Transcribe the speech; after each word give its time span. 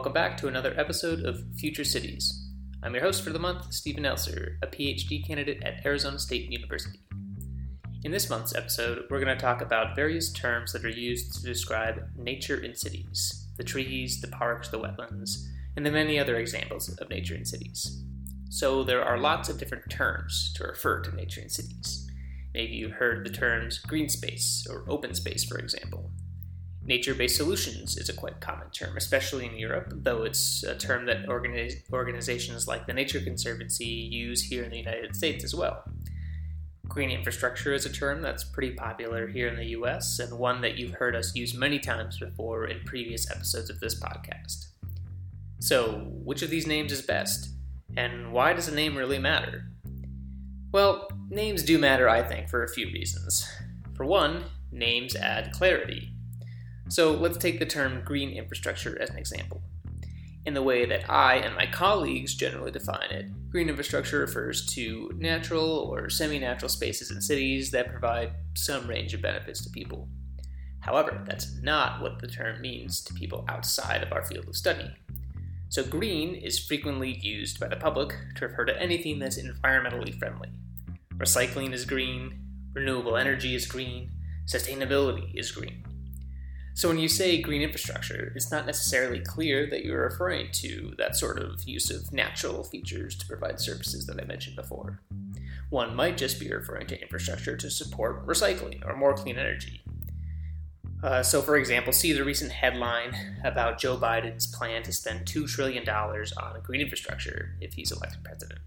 Welcome 0.00 0.14
back 0.14 0.38
to 0.38 0.48
another 0.48 0.72
episode 0.78 1.26
of 1.26 1.44
Future 1.58 1.84
Cities. 1.84 2.48
I'm 2.82 2.94
your 2.94 3.02
host 3.02 3.22
for 3.22 3.28
the 3.28 3.38
month, 3.38 3.70
Stephen 3.74 4.04
Elser, 4.04 4.56
a 4.62 4.66
PhD 4.66 5.26
candidate 5.26 5.62
at 5.62 5.84
Arizona 5.84 6.18
State 6.18 6.50
University. 6.50 7.00
In 8.02 8.10
this 8.10 8.30
month's 8.30 8.54
episode, 8.54 9.02
we're 9.10 9.22
going 9.22 9.36
to 9.36 9.44
talk 9.44 9.60
about 9.60 9.94
various 9.94 10.32
terms 10.32 10.72
that 10.72 10.86
are 10.86 10.88
used 10.88 11.34
to 11.34 11.42
describe 11.42 12.00
nature 12.16 12.56
in 12.56 12.74
cities 12.74 13.46
the 13.58 13.62
trees, 13.62 14.22
the 14.22 14.28
parks, 14.28 14.70
the 14.70 14.78
wetlands, 14.78 15.32
and 15.76 15.84
the 15.84 15.90
many 15.90 16.18
other 16.18 16.36
examples 16.36 16.88
of 16.98 17.10
nature 17.10 17.34
in 17.34 17.44
cities. 17.44 18.02
So, 18.48 18.82
there 18.82 19.04
are 19.04 19.18
lots 19.18 19.50
of 19.50 19.58
different 19.58 19.90
terms 19.90 20.54
to 20.56 20.64
refer 20.64 21.02
to 21.02 21.14
nature 21.14 21.42
in 21.42 21.50
cities. 21.50 22.10
Maybe 22.54 22.72
you've 22.72 22.92
heard 22.92 23.26
the 23.26 23.30
terms 23.30 23.78
green 23.80 24.08
space 24.08 24.66
or 24.70 24.86
open 24.88 25.12
space, 25.12 25.44
for 25.44 25.58
example. 25.58 26.10
Nature 26.90 27.14
based 27.14 27.36
solutions 27.36 27.96
is 27.96 28.08
a 28.08 28.12
quite 28.12 28.40
common 28.40 28.68
term, 28.70 28.96
especially 28.96 29.46
in 29.46 29.56
Europe, 29.56 29.92
though 29.94 30.24
it's 30.24 30.64
a 30.64 30.74
term 30.74 31.06
that 31.06 31.24
organiz- 31.28 31.88
organizations 31.92 32.66
like 32.66 32.84
the 32.88 32.92
Nature 32.92 33.20
Conservancy 33.20 33.84
use 33.84 34.42
here 34.42 34.64
in 34.64 34.70
the 34.70 34.78
United 34.78 35.14
States 35.14 35.44
as 35.44 35.54
well. 35.54 35.84
Green 36.88 37.12
infrastructure 37.12 37.72
is 37.72 37.86
a 37.86 37.92
term 37.92 38.22
that's 38.22 38.42
pretty 38.42 38.72
popular 38.72 39.28
here 39.28 39.46
in 39.46 39.54
the 39.54 39.66
US 39.66 40.18
and 40.18 40.36
one 40.36 40.62
that 40.62 40.78
you've 40.78 40.94
heard 40.94 41.14
us 41.14 41.36
use 41.36 41.54
many 41.54 41.78
times 41.78 42.18
before 42.18 42.64
in 42.64 42.80
previous 42.80 43.30
episodes 43.30 43.70
of 43.70 43.78
this 43.78 43.94
podcast. 43.94 44.70
So, 45.60 46.08
which 46.10 46.42
of 46.42 46.50
these 46.50 46.66
names 46.66 46.90
is 46.90 47.02
best? 47.02 47.50
And 47.96 48.32
why 48.32 48.52
does 48.52 48.66
a 48.66 48.74
name 48.74 48.96
really 48.96 49.20
matter? 49.20 49.70
Well, 50.72 51.08
names 51.28 51.62
do 51.62 51.78
matter, 51.78 52.08
I 52.08 52.24
think, 52.24 52.48
for 52.48 52.64
a 52.64 52.68
few 52.68 52.86
reasons. 52.86 53.48
For 53.94 54.04
one, 54.04 54.42
names 54.72 55.14
add 55.14 55.52
clarity. 55.52 56.09
Mm-hmm. 56.90 57.12
So 57.12 57.12
let's 57.12 57.38
take 57.38 57.58
the 57.58 57.66
term 57.66 58.02
green 58.04 58.30
infrastructure 58.30 59.00
as 59.00 59.10
an 59.10 59.18
example. 59.18 59.62
In 60.46 60.54
the 60.54 60.62
way 60.62 60.86
that 60.86 61.10
I 61.10 61.36
and 61.36 61.54
my 61.54 61.66
colleagues 61.66 62.34
generally 62.34 62.70
define 62.70 63.10
it, 63.10 63.50
green 63.50 63.68
infrastructure 63.68 64.20
refers 64.20 64.66
to 64.74 65.10
natural 65.16 65.68
or 65.68 66.08
semi 66.08 66.38
natural 66.38 66.68
spaces 66.68 67.10
in 67.10 67.20
cities 67.20 67.70
that 67.72 67.90
provide 67.90 68.32
some 68.54 68.86
range 68.86 69.12
of 69.14 69.22
benefits 69.22 69.62
to 69.64 69.70
people. 69.70 70.08
However, 70.80 71.22
that's 71.26 71.60
not 71.60 72.00
what 72.00 72.20
the 72.20 72.26
term 72.26 72.62
means 72.62 73.02
to 73.02 73.14
people 73.14 73.44
outside 73.48 74.02
of 74.02 74.12
our 74.12 74.24
field 74.24 74.48
of 74.48 74.56
study. 74.56 74.90
So, 75.68 75.84
green 75.84 76.34
is 76.34 76.58
frequently 76.58 77.18
used 77.20 77.60
by 77.60 77.68
the 77.68 77.76
public 77.76 78.16
to 78.36 78.48
refer 78.48 78.64
to 78.64 78.82
anything 78.82 79.18
that's 79.18 79.40
environmentally 79.40 80.18
friendly. 80.18 80.48
Recycling 81.16 81.74
is 81.74 81.84
green, 81.84 82.40
renewable 82.72 83.18
energy 83.18 83.54
is 83.54 83.66
green, 83.66 84.10
sustainability 84.46 85.38
is 85.38 85.52
green. 85.52 85.84
So 86.74 86.88
when 86.88 86.98
you 86.98 87.08
say 87.08 87.42
green 87.42 87.62
infrastructure, 87.62 88.32
it's 88.36 88.50
not 88.50 88.66
necessarily 88.66 89.20
clear 89.20 89.68
that 89.70 89.84
you're 89.84 90.04
referring 90.04 90.50
to 90.52 90.94
that 90.98 91.16
sort 91.16 91.38
of 91.38 91.62
use 91.64 91.90
of 91.90 92.12
natural 92.12 92.62
features 92.62 93.16
to 93.16 93.26
provide 93.26 93.60
services 93.60 94.06
that 94.06 94.20
I 94.20 94.24
mentioned 94.24 94.56
before. 94.56 95.00
One 95.68 95.94
might 95.94 96.16
just 96.16 96.40
be 96.40 96.50
referring 96.50 96.86
to 96.88 97.00
infrastructure 97.00 97.56
to 97.56 97.70
support 97.70 98.26
recycling 98.26 98.84
or 98.86 98.96
more 98.96 99.14
clean 99.14 99.38
energy. 99.38 99.82
Uh, 101.02 101.22
so, 101.22 101.40
for 101.40 101.56
example, 101.56 101.92
see 101.92 102.12
the 102.12 102.24
recent 102.24 102.52
headline 102.52 103.14
about 103.42 103.78
Joe 103.78 103.96
Biden's 103.96 104.46
plan 104.46 104.82
to 104.82 104.92
spend 104.92 105.26
$2 105.26 105.48
trillion 105.48 105.88
on 105.88 106.60
green 106.62 106.82
infrastructure 106.82 107.56
if 107.60 107.72
he's 107.74 107.90
elected 107.90 108.22
president. 108.22 108.60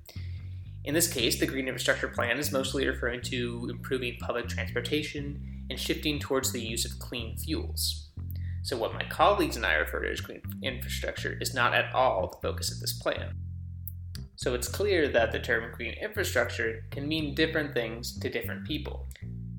In 0.84 0.94
this 0.94 1.12
case, 1.12 1.40
the 1.40 1.46
green 1.46 1.68
infrastructure 1.68 2.08
plan 2.08 2.38
is 2.38 2.52
mostly 2.52 2.88
referring 2.88 3.22
to 3.24 3.68
improving 3.70 4.18
public 4.20 4.48
transportation 4.50 5.63
and 5.74 5.82
shifting 5.82 6.20
towards 6.20 6.52
the 6.52 6.62
use 6.62 6.86
of 6.86 7.00
clean 7.00 7.36
fuels. 7.36 8.12
So, 8.62 8.78
what 8.78 8.94
my 8.94 9.06
colleagues 9.06 9.56
and 9.56 9.66
I 9.66 9.74
refer 9.74 10.02
to 10.02 10.12
as 10.12 10.22
green 10.22 10.44
infrastructure 10.62 11.36
is 11.42 11.56
not 11.56 11.74
at 11.74 11.92
all 11.96 12.28
the 12.28 12.48
focus 12.48 12.72
of 12.72 12.80
this 12.80 12.94
plan. 12.94 13.34
So, 14.36 14.54
it's 14.54 14.68
clear 14.68 15.08
that 15.08 15.32
the 15.32 15.40
term 15.40 15.74
green 15.74 15.96
infrastructure 15.96 16.86
can 16.92 17.08
mean 17.08 17.34
different 17.34 17.74
things 17.74 18.20
to 18.20 18.30
different 18.30 18.68
people. 18.68 19.08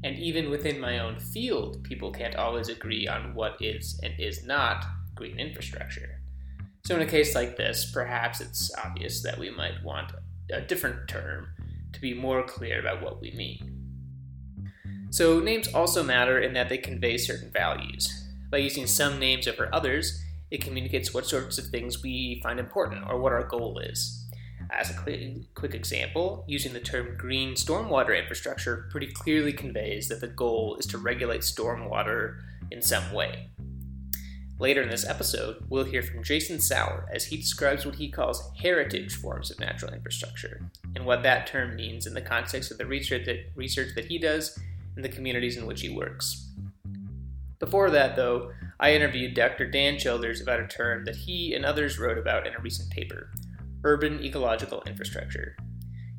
And 0.05 0.17
even 0.17 0.51
within 0.51 0.79
my 0.79 1.01
own 1.01 1.19
field, 1.19 1.83
people 1.83 2.13
can't 2.13 2.37
always 2.37 2.69
agree 2.69 3.09
on 3.09 3.35
what 3.35 3.57
is 3.61 3.99
and 4.05 4.15
is 4.21 4.47
not 4.47 4.85
green 5.17 5.41
infrastructure. 5.41 6.21
So, 6.87 6.95
in 6.95 7.03
a 7.03 7.07
case 7.07 7.35
like 7.35 7.57
this, 7.57 7.91
perhaps 7.91 8.41
it's 8.41 8.71
obvious 8.85 9.21
that 9.25 9.37
we 9.37 9.51
might 9.51 9.83
want 9.83 10.13
a 10.53 10.61
different 10.61 11.09
term 11.09 11.49
to 11.93 12.01
be 12.01 12.15
more 12.15 12.45
clear 12.45 12.79
about 12.79 13.03
what 13.03 13.21
we 13.21 13.33
mean. 13.33 13.84
So, 15.15 15.39
names 15.39 15.69
also 15.69 16.03
matter 16.03 16.41
in 16.41 16.55
that 16.55 16.69
they 16.69 16.77
convey 16.77 17.19
certain 17.19 17.53
values. 17.53 18.27
By 18.51 18.57
using 18.57 18.89
some 18.89 19.21
names 19.21 19.47
over 19.47 19.73
others, 19.73 20.21
it 20.51 20.61
communicates 20.61 21.15
what 21.15 21.25
sorts 21.25 21.57
of 21.57 21.67
things 21.67 22.03
we 22.03 22.41
find 22.43 22.59
important 22.59 23.05
or 23.09 23.21
what 23.21 23.33
our 23.33 23.45
goal 23.45 23.79
is. 23.79 24.29
As 24.73 24.91
a 24.91 24.95
quick, 25.55 25.73
example, 25.73 26.45
using 26.49 26.73
the 26.73 26.81
term 26.81 27.17
green 27.17 27.55
stormwater 27.55 28.21
infrastructure 28.21 28.89
pretty 28.91 29.07
clearly 29.07 29.53
conveys 29.53 30.09
that 30.09 30.21
the 30.21 30.27
goal 30.27 30.75
is 30.81 30.87
to 30.87 30.99
regulate 30.99 31.43
stormwater 31.43 32.41
in 32.73 32.83
some 32.83 33.13
way. 33.13 33.51
Later 34.59 34.83
in 34.83 34.89
this 34.89 35.07
episode, 35.07 35.65
we'll 35.69 35.85
hear 35.85 36.03
from 36.03 36.25
Jason 36.25 36.59
Sauer 36.59 37.09
as 37.15 37.27
he 37.27 37.37
describes 37.37 37.87
what 37.87 37.95
he 37.95 38.11
calls 38.11 38.51
heritage 38.61 39.15
forms 39.15 39.53
of 39.53 39.61
natural 39.61 39.95
infrastructure 39.95 40.69
and 40.97 41.07
what 41.07 41.23
that 41.23 41.47
term 41.47 41.77
means 41.77 42.05
in 42.05 42.15
the 42.15 42.21
context 42.21 42.73
of 42.73 42.79
the 42.79 42.87
research 42.87 43.27
that, 43.27 43.53
research 43.55 43.95
that 43.95 44.07
he 44.07 44.19
does 44.19 44.59
in 44.97 45.03
the 45.03 45.09
communities 45.09 45.57
in 45.57 45.67
which 45.67 45.81
he 45.81 45.91
works. 45.91 46.51
Before 47.59 47.91
that, 47.91 48.17
though, 48.17 48.51
I 48.79 48.95
interviewed 48.95 49.35
Dr. 49.35 49.71
Dan 49.71 49.99
Childers 49.99 50.41
about 50.41 50.61
a 50.61 50.67
term 50.67 51.05
that 51.05 51.17
he 51.17 51.55
and 51.55 51.65
others 51.65 51.99
wrote 51.99 52.19
about 52.19 52.47
in 52.47 52.55
a 52.55 52.61
recent 52.61 52.91
paper 52.91 53.31
urban 53.85 54.25
ecological 54.25 54.83
infrastructure. 54.87 55.57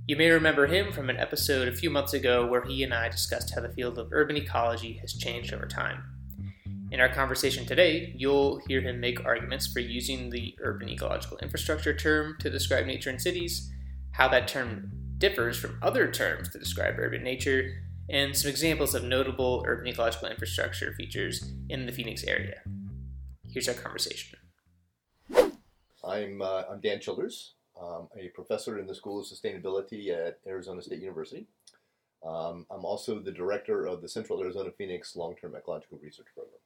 You 0.08 0.16
may 0.16 0.30
remember 0.30 0.68
him 0.68 0.91
from 0.91 1.09
an 1.09 1.18
episode 1.18 1.68
a 1.68 1.75
few 1.75 1.90
months 1.90 2.14
ago 2.14 2.46
where 2.46 2.64
he 2.64 2.84
and 2.84 2.94
I 2.94 3.09
discussed 3.09 3.56
how 3.56 3.62
the 3.62 3.74
field 3.74 3.97
of 3.97 4.09
urban 4.12 4.38
ecology 4.38 4.94
has 5.02 5.14
changed 5.14 5.52
over 5.52 5.66
time. 5.66 6.03
In 6.91 7.00
our 7.00 7.09
conversation 7.09 7.66
today, 7.66 8.14
you'll 8.16 8.62
hear 8.68 8.81
him 8.81 9.00
make 9.00 9.25
arguments 9.25 9.66
for 9.66 9.80
using 9.80 10.30
the 10.30 10.56
urban 10.62 10.90
ecological 10.90 11.40
infrastructure 11.40 11.96
term 11.96 12.38
to 12.40 12.52
describe 12.52 12.85
nature 12.85 13.09
in 13.09 13.18
cities, 13.18 13.72
how 14.12 14.28
that 14.28 14.47
term 14.47 14.91
differs 15.18 15.58
from 15.58 15.80
other 15.81 16.12
terms 16.12 16.50
to 16.50 16.59
describe 16.59 17.00
urban 17.00 17.24
nature, 17.24 17.74
and 18.09 18.35
some 18.35 18.49
examples 18.49 18.93
of 18.93 19.03
notable 19.03 19.63
urban 19.66 19.88
ecological 19.88 20.29
infrastructure 20.29 20.93
features 20.93 21.53
in 21.69 21.85
the 21.85 21.91
Phoenix 21.91 22.23
area. 22.23 22.61
Here's 23.51 23.67
our 23.67 23.73
conversation. 23.73 24.39
I'm, 26.03 26.41
uh, 26.41 26.63
I'm 26.69 26.79
Dan 26.81 26.99
Childers. 26.99 27.53
I'm 27.81 28.07
a 28.17 28.29
professor 28.29 28.79
in 28.79 28.88
the 28.88 28.95
School 28.95 29.19
of 29.19 29.25
Sustainability 29.25 30.09
at 30.09 30.39
Arizona 30.47 30.81
State 30.81 31.01
University. 31.01 31.47
Um, 32.25 32.66
I'm 32.71 32.85
also 32.85 33.19
the 33.19 33.31
director 33.31 33.85
of 33.85 34.01
the 34.01 34.09
Central 34.09 34.41
Arizona 34.41 34.72
Phoenix 34.77 35.16
Long 35.16 35.35
Term 35.35 35.55
Ecological 35.55 35.99
Research 36.01 36.27
Program. 36.33 36.59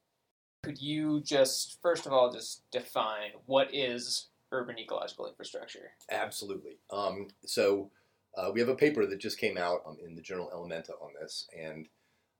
Could 0.62 0.80
you 0.80 1.20
just, 1.20 1.78
first 1.82 2.06
of 2.06 2.12
all, 2.12 2.32
just 2.32 2.62
define 2.70 3.30
what 3.46 3.74
is 3.74 4.26
urban 4.52 4.78
ecological 4.78 5.26
infrastructure? 5.26 5.92
Absolutely. 6.10 6.78
Um, 6.90 7.28
so, 7.46 7.90
uh, 8.36 8.50
we 8.52 8.60
have 8.60 8.68
a 8.68 8.74
paper 8.74 9.06
that 9.06 9.18
just 9.18 9.38
came 9.38 9.56
out 9.56 9.82
um, 9.86 9.96
in 10.04 10.14
the 10.14 10.22
journal 10.22 10.50
Elementa 10.54 10.90
on 11.02 11.10
this, 11.20 11.48
and 11.58 11.86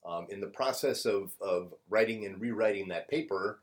um, 0.07 0.27
in 0.31 0.41
the 0.41 0.47
process 0.47 1.05
of, 1.05 1.33
of 1.41 1.75
writing 1.89 2.25
and 2.25 2.41
rewriting 2.41 2.89
that 2.89 3.09
paper, 3.09 3.61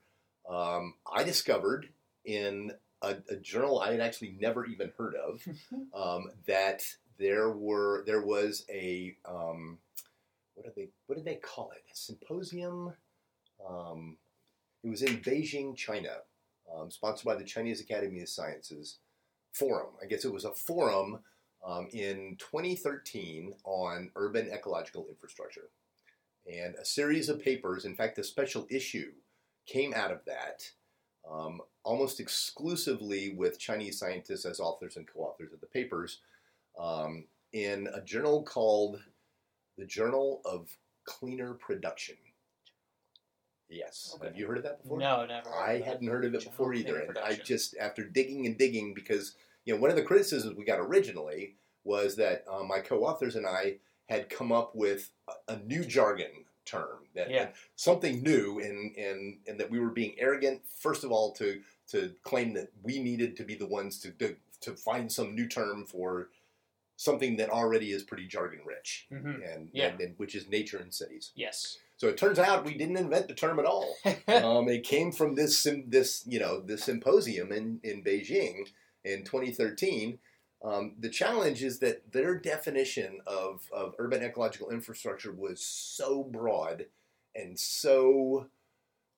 um, 0.49 0.93
I 1.11 1.23
discovered 1.23 1.89
in 2.25 2.71
a, 3.01 3.15
a, 3.29 3.35
journal 3.37 3.79
I 3.79 3.91
had 3.91 4.01
actually 4.01 4.35
never 4.39 4.65
even 4.65 4.91
heard 4.97 5.15
of 5.15 5.41
um, 5.93 6.31
that 6.45 6.83
there 7.17 7.49
were 7.49 8.03
there 8.05 8.21
was 8.21 8.65
a 8.69 9.15
um, 9.25 9.79
what 10.53 10.65
did 10.65 10.75
they 10.75 10.89
what 11.07 11.15
did 11.15 11.25
they 11.25 11.35
call 11.35 11.71
it 11.71 11.83
a 11.91 11.95
symposium. 11.95 12.93
Um, 13.67 14.17
it 14.83 14.89
was 14.89 15.01
in 15.01 15.17
Beijing, 15.17 15.75
China, 15.75 16.17
sponsored 16.89 17.25
by 17.25 17.35
the 17.35 17.43
Chinese 17.43 17.81
Academy 17.81 18.21
of 18.21 18.29
Sciences 18.29 18.97
forum. 19.51 19.93
I 20.01 20.05
guess 20.05 20.23
it 20.23 20.31
was 20.31 20.45
a 20.45 20.51
forum 20.51 21.19
um, 21.65 21.87
in 21.91 22.35
2013 22.39 23.53
on 23.63 24.11
urban 24.15 24.49
ecological 24.51 25.07
infrastructure. 25.09 25.69
And 26.45 26.75
a 26.75 26.85
series 26.85 27.29
of 27.29 27.41
papers, 27.41 27.85
in 27.85 27.95
fact, 27.95 28.17
a 28.17 28.23
special 28.23 28.67
issue 28.69 29.11
came 29.65 29.93
out 29.93 30.11
of 30.11 30.23
that 30.25 30.69
um, 31.29 31.61
almost 31.83 32.19
exclusively 32.19 33.33
with 33.35 33.59
Chinese 33.59 33.99
scientists 33.99 34.45
as 34.45 34.59
authors 34.59 34.95
and 34.95 35.07
co 35.07 35.21
authors 35.21 35.51
of 35.53 35.59
the 35.59 35.67
papers 35.67 36.19
um, 36.79 37.25
in 37.53 37.87
a 37.93 38.01
journal 38.01 38.43
called 38.43 39.01
the 39.77 39.85
Journal 39.85 40.41
of 40.45 40.69
Cleaner 41.05 41.53
Production. 41.53 42.15
Yes. 43.69 44.13
Okay. 44.15 44.27
Have 44.27 44.37
you 44.37 44.47
heard 44.47 44.57
of 44.57 44.63
that 44.63 44.81
before? 44.81 44.99
No, 44.99 45.25
never. 45.25 45.53
I 45.53 45.81
hadn't 45.81 46.07
heard 46.07 46.23
of 46.23 46.33
it 46.33 46.45
before 46.45 46.73
either. 46.73 46.99
And 46.99 47.17
I 47.17 47.33
just, 47.35 47.75
after 47.77 48.03
digging 48.05 48.45
and 48.45 48.57
digging, 48.57 48.93
because 48.93 49.35
you 49.67 49.73
know, 49.75 49.79
one 49.81 49.89
of 49.89 49.97
the 49.97 50.03
criticisms 50.03 50.55
we 50.57 50.63
got 50.63 50.79
originally 50.79 51.55
was 51.83 52.15
that 52.15 52.45
uh, 52.49 52.63
my 52.63 52.79
co-authors 52.79 53.35
and 53.35 53.45
I 53.45 53.75
had 54.07 54.29
come 54.29 54.51
up 54.53 54.73
with 54.75 55.11
a, 55.27 55.53
a 55.53 55.59
new 55.59 55.83
jargon 55.83 56.31
term 56.65 56.99
that, 57.15 57.29
Yeah. 57.29 57.49
something 57.75 58.23
new 58.23 58.59
and 58.59 58.95
and 58.97 59.39
and 59.47 59.59
that 59.59 59.69
we 59.69 59.79
were 59.79 59.89
being 59.89 60.15
arrogant 60.17 60.61
first 60.79 61.03
of 61.03 61.11
all 61.11 61.31
to 61.33 61.61
to 61.89 62.13
claim 62.23 62.53
that 62.53 62.69
we 62.83 62.99
needed 62.99 63.35
to 63.37 63.43
be 63.43 63.55
the 63.55 63.67
ones 63.67 63.99
to 63.99 64.11
to, 64.11 64.35
to 64.61 64.71
find 64.73 65.11
some 65.11 65.35
new 65.35 65.47
term 65.47 65.85
for 65.85 66.29
something 66.97 67.37
that 67.37 67.49
already 67.49 67.91
is 67.91 68.03
pretty 68.03 68.27
jargon 68.27 68.61
rich 68.65 69.07
hmm 69.09 69.41
and, 69.43 69.69
Yeah. 69.73 69.87
and, 69.87 69.99
and 70.01 70.13
which 70.17 70.33
is 70.35 70.47
nature 70.49 70.79
in 70.81 70.91
cities. 70.91 71.31
Yes. 71.35 71.77
So 71.97 72.07
it 72.07 72.17
turns 72.17 72.37
out 72.39 72.65
we 72.65 72.77
didn't 72.77 72.97
invent 72.97 73.27
the 73.27 73.33
term 73.33 73.59
at 73.59 73.65
all. 73.65 73.95
um, 74.27 74.67
it 74.69 74.83
came 74.83 75.11
from 75.11 75.35
this 75.35 75.67
this 75.87 76.23
you 76.27 76.39
know 76.39 76.59
this 76.61 76.83
symposium 76.83 77.51
in 77.51 77.79
in 77.83 78.03
Beijing 78.03 78.67
in 79.03 79.23
2013. 79.23 80.19
Um, 80.63 80.95
the 80.99 81.09
challenge 81.09 81.63
is 81.63 81.79
that 81.79 82.11
their 82.11 82.35
definition 82.35 83.19
of, 83.27 83.61
of 83.71 83.93
urban 83.99 84.23
ecological 84.23 84.69
infrastructure 84.69 85.31
was 85.31 85.61
so 85.61 86.23
broad 86.23 86.87
and 87.35 87.59
so 87.59 88.47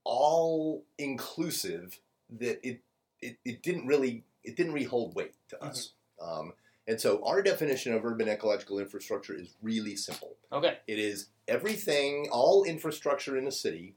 all 0.04 0.84
inclusive 0.98 2.00
that 2.30 2.60
it, 2.68 2.82
it, 3.22 3.38
it 3.46 3.64
didn't 3.64 3.88
really 3.88 4.26
it 4.44 4.56
didn't 4.56 4.74
really 4.74 4.86
hold 4.86 5.16
weight 5.16 5.36
to 5.50 5.64
us. 5.64 5.94
Um, 6.22 6.54
and 6.88 7.00
so 7.00 7.24
our 7.24 7.42
definition 7.42 7.94
of 7.94 8.04
urban 8.04 8.28
ecological 8.28 8.80
infrastructure 8.80 9.36
is 9.36 9.56
really 9.62 9.96
simple. 9.96 10.38
okay. 10.52 10.80
It 10.88 10.98
is 10.98 11.28
everything, 11.48 12.28
all 12.32 12.64
infrastructure 12.64 13.38
in 13.38 13.48
a 13.48 13.52
city 13.52 13.96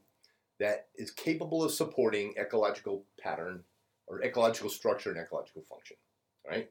that 0.59 0.87
is 0.95 1.09
capable 1.09 1.63
of 1.63 1.71
supporting 1.71 2.35
ecological 2.37 3.03
pattern 3.19 3.63
or 4.07 4.21
ecological 4.23 4.69
structure 4.69 5.09
and 5.11 5.19
ecological 5.19 5.61
function, 5.63 5.97
right? 6.47 6.69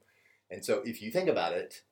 And 0.51 0.65
so 0.65 0.83
if 0.85 1.01
you 1.03 1.11
think 1.11 1.29
about 1.29 1.53
it, 1.55 1.83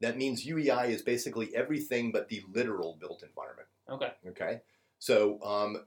that 0.00 0.16
means 0.16 0.46
UEI 0.46 0.88
is 0.90 1.02
basically 1.02 1.54
everything 1.54 2.12
but 2.12 2.28
the 2.28 2.42
literal 2.52 2.96
built 3.00 3.22
environment. 3.22 3.68
Okay. 3.90 4.12
Okay, 4.28 4.60
so 4.98 5.42
um, 5.42 5.84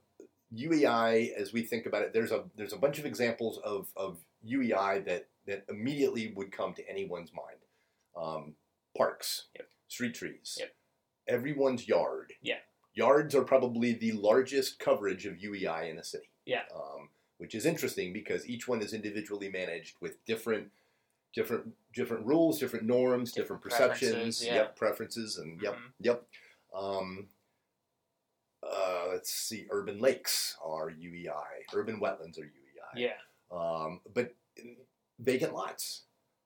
UEI, 0.54 1.32
as 1.34 1.52
we 1.52 1.62
think 1.62 1.86
about 1.86 2.02
it, 2.02 2.12
there's 2.12 2.32
a 2.32 2.44
there's 2.56 2.72
a 2.72 2.78
bunch 2.78 2.98
of 2.98 3.06
examples 3.06 3.58
of, 3.64 3.88
of 3.96 4.18
UEI 4.46 5.04
that 5.06 5.28
that 5.46 5.64
immediately 5.68 6.32
would 6.36 6.52
come 6.52 6.74
to 6.74 6.88
anyone's 6.88 7.30
mind. 7.32 7.58
Um, 8.16 8.54
parks, 8.96 9.46
Yep. 9.56 9.68
street 9.88 10.14
trees, 10.14 10.56
Yep. 10.60 10.74
everyone's 11.28 11.88
yard. 11.88 12.34
Yeah. 12.42 12.58
Yards 12.94 13.34
are 13.34 13.42
probably 13.44 13.94
the 13.94 14.12
largest 14.12 14.78
coverage 14.78 15.24
of 15.24 15.38
UEI 15.38 15.88
in 15.90 15.98
a 15.98 16.04
city. 16.04 16.28
Yeah. 16.44 16.64
Um, 16.74 17.08
which 17.42 17.54
is 17.56 17.66
interesting 17.66 18.12
because 18.12 18.48
each 18.48 18.68
one 18.68 18.80
is 18.80 18.92
individually 18.94 19.48
managed 19.48 19.96
with 20.00 20.24
different 20.24 20.70
different 21.34 21.74
different 21.92 22.24
rules, 22.24 22.60
different 22.60 22.86
norms, 22.86 23.32
different, 23.32 23.60
Different 23.64 23.72
perceptions, 23.80 24.12
preferences, 24.12 24.46
yeah. 24.46 24.54
yep, 24.54 24.76
preferences, 24.76 25.38
and 25.38 25.60
yep, 25.60 25.74
Mhm. 25.74 25.92
yep. 25.98 26.24
Um, 26.72 27.28
uh, 28.62 29.06
let's 29.10 29.34
see, 29.34 29.66
urban 29.72 29.98
lakes 29.98 30.56
are 30.62 30.88
UEI, 30.88 31.64
urban 31.74 31.98
wetlands 32.00 32.38
are 32.38 32.44
UEI. 32.44 32.96
Yeah. 32.96 33.18
Um, 33.50 34.00
but 34.14 34.36
vacant 35.18 35.52
lots, 35.52 36.04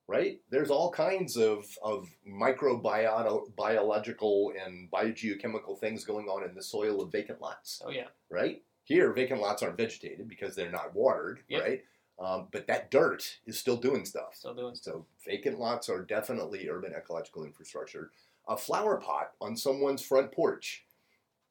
right? 0.09 0.41
There's 0.49 0.71
all 0.71 0.91
kinds 0.91 1.37
of, 1.37 1.77
of 1.83 2.09
microbiological 2.27 4.55
and 4.65 4.91
biogeochemical 4.91 5.79
things 5.79 6.05
going 6.05 6.29
on 6.29 6.43
in 6.49 6.55
the 6.55 6.63
soil 6.63 7.03
of 7.03 7.13
vacant 7.13 7.43
lots, 7.43 7.83
Oh 7.85 7.91
yeah. 7.91 8.09
right? 8.31 8.63
Here, 8.87 9.13
vacant 9.13 9.41
lots 9.41 9.63
aren't 9.65 9.77
vegetated 9.77 10.29
because 10.29 10.55
they're 10.55 10.71
not 10.71 10.95
watered, 10.95 11.41
Yep. 11.49 11.63
right? 11.63 11.85
Um, 12.19 12.49
but 12.53 12.67
that 12.69 12.91
dirt 12.91 13.39
is 13.45 13.59
still 13.59 13.77
doing 13.77 14.05
stuff. 14.05 14.37
Still 14.37 14.55
doing 14.55 14.75
So 14.77 15.05
vacant 15.27 15.59
lots 15.59 15.89
are 15.89 16.03
definitely 16.03 16.69
urban 16.69 16.95
ecological 16.95 17.45
infrastructure. 17.45 18.13
A 18.49 18.57
flower 18.57 18.97
pot 18.99 19.33
on 19.41 19.57
someone's 19.57 20.03
front 20.03 20.31
porch 20.31 20.87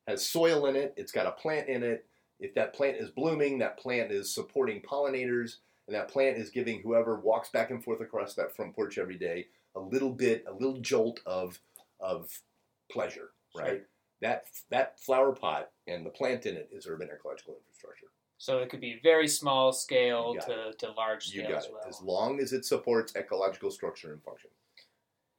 has 0.07 0.25
soil 0.27 0.65
in 0.65 0.77
it. 0.77 0.93
It's 0.95 1.11
got 1.11 1.27
a 1.27 1.31
plant 1.33 1.67
in 1.67 1.83
it. 1.83 2.05
If 2.39 2.53
that 2.55 2.73
plant 2.73 2.97
is 2.97 3.11
blooming, 3.11 3.59
that 3.59 3.77
plant 3.77 4.11
is 4.11 4.33
supporting 4.33 4.81
pollinators, 4.81 5.57
and 5.87 5.95
that 5.95 6.07
plant 6.07 6.37
is 6.37 6.49
giving 6.49 6.81
whoever 6.81 7.19
walks 7.19 7.49
back 7.49 7.69
and 7.69 7.83
forth 7.83 7.99
across 8.01 8.33
that 8.35 8.55
front 8.55 8.73
porch 8.75 8.97
every 8.97 9.17
day 9.17 9.47
a 9.75 9.79
little 9.79 10.11
bit, 10.11 10.45
a 10.47 10.53
little 10.53 10.79
jolt 10.79 11.19
of 11.25 11.59
of 11.99 12.41
pleasure, 12.89 13.31
right? 13.55 13.83
That 14.21 14.45
that 14.69 14.99
flower 14.99 15.33
pot 15.33 15.71
and 15.87 16.05
the 16.05 16.09
plant 16.09 16.45
in 16.45 16.55
it 16.55 16.69
is 16.71 16.87
urban 16.87 17.09
ecological 17.13 17.55
infrastructure. 17.55 18.07
So 18.37 18.59
it 18.59 18.69
could 18.69 18.81
be 18.81 18.99
very 19.01 19.27
small 19.27 19.71
scale 19.71 20.33
You 20.35 20.41
to, 20.41 20.73
to 20.79 20.91
large 20.91 21.27
You 21.27 21.41
scale 21.41 21.51
got 21.51 21.57
as 21.57 21.65
it. 21.65 21.71
well. 21.73 21.83
As 21.87 22.01
long 22.01 22.39
as 22.39 22.53
it 22.53 22.65
supports 22.65 23.15
ecological 23.15 23.71
structure 23.71 24.11
and 24.11 24.21
function. 24.23 24.49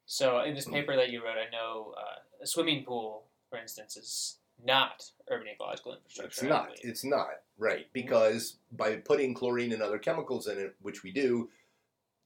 So 0.07 0.41
in 0.41 0.55
this 0.55 0.67
paper 0.67 0.97
that 0.97 1.11
you 1.11 1.23
wrote, 1.25 1.37
I 1.37 1.51
know 1.51 1.95
uh, 1.97 2.43
a 2.43 2.47
swimming 2.47 2.85
pool, 2.85 3.25
for 3.51 3.59
instance, 3.59 3.97
is 3.97 4.39
not 4.65 5.11
urban 5.29 5.49
ecological 5.49 5.95
infrastructure. 5.95 6.43
It's 6.47 6.49
not. 6.49 6.69
It's 6.83 7.05
not 7.05 7.29
right 7.59 7.87
because 7.93 8.57
by 8.73 8.97
putting 8.97 9.35
chlorine 9.35 9.73
and 9.73 9.83
other 9.83 9.99
chemicals 9.99 10.47
in 10.47 10.59
it, 10.59 10.75
which 10.81 11.03
we 11.03 11.13
do, 11.13 11.51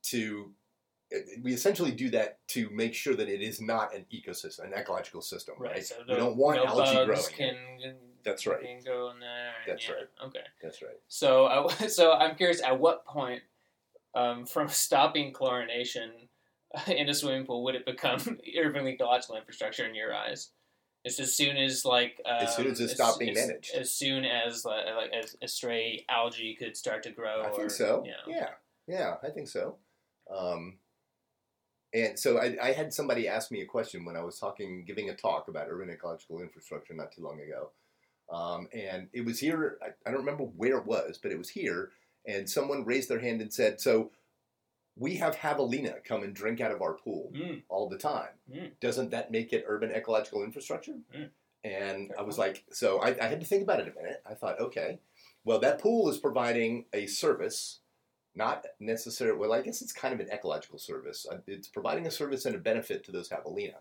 to 0.02 0.52
we 1.42 1.52
essentially 1.52 1.90
do 1.90 2.10
that 2.10 2.38
to 2.48 2.70
make 2.70 2.94
sure 2.94 3.14
that 3.14 3.28
it 3.28 3.40
is 3.40 3.60
not 3.60 3.94
an 3.94 4.06
ecosystem, 4.12 4.64
an 4.64 4.74
ecological 4.74 5.20
system, 5.20 5.54
right? 5.58 5.72
Right. 5.72 5.84
So 5.84 5.96
we 6.08 6.14
don't 6.14 6.36
want 6.36 6.56
no 6.56 6.66
algae 6.66 7.04
growing. 7.04 7.22
Can, 7.36 7.56
That's 8.24 8.46
right. 8.46 8.62
Can 8.62 8.80
go 8.84 9.10
in 9.10 9.20
there. 9.20 9.52
That's 9.66 9.88
yeah, 9.88 9.94
right. 9.94 10.26
Okay. 10.26 10.44
That's 10.62 10.82
right. 10.82 10.98
So, 11.08 11.46
I, 11.46 11.86
so 11.88 12.12
I'm 12.12 12.36
curious. 12.36 12.62
At 12.62 12.78
what 12.78 13.04
point, 13.04 13.42
um, 14.14 14.46
from 14.46 14.68
stopping 14.68 15.32
chlorination 15.32 16.10
in 16.86 17.08
a 17.08 17.14
swimming 17.14 17.44
pool, 17.44 17.64
would 17.64 17.74
it 17.74 17.86
become 17.86 18.38
urban 18.62 18.86
ecological 18.86 19.36
infrastructure 19.36 19.84
in 19.84 19.94
your 19.94 20.14
eyes? 20.14 20.50
It's 21.04 21.18
as 21.18 21.34
soon 21.34 21.56
as 21.56 21.84
like 21.84 22.20
um, 22.26 22.44
As 22.46 22.54
soon 22.54 22.66
as 22.66 22.78
it 22.78 22.90
stopped 22.90 23.18
being 23.18 23.34
managed. 23.34 23.74
As 23.74 23.90
soon 23.90 24.24
as 24.24 24.64
like, 24.64 24.84
like 24.96 25.12
as 25.12 25.34
a 25.42 25.48
stray 25.48 26.04
algae 26.08 26.54
could 26.54 26.76
start 26.76 27.02
to 27.04 27.10
grow. 27.10 27.42
I 27.42 27.48
or, 27.48 27.56
think 27.56 27.70
so. 27.70 28.04
You 28.04 28.10
know. 28.10 28.38
Yeah, 28.38 28.50
yeah, 28.86 29.14
I 29.22 29.30
think 29.30 29.48
so. 29.48 29.76
Um, 30.30 30.78
and 31.92 32.18
so 32.18 32.38
I, 32.38 32.56
I 32.62 32.72
had 32.72 32.94
somebody 32.94 33.26
ask 33.26 33.50
me 33.50 33.62
a 33.62 33.66
question 33.66 34.04
when 34.04 34.16
I 34.16 34.22
was 34.22 34.38
talking, 34.38 34.84
giving 34.84 35.10
a 35.10 35.14
talk 35.14 35.48
about 35.48 35.66
urban 35.68 35.90
ecological 35.90 36.40
infrastructure 36.40 36.94
not 36.94 37.12
too 37.12 37.22
long 37.22 37.40
ago. 37.40 37.70
Um, 38.32 38.68
and 38.72 39.08
it 39.12 39.24
was 39.24 39.40
here, 39.40 39.78
I, 39.82 39.88
I 40.06 40.12
don't 40.12 40.20
remember 40.20 40.44
where 40.44 40.78
it 40.78 40.86
was, 40.86 41.18
but 41.20 41.32
it 41.32 41.38
was 41.38 41.48
here. 41.50 41.90
And 42.26 42.48
someone 42.48 42.84
raised 42.84 43.08
their 43.08 43.18
hand 43.18 43.40
and 43.40 43.52
said, 43.52 43.80
So 43.80 44.12
we 44.96 45.16
have 45.16 45.38
javelina 45.38 46.04
come 46.04 46.22
and 46.22 46.34
drink 46.34 46.60
out 46.60 46.70
of 46.70 46.82
our 46.82 46.94
pool 46.94 47.32
Mm, 47.34 47.62
all 47.68 47.88
the 47.88 47.98
time. 47.98 48.28
Mm. 48.52 48.72
Doesn't 48.80 49.10
that 49.10 49.30
make 49.32 49.52
it 49.52 49.64
urban 49.66 49.90
ecological 49.90 50.44
infrastructure? 50.44 50.98
Mm. 51.16 51.30
And 51.64 52.12
I 52.18 52.22
was 52.22 52.38
like, 52.38 52.64
so 52.70 53.00
I, 53.00 53.16
I 53.20 53.26
had 53.26 53.40
to 53.40 53.46
think 53.46 53.62
about 53.62 53.80
it 53.80 53.92
a 53.94 54.00
minute. 54.00 54.22
I 54.28 54.34
thought, 54.34 54.60
okay, 54.60 54.98
well, 55.44 55.58
that 55.58 55.80
pool 55.80 56.08
is 56.08 56.18
providing 56.18 56.84
a 56.92 57.06
service, 57.06 57.79
not 58.34 58.64
necessarily, 58.78 59.38
well, 59.38 59.52
I 59.52 59.60
guess 59.62 59.82
it's 59.82 59.92
kind 59.92 60.14
of 60.14 60.20
an 60.20 60.30
ecological 60.32 60.78
service. 60.78 61.26
Uh, 61.30 61.38
It's 61.46 61.68
providing 61.68 62.06
a 62.06 62.10
service 62.10 62.44
and 62.46 62.54
a 62.54 62.58
benefit 62.58 63.04
to 63.04 63.12
those 63.12 63.28
javelina. 63.28 63.74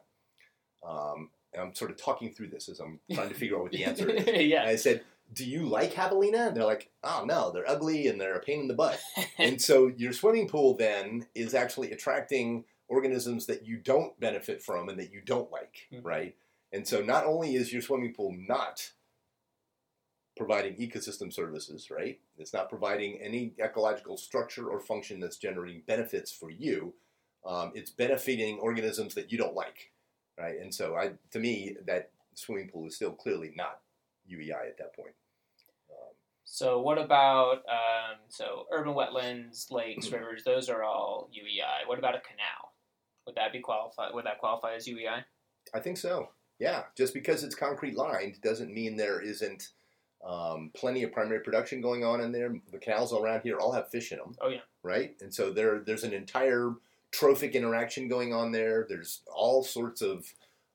Um, 0.87 1.29
and 1.53 1.61
I'm 1.63 1.75
sort 1.75 1.91
of 1.91 1.97
talking 1.97 2.33
through 2.33 2.49
this 2.49 2.69
as 2.69 2.79
I'm 2.79 2.99
trying 3.11 3.29
to 3.29 3.35
figure 3.35 3.57
out 3.57 3.63
what 3.63 3.71
the 3.71 3.83
answer 3.85 4.09
is. 4.09 4.25
And 4.27 4.41
yeah. 4.47 4.63
I 4.63 4.75
said, 4.75 5.03
do 5.33 5.45
you 5.45 5.67
like 5.67 5.93
javelina? 5.93 6.47
And 6.47 6.55
they're 6.57 6.65
like, 6.65 6.89
oh, 7.03 7.23
no, 7.25 7.51
they're 7.51 7.69
ugly 7.69 8.07
and 8.07 8.19
they're 8.19 8.35
a 8.35 8.39
pain 8.41 8.61
in 8.61 8.67
the 8.67 8.73
butt 8.73 8.99
and 9.37 9.61
so 9.61 9.87
your 9.97 10.13
swimming 10.13 10.47
pool 10.47 10.75
then 10.75 11.25
is 11.35 11.53
actually 11.53 11.91
attracting 11.91 12.65
organisms 12.87 13.45
that 13.45 13.65
you 13.65 13.77
don't 13.77 14.19
benefit 14.19 14.63
from 14.63 14.89
and 14.89 14.99
that 14.99 15.11
you 15.11 15.21
don't 15.23 15.51
like, 15.51 15.87
Mhm. 15.93 16.03
right? 16.03 16.35
And 16.71 16.87
so 16.87 17.01
not 17.01 17.25
only 17.25 17.55
is 17.55 17.71
your 17.73 17.81
swimming 17.83 18.13
pool 18.13 18.35
not 18.47 18.91
providing 20.39 20.73
ecosystem 20.77 21.31
services, 21.31 21.91
right? 21.91 22.17
It's 22.37 22.53
not 22.53 22.69
providing 22.69 23.19
any 23.21 23.53
ecological 23.61 24.15
structure 24.17 24.69
or 24.69 24.79
function 24.79 25.19
that's 25.19 25.35
generating 25.35 25.83
benefits 25.85 26.31
for 26.31 26.49
you. 26.49 26.93
Um, 27.45 27.73
it's 27.75 27.91
benefiting 27.91 28.57
organisms 28.59 29.13
that 29.15 29.33
you 29.33 29.37
don't 29.37 29.53
like, 29.53 29.91
right? 30.39 30.57
And 30.59 30.73
so, 30.73 30.95
I, 30.95 31.11
to 31.31 31.39
me, 31.39 31.75
that 31.85 32.11
swimming 32.35 32.69
pool 32.69 32.87
is 32.87 32.95
still 32.95 33.11
clearly 33.11 33.51
not 33.57 33.81
UEI 34.31 34.69
at 34.69 34.77
that 34.77 34.95
point. 34.95 35.13
Um, 35.91 36.15
So 36.45 36.79
what 36.79 36.97
about 36.97 37.57
um, 37.67 38.19
so 38.29 38.65
urban 38.71 38.93
wetlands, 38.93 39.69
lakes, 39.71 40.09
rivers? 40.11 40.43
Those 40.45 40.69
are 40.69 40.83
all 40.83 41.29
UEI. 41.33 41.85
What 41.85 41.99
about 41.99 42.15
a 42.15 42.21
canal? 42.21 42.73
Would 43.25 43.35
that 43.35 43.51
be 43.51 43.59
qualified? 43.59 44.13
Would 44.13 44.25
that 44.25 44.39
qualify 44.39 44.75
as 44.75 44.87
UEI? 44.87 45.25
I 45.73 45.79
think 45.81 45.97
so. 45.97 46.29
Yeah, 46.59 46.83
just 46.97 47.13
because 47.13 47.43
it's 47.43 47.55
concrete 47.55 47.95
lined 47.95 48.39
doesn't 48.41 48.73
mean 48.73 48.95
there 48.95 49.21
isn't 49.21 49.69
um, 50.25 50.71
plenty 50.73 51.03
of 51.03 51.11
primary 51.11 51.39
production 51.41 51.81
going 51.81 52.03
on 52.03 52.21
in 52.21 52.31
there. 52.31 52.53
The 52.71 52.77
canals 52.77 53.13
around 53.13 53.41
here 53.41 53.57
all 53.57 53.71
have 53.71 53.89
fish 53.89 54.11
in 54.11 54.17
them. 54.17 54.35
Oh, 54.41 54.49
yeah. 54.49 54.59
Right, 54.83 55.15
and 55.21 55.33
so 55.33 55.51
there 55.51 55.79
there's 55.79 56.03
an 56.03 56.13
entire 56.13 56.73
trophic 57.11 57.55
interaction 57.55 58.07
going 58.07 58.33
on 58.33 58.51
there. 58.51 58.85
There's 58.87 59.21
all 59.33 59.63
sorts 59.63 60.01
of 60.01 60.25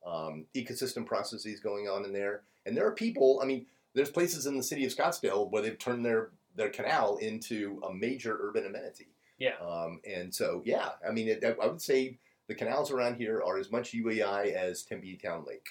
um, 0.07 0.45
ecosystem 0.55 1.07
processes 1.07 1.61
going 1.61 1.89
on 1.89 2.05
in 2.05 2.13
there, 2.13 2.43
and 2.67 2.77
there 2.77 2.87
are 2.87 2.93
people. 2.93 3.41
I 3.43 3.47
mean, 3.47 3.67
there's 3.95 4.11
places 4.11 4.47
in 4.47 4.57
the 4.57 4.63
city 4.63 4.85
of 4.85 4.95
Scottsdale 4.95 5.51
where 5.51 5.63
they've 5.63 5.79
turned 5.79 6.05
their 6.05 6.31
their 6.57 6.71
canal 6.71 7.17
into 7.17 7.81
a 7.89 7.93
major 7.93 8.39
urban 8.41 8.67
amenity. 8.67 9.09
Yeah. 9.39 9.57
Um, 9.61 10.01
and 10.09 10.33
so, 10.33 10.63
yeah, 10.65 10.91
I 11.07 11.11
mean, 11.11 11.29
it, 11.29 11.45
I 11.45 11.67
would 11.67 11.83
say 11.83 12.19
the 12.47 12.55
canals 12.55 12.91
around 12.91 13.17
here 13.17 13.43
are 13.45 13.59
as 13.59 13.71
much 13.71 13.93
UEI 13.93 14.53
as 14.53 14.83
Tempe 14.83 15.17
Town 15.17 15.45
Lake. 15.47 15.67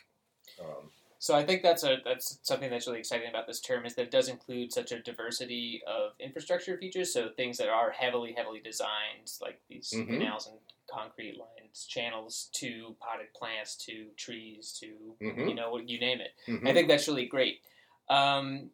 Um, 0.59 0.89
So 1.23 1.33
I 1.33 1.45
think 1.45 1.63
that's 1.63 1.85
a 1.85 1.99
that's 2.03 2.37
something 2.41 2.69
that's 2.69 2.85
really 2.85 2.99
exciting 2.99 3.29
about 3.29 3.47
this 3.47 3.61
term 3.61 3.85
is 3.85 3.95
that 3.95 4.01
it 4.01 4.11
does 4.11 4.27
include 4.27 4.73
such 4.73 4.91
a 4.91 4.99
diversity 4.99 5.81
of 5.87 6.11
infrastructure 6.19 6.77
features. 6.77 7.13
So 7.13 7.29
things 7.29 7.57
that 7.59 7.69
are 7.69 7.91
heavily 7.91 8.33
heavily 8.33 8.59
designed, 8.59 9.31
like 9.41 9.61
these 9.69 9.89
Mhm. 9.93 10.07
canals 10.07 10.47
and 10.47 10.59
concrete 10.91 11.37
lines, 11.37 11.85
channels, 11.85 12.49
to 12.55 12.97
potted 12.99 13.33
plants, 13.33 13.77
to 13.85 14.09
trees, 14.17 14.73
to 14.81 15.15
Mhm. 15.21 15.47
you 15.47 15.55
know 15.55 15.77
you 15.77 15.97
name 15.97 16.19
it. 16.19 16.33
Mhm. 16.45 16.67
I 16.67 16.73
think 16.73 16.89
that's 16.89 17.07
really 17.07 17.27
great. 17.27 17.61
Um, 18.09 18.71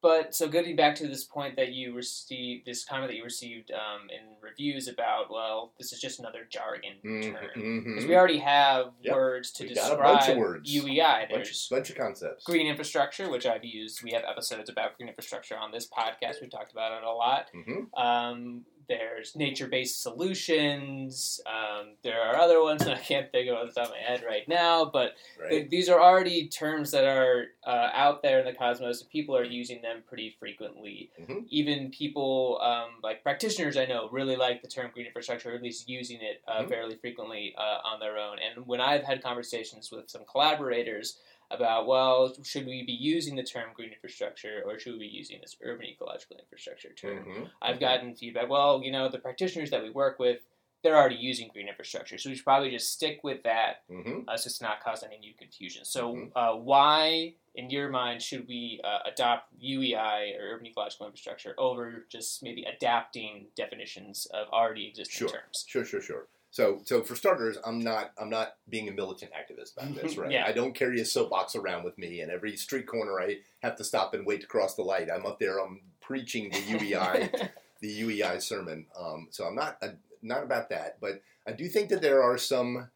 but 0.00 0.34
so 0.34 0.48
getting 0.48 0.76
back 0.76 0.94
to 0.96 1.08
this 1.08 1.24
point 1.24 1.56
that 1.56 1.72
you 1.72 1.94
received, 1.94 2.66
this 2.66 2.84
comment 2.84 3.10
that 3.10 3.16
you 3.16 3.24
received 3.24 3.70
um, 3.72 4.08
in 4.10 4.36
reviews 4.40 4.86
about, 4.88 5.30
well, 5.30 5.72
this 5.78 5.92
is 5.92 6.00
just 6.00 6.18
another 6.20 6.46
jargon 6.48 6.94
Mhm, 7.04 7.22
term 7.32 7.84
because 7.84 8.06
we 8.06 8.14
already 8.16 8.38
have 8.38 8.92
Yep. 9.02 9.14
words 9.14 9.50
to 9.52 9.64
We 9.64 9.74
got 9.74 9.86
a 9.86 9.88
describe 9.90 10.18
bunch 10.20 10.28
of 10.30 10.36
words. 10.38 10.70
UEI. 10.70 11.26
bunch, 11.30 11.30
There's 11.44 11.68
bunch 11.70 11.90
of 11.90 11.96
concepts. 11.96 12.44
green 12.44 12.66
infrastructure, 12.66 13.28
which 13.28 13.46
I've 13.46 13.64
used. 13.64 14.02
We 14.02 14.12
have 14.12 14.22
episodes 14.24 14.68
about 14.70 14.96
green 14.96 15.08
infrastructure 15.08 15.56
on 15.56 15.72
this 15.72 15.88
podcast. 15.88 16.40
We've 16.40 16.50
talked 16.50 16.72
about 16.72 16.92
it 16.98 17.04
a 17.04 17.12
lot. 17.12 17.46
hmm 17.52 17.84
Um, 18.00 18.64
there's 18.88 19.36
nature-based 19.36 20.02
solutions. 20.02 21.40
Um, 21.46 21.94
there 22.02 22.20
are 22.22 22.36
other 22.36 22.62
ones 22.62 22.84
that 22.84 22.96
I 22.96 23.00
can't 23.00 23.30
think 23.30 23.48
of 23.50 23.56
off 23.56 23.66
the 23.74 23.80
top 23.80 23.90
of 23.90 23.92
my 23.92 23.98
head 23.98 24.24
right 24.26 24.48
now, 24.48 24.86
but 24.86 25.12
Right. 25.38 25.50
th- 25.50 25.70
these 25.70 25.88
are 25.88 26.00
already 26.00 26.48
terms 26.48 26.90
that 26.92 27.04
are 27.04 27.48
uh, 27.66 27.90
out 27.92 28.22
there 28.22 28.38
in 28.38 28.46
the 28.46 28.52
cosmos, 28.54 29.02
and 29.02 29.10
people 29.10 29.36
are 29.36 29.44
using 29.44 29.82
them 29.82 30.02
pretty 30.08 30.30
frequently. 30.38 31.10
Mhm. 31.20 31.44
Even 31.50 31.90
people 31.90 32.58
um, 32.62 32.98
like 33.02 33.22
practitioners 33.22 33.76
I 33.76 33.84
know 33.84 34.08
really 34.10 34.36
like 34.36 34.62
the 34.62 34.68
term 34.68 34.90
green 34.92 35.06
infrastructure, 35.06 35.50
or 35.52 35.54
at 35.54 35.62
least 35.62 35.88
using 35.88 36.20
it 36.22 36.42
uh, 36.48 36.62
Mhm. 36.62 36.68
fairly 36.68 36.96
frequently 36.96 37.54
uh, 37.58 37.80
on 37.84 38.00
their 38.00 38.16
own. 38.16 38.38
And 38.38 38.66
when 38.66 38.80
I've 38.80 39.04
had 39.04 39.22
conversations 39.22 39.90
with 39.92 40.08
some 40.08 40.24
collaborators 40.24 41.18
about, 41.50 41.86
well, 41.86 42.34
should 42.44 42.66
we 42.66 42.82
be 42.84 42.92
using 42.92 43.36
the 43.36 43.42
term 43.42 43.70
green 43.74 43.92
infrastructure, 43.92 44.62
or 44.66 44.78
should 44.78 44.92
we 44.94 45.00
be 45.00 45.06
using 45.06 45.40
this 45.40 45.56
urban 45.62 45.86
ecological 45.86 46.36
infrastructure 46.38 46.92
term? 46.92 47.24
Mhm. 47.24 47.50
I've 47.62 47.80
gotten 47.80 48.14
feedback. 48.14 48.48
Well, 48.48 48.82
you 48.82 48.90
know, 48.90 49.08
the 49.08 49.18
practitioners 49.18 49.70
that 49.70 49.82
we 49.82 49.90
work 49.90 50.18
with, 50.18 50.46
they're 50.82 50.96
already 50.96 51.16
using 51.16 51.48
green 51.48 51.66
infrastructure, 51.68 52.18
so 52.18 52.28
we 52.30 52.36
should 52.36 52.44
probably 52.44 52.70
just 52.70 52.92
stick 52.92 53.24
with 53.24 53.42
that, 53.42 53.82
Mhm. 53.88 54.24
uh, 54.28 54.36
so 54.36 54.48
to 54.50 54.62
not 54.62 54.80
cause 54.80 55.02
any 55.02 55.18
new 55.18 55.34
confusion. 55.34 55.84
So, 55.84 56.14
Mhm. 56.14 56.32
uh, 56.36 56.54
why, 56.56 57.34
in 57.54 57.68
your 57.70 57.88
mind, 57.88 58.22
should 58.22 58.46
we 58.46 58.80
uh, 58.84 59.00
adopt 59.04 59.52
UEI 59.58 60.34
or 60.38 60.52
urban 60.54 60.66
ecological 60.66 61.06
infrastructure 61.06 61.54
over 61.58 62.06
just 62.08 62.42
maybe 62.44 62.62
adapting 62.64 63.48
definitions 63.56 64.26
of 64.26 64.48
already 64.50 64.86
existing 64.86 65.26
Sure. 65.28 65.40
terms? 65.40 65.64
Sure, 65.66 65.84
sure, 65.84 66.00
sure. 66.00 66.28
So, 66.58 66.80
so 66.82 67.04
for 67.04 67.14
starters, 67.14 67.56
I'm 67.64 67.78
not, 67.78 68.10
I'm 68.20 68.30
not 68.30 68.56
being 68.68 68.88
a 68.88 68.92
militant 68.92 69.30
activist 69.30 69.76
about 69.76 69.94
this, 69.94 70.16
right? 70.18 70.32
Yeah. 70.32 70.44
I 70.44 70.50
don't 70.50 70.74
carry 70.74 71.00
a 71.00 71.04
soapbox 71.04 71.54
around 71.54 71.84
with 71.84 71.96
me, 71.98 72.20
and 72.20 72.32
every 72.32 72.56
street 72.56 72.88
corner 72.88 73.20
I 73.20 73.36
have 73.60 73.76
to 73.76 73.84
stop 73.84 74.12
and 74.12 74.26
wait 74.26 74.40
to 74.40 74.48
cross 74.48 74.74
the 74.74 74.82
light. 74.82 75.08
I'm 75.08 75.24
up 75.24 75.38
there, 75.38 75.60
I'm 75.60 75.82
preaching 76.00 76.50
the 76.50 76.56
UEI, 76.76 77.50
the 77.80 78.00
UEI 78.00 78.42
sermon. 78.42 78.86
Um, 78.98 79.28
so 79.30 79.44
I'm 79.44 79.54
not, 79.54 79.78
uh, 79.80 79.90
not 80.20 80.42
about 80.42 80.68
that, 80.70 81.00
but 81.00 81.22
I 81.46 81.52
do 81.52 81.68
think 81.68 81.90
that 81.90 82.02
there 82.02 82.24
are 82.24 82.36
some. 82.36 82.88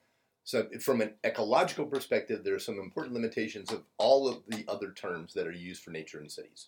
So, 0.43 0.67
from 0.81 1.01
an 1.01 1.13
ecological 1.25 1.87
perspective, 1.87 2.43
there 2.43 2.57
are 2.57 2.59
some 2.59 2.81
important 2.81 3.15
limitations 3.15 3.71
of 3.71 3.85
all 3.97 4.27
of 4.27 4.43
the 4.49 4.65
other 4.67 4.91
terms 4.91 5.35
that 5.35 5.47
are 5.47 5.53
used 5.53 5.85
for 5.85 5.93
nature 5.93 6.21
in 6.21 6.29
cities. 6.29 6.67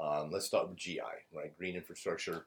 Um, 0.00 0.30
let's 0.30 0.46
start 0.46 0.70
with 0.70 0.78
GI, 0.78 1.00
right? 1.36 1.54
Green 1.58 1.76
infrastructure. 1.76 2.46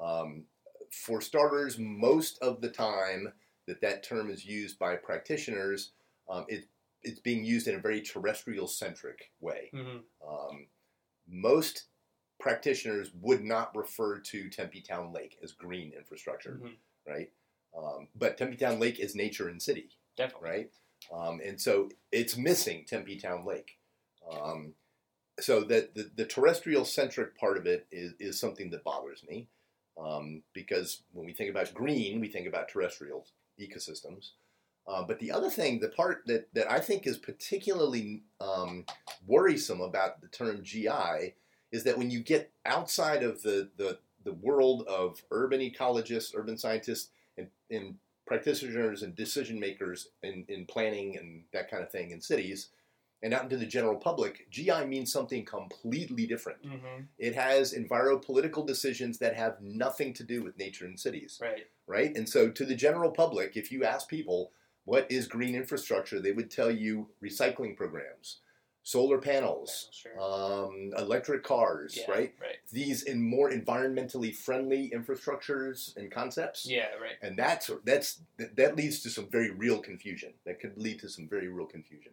Um, 0.00 0.44
for 0.92 1.20
starters, 1.20 1.78
most 1.78 2.38
of 2.42 2.60
the 2.60 2.70
time 2.70 3.32
that 3.66 3.80
that 3.80 4.02
term 4.02 4.30
is 4.30 4.44
used 4.44 4.78
by 4.78 4.96
practitioners, 4.96 5.92
um, 6.28 6.44
it, 6.48 6.66
it's 7.02 7.20
being 7.20 7.44
used 7.44 7.68
in 7.68 7.74
a 7.74 7.80
very 7.80 8.00
terrestrial 8.00 8.66
centric 8.66 9.30
way. 9.40 9.70
Mhm. 9.74 10.02
Um, 10.26 10.66
most 11.28 11.86
practitioners 12.38 13.10
would 13.14 13.42
not 13.42 13.74
refer 13.74 14.18
to 14.20 14.48
Tempe 14.50 14.82
Town 14.82 15.12
Lake 15.12 15.38
as 15.42 15.52
green 15.52 15.92
infrastructure, 15.92 16.60
Mhm. 16.62 16.76
right? 17.06 17.32
Um, 17.76 18.08
but 18.14 18.36
Tempe 18.38 18.56
Town 18.56 18.78
Lake 18.78 19.00
is 19.00 19.14
nature 19.14 19.48
and 19.48 19.60
city, 19.60 19.90
Definitely. 20.16 20.48
right? 20.50 20.72
Um, 21.10 21.40
and 21.40 21.60
so 21.60 21.90
it's 22.12 22.36
missing 22.36 22.84
Tempe 22.84 23.18
Town 23.18 23.44
Lake. 23.44 23.78
Um, 24.30 24.74
so 25.38 25.62
that 25.64 25.94
the, 25.94 26.04
the 26.14 26.24
terrestrial 26.24 26.84
centric 26.84 27.36
part 27.36 27.58
of 27.58 27.66
it 27.66 27.86
is, 27.90 28.14
is 28.18 28.40
something 28.40 28.70
that 28.70 28.82
bothers 28.84 29.22
me 29.24 29.48
um, 29.98 30.42
because 30.52 31.02
when 31.12 31.26
we 31.26 31.32
think 31.32 31.50
about 31.50 31.72
green, 31.74 32.20
we 32.20 32.28
think 32.28 32.46
about 32.46 32.68
terrestrial 32.68 33.26
ecosystems. 33.60 34.30
Uh, 34.86 35.02
but 35.02 35.18
the 35.18 35.32
other 35.32 35.50
thing, 35.50 35.80
the 35.80 35.88
part 35.88 36.22
that, 36.26 36.48
that 36.54 36.70
I 36.70 36.78
think 36.78 37.06
is 37.06 37.18
particularly 37.18 38.22
um, 38.40 38.84
worrisome 39.26 39.80
about 39.80 40.20
the 40.20 40.28
term 40.28 40.62
GI 40.62 41.34
is 41.72 41.82
that 41.84 41.98
when 41.98 42.10
you 42.10 42.20
get 42.20 42.52
outside 42.64 43.24
of 43.24 43.42
the, 43.42 43.68
the, 43.76 43.98
the 44.24 44.34
world 44.34 44.86
of 44.86 45.22
urban 45.32 45.60
ecologists, 45.60 46.32
urban 46.36 46.56
scientists, 46.56 47.08
and, 47.36 47.48
and 47.70 47.96
practitioners 48.26 49.02
and 49.02 49.14
decision 49.14 49.58
makers 49.58 50.08
in, 50.22 50.44
in 50.48 50.66
planning 50.66 51.16
and 51.16 51.42
that 51.52 51.70
kind 51.70 51.82
of 51.82 51.90
thing 51.90 52.10
in 52.10 52.20
cities, 52.20 52.68
and 53.26 53.34
out 53.34 53.42
into 53.42 53.56
the 53.56 53.66
general 53.66 53.96
public, 53.96 54.48
GI 54.50 54.84
means 54.86 55.10
something 55.12 55.44
completely 55.44 56.26
different. 56.28 56.62
Mhm. 56.62 57.08
It 57.18 57.34
has 57.34 57.74
enviropolitical 57.74 58.64
decisions 58.64 59.18
that 59.18 59.34
have 59.34 59.60
nothing 59.60 60.14
to 60.14 60.22
do 60.22 60.44
with 60.44 60.56
nature 60.56 60.84
and 60.84 60.98
cities, 60.98 61.40
Right. 61.42 61.66
right? 61.88 62.16
And 62.16 62.28
so, 62.28 62.52
to 62.52 62.64
the 62.64 62.76
general 62.76 63.10
public, 63.10 63.56
if 63.56 63.72
you 63.72 63.82
ask 63.84 64.08
people 64.08 64.52
what 64.84 65.10
is 65.10 65.26
green 65.26 65.56
infrastructure, 65.56 66.20
they 66.20 66.30
would 66.30 66.52
tell 66.52 66.70
you 66.70 67.10
recycling 67.20 67.76
programs, 67.76 68.38
solar 68.84 69.18
panels, 69.18 69.88
Sure. 69.90 70.20
um, 70.20 70.92
electric 70.96 71.42
cars, 71.42 71.96
yeah, 71.96 72.08
right? 72.08 72.34
Right. 72.40 72.58
These 72.70 73.02
in 73.02 73.20
more 73.20 73.50
environmentally 73.50 74.32
friendly 74.32 74.90
infrastructures 74.90 75.96
and 75.96 76.12
concepts. 76.12 76.64
Yeah. 76.64 76.94
Right. 76.94 77.16
And 77.22 77.36
that's 77.36 77.68
that's 77.82 78.20
that 78.38 78.76
leads 78.76 79.02
to 79.02 79.10
some 79.10 79.28
very 79.28 79.50
real 79.50 79.80
confusion. 79.82 80.34
That 80.44 80.60
could 80.60 80.78
lead 80.78 81.00
to 81.00 81.08
some 81.08 81.26
very 81.28 81.48
real 81.48 81.66
confusion. 81.66 82.12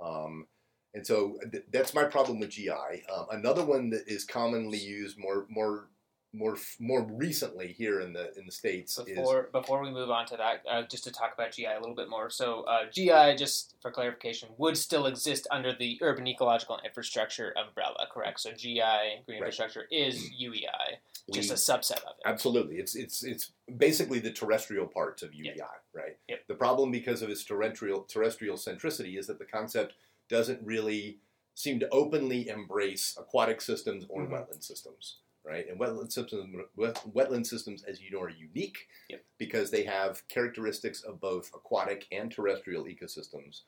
Um, 0.00 0.46
and 0.94 1.06
so 1.06 1.38
th- 1.50 1.64
that's 1.70 1.94
my 1.94 2.04
problem 2.04 2.40
with 2.40 2.50
GI. 2.50 2.70
Um, 3.14 3.26
another 3.30 3.64
one 3.64 3.90
that 3.90 4.04
is 4.08 4.24
commonly 4.24 4.78
used 4.78 5.18
more 5.18 5.46
more 5.50 5.88
more 6.34 6.58
more 6.78 7.02
recently 7.04 7.68
here 7.68 8.00
in 8.00 8.12
the 8.12 8.36
in 8.38 8.44
the 8.44 8.52
states 8.52 8.98
is 8.98 9.04
Before 9.04 9.48
before 9.50 9.82
we 9.82 9.90
move 9.90 10.10
on 10.10 10.26
to 10.26 10.36
that, 10.36 10.62
uh, 10.70 10.82
just 10.82 11.04
to 11.04 11.10
talk 11.10 11.32
about 11.34 11.52
GI 11.52 11.64
a 11.64 11.80
little 11.80 11.94
bit 11.94 12.10
more. 12.10 12.28
So 12.28 12.62
uh, 12.62 12.90
GI, 12.92 13.36
just 13.36 13.76
for 13.80 13.90
clarification, 13.90 14.50
would 14.58 14.76
still 14.76 15.06
exist 15.06 15.46
under 15.50 15.72
the 15.74 15.98
urban 16.02 16.26
ecological 16.26 16.78
infrastructure 16.84 17.54
umbrella, 17.56 18.06
correct? 18.12 18.40
So 18.40 18.50
GI, 18.52 18.74
green 18.76 18.82
Right. 19.28 19.36
infrastructure, 19.38 19.84
is 19.90 20.22
UEI, 20.38 20.98
just 21.32 21.48
we- 21.50 21.54
a 21.54 21.56
subset 21.56 22.02
of 22.04 22.10
it. 22.16 22.22
Absolutely, 22.24 22.76
it's 22.76 22.94
it's 22.94 23.22
it's 23.24 23.52
basically 23.76 24.18
the 24.18 24.30
terrestrial 24.32 24.86
parts 24.86 25.22
of 25.22 25.30
UEI, 25.32 25.66
right? 25.92 26.16
Yep. 26.28 26.46
The 26.48 26.54
problem 26.54 26.90
because 26.90 27.22
of 27.22 27.30
its 27.30 27.44
terrestrial 27.44 28.02
terrestrial 28.02 28.56
centricity 28.56 29.18
is 29.18 29.26
that 29.26 29.38
the 29.38 29.44
concept 29.44 29.94
doesn't 30.28 30.62
really 30.64 31.18
seem 31.54 31.80
to 31.80 31.88
openly 31.90 32.48
embrace 32.48 33.16
aquatic 33.18 33.60
systems 33.60 34.06
or 34.08 34.22
Mhm. 34.22 34.30
wetland 34.30 34.62
systems, 34.62 35.18
right? 35.42 35.66
And 35.68 35.80
wetland 35.80 36.12
systems, 36.12 36.54
wetland 36.76 37.46
systems, 37.46 37.82
as 37.84 38.00
you 38.00 38.10
know, 38.10 38.20
are 38.20 38.28
unique 38.30 38.86
Yep. 39.10 39.24
because 39.38 39.70
they 39.70 39.82
have 39.84 40.26
characteristics 40.28 41.02
of 41.02 41.18
both 41.20 41.52
aquatic 41.54 42.06
and 42.12 42.30
terrestrial 42.30 42.84
ecosystems, 42.84 43.62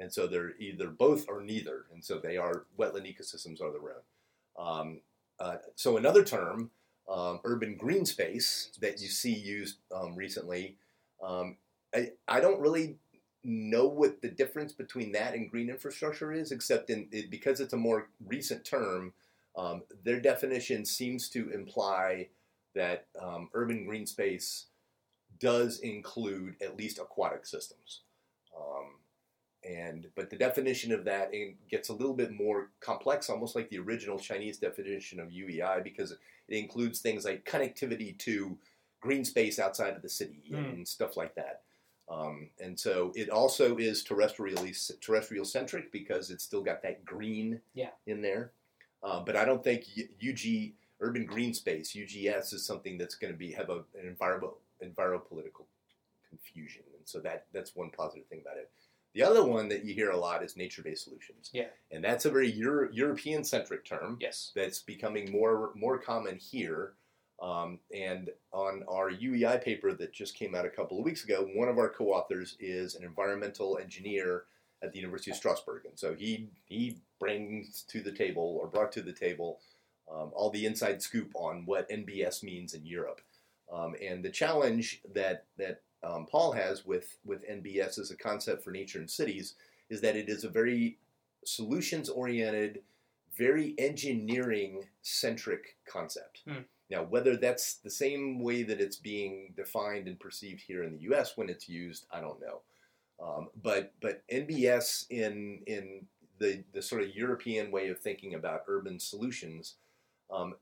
and 0.00 0.12
so 0.12 0.26
they're 0.26 0.56
either 0.58 0.88
both 0.88 1.28
or 1.28 1.40
neither, 1.42 1.86
and 1.92 2.04
so 2.04 2.18
they 2.18 2.36
are 2.36 2.66
wetland 2.76 3.06
ecosystems 3.06 3.60
are 3.60 3.70
their 3.70 3.94
own. 3.96 4.02
Um, 4.58 5.02
uh, 5.38 5.58
so 5.76 5.96
another 5.96 6.24
term 6.24 6.72
um, 7.08 7.40
urban 7.44 7.76
green 7.76 8.04
space 8.04 8.70
that 8.80 9.00
you 9.00 9.08
see 9.08 9.34
used 9.34 9.78
um, 9.94 10.14
recently. 10.16 10.76
Um, 11.22 11.56
I, 11.94 12.10
I 12.28 12.40
don't 12.40 12.60
really 12.60 12.96
know 13.44 13.86
what 13.86 14.20
the 14.22 14.28
difference 14.28 14.72
between 14.72 15.12
that 15.12 15.34
and 15.34 15.50
green 15.50 15.70
infrastructure 15.70 16.32
is, 16.32 16.50
except 16.50 16.90
in 16.90 17.08
it, 17.12 17.30
because 17.30 17.60
it's 17.60 17.72
a 17.72 17.78
more 17.78 18.08
recent 18.26 18.64
term. 18.64 19.12
Um, 19.56 19.82
their 20.04 20.20
definition 20.20 20.84
seems 20.84 21.28
to 21.30 21.50
imply 21.50 22.28
that 22.74 23.06
um, 23.20 23.48
urban 23.54 23.86
green 23.86 24.06
space 24.06 24.66
does 25.38 25.78
include 25.80 26.56
at 26.60 26.76
least 26.76 26.98
aquatic 26.98 27.46
systems. 27.46 28.00
And 29.68 30.06
but 30.14 30.30
the 30.30 30.36
definition 30.36 30.92
of 30.92 31.04
that 31.04 31.32
gets 31.68 31.88
a 31.88 31.92
little 31.92 32.14
bit 32.14 32.30
more 32.32 32.70
complex, 32.80 33.28
almost 33.28 33.56
like 33.56 33.68
the 33.68 33.78
original 33.78 34.18
Chinese 34.18 34.58
definition 34.58 35.18
of 35.18 35.28
UEI, 35.30 35.82
because 35.82 36.12
it 36.12 36.18
includes 36.48 37.00
things 37.00 37.24
like 37.24 37.44
connectivity 37.44 38.16
to 38.18 38.56
green 39.00 39.24
space 39.24 39.58
outside 39.58 39.94
of 39.94 40.02
the 40.02 40.08
city 40.08 40.42
Mm. 40.50 40.72
and 40.74 40.88
stuff 40.88 41.16
like 41.16 41.34
that. 41.34 41.62
Um, 42.08 42.50
and 42.60 42.78
so 42.78 43.12
it 43.16 43.28
also 43.30 43.76
is 43.76 44.04
terrestrially 44.04 44.72
terrestrial 45.00 45.44
centric 45.44 45.90
because 45.90 46.30
it's 46.30 46.44
still 46.44 46.62
got 46.62 46.82
that 46.82 47.04
green 47.04 47.60
Yeah. 47.74 47.90
in 48.06 48.22
there. 48.22 48.52
Uh, 49.02 49.20
but 49.20 49.34
I 49.36 49.44
don't 49.44 49.64
think 49.64 49.84
UG 50.22 50.74
urban 51.00 51.26
green 51.26 51.52
space 51.52 51.94
UGS 51.96 52.52
is 52.52 52.64
something 52.64 52.96
that's 52.98 53.16
going 53.16 53.32
to 53.32 53.38
be 53.38 53.52
have 53.52 53.70
a, 53.70 53.78
an 53.98 54.06
environmental 54.06 54.58
enviropolitical 54.82 55.66
confusion. 56.28 56.82
And 56.96 57.06
so 57.06 57.18
that 57.20 57.46
that's 57.52 57.74
one 57.74 57.90
positive 57.90 58.26
thing 58.28 58.40
about 58.42 58.56
it. 58.58 58.70
The 59.16 59.22
other 59.22 59.42
one 59.42 59.70
that 59.70 59.82
you 59.82 59.94
hear 59.94 60.10
a 60.10 60.16
lot 60.18 60.44
is 60.44 60.58
nature-based 60.58 61.02
solutions. 61.02 61.48
Yeah. 61.54 61.68
And 61.90 62.04
that's 62.04 62.26
a 62.26 62.30
very 62.30 62.50
Euro- 62.52 62.90
European-centric 62.92 63.86
term 63.86 64.18
Yes. 64.20 64.52
that's 64.54 64.80
becoming 64.82 65.32
more 65.32 65.72
more 65.74 65.98
common 65.98 66.36
here. 66.36 66.92
Um, 67.40 67.80
and 67.94 68.28
on 68.52 68.84
our 68.86 69.10
UEI 69.10 69.62
paper 69.64 69.94
that 69.94 70.12
just 70.12 70.34
came 70.34 70.54
out 70.54 70.66
a 70.66 70.70
couple 70.70 70.98
of 70.98 71.04
weeks 71.06 71.24
ago, 71.24 71.48
one 71.54 71.68
of 71.68 71.78
our 71.78 71.88
co-authors 71.88 72.56
is 72.60 72.94
an 72.94 73.04
environmental 73.04 73.78
engineer 73.78 74.44
at 74.82 74.92
the 74.92 74.98
University 74.98 75.30
of 75.30 75.38
Strasbourg, 75.38 75.86
and 75.86 75.98
so 75.98 76.14
he 76.14 76.50
he 76.66 76.98
brings 77.18 77.84
to 77.88 78.02
the 78.02 78.12
table 78.12 78.58
or 78.60 78.66
brought 78.68 78.92
to 78.92 79.00
the 79.02 79.14
table 79.14 79.60
um, 80.12 80.30
all 80.34 80.50
the 80.50 80.66
inside 80.66 81.00
scoop 81.00 81.30
on 81.34 81.64
what 81.64 81.88
NBS 81.88 82.42
means 82.42 82.74
in 82.74 82.84
Europe. 82.84 83.22
Um, 83.72 83.94
and 84.00 84.22
the 84.22 84.30
challenge 84.30 85.00
that 85.14 85.46
that 85.56 85.80
um, 86.06 86.26
Paul 86.26 86.52
has 86.52 86.84
with 86.84 87.18
with 87.24 87.48
NBS 87.48 87.98
as 87.98 88.10
a 88.10 88.16
concept 88.16 88.62
for 88.62 88.70
nature 88.70 88.98
and 88.98 89.10
cities 89.10 89.54
is 89.88 90.00
that 90.00 90.16
it 90.16 90.28
is 90.28 90.44
a 90.44 90.48
very 90.48 90.98
solutions 91.44 92.08
oriented, 92.08 92.82
very 93.36 93.74
engineering 93.78 94.84
centric 95.02 95.76
concept. 95.86 96.42
Hmm. 96.46 96.62
Now, 96.90 97.02
whether 97.02 97.36
that's 97.36 97.74
the 97.74 97.90
same 97.90 98.38
way 98.40 98.62
that 98.62 98.80
it's 98.80 98.96
being 98.96 99.52
defined 99.56 100.06
and 100.06 100.20
perceived 100.20 100.60
here 100.60 100.84
in 100.84 100.92
the 100.92 101.02
U.S. 101.02 101.36
when 101.36 101.48
it's 101.48 101.68
used, 101.68 102.06
I 102.12 102.20
don't 102.20 102.40
know. 102.40 102.60
Um, 103.20 103.48
but 103.60 103.92
but 104.00 104.22
NBS 104.28 105.06
in 105.10 105.62
in 105.66 106.06
the 106.38 106.62
the 106.72 106.82
sort 106.82 107.02
of 107.02 107.14
European 107.16 107.70
way 107.70 107.88
of 107.88 107.98
thinking 107.98 108.34
about 108.34 108.64
urban 108.68 109.00
solutions 109.00 109.74
um, 110.30 110.54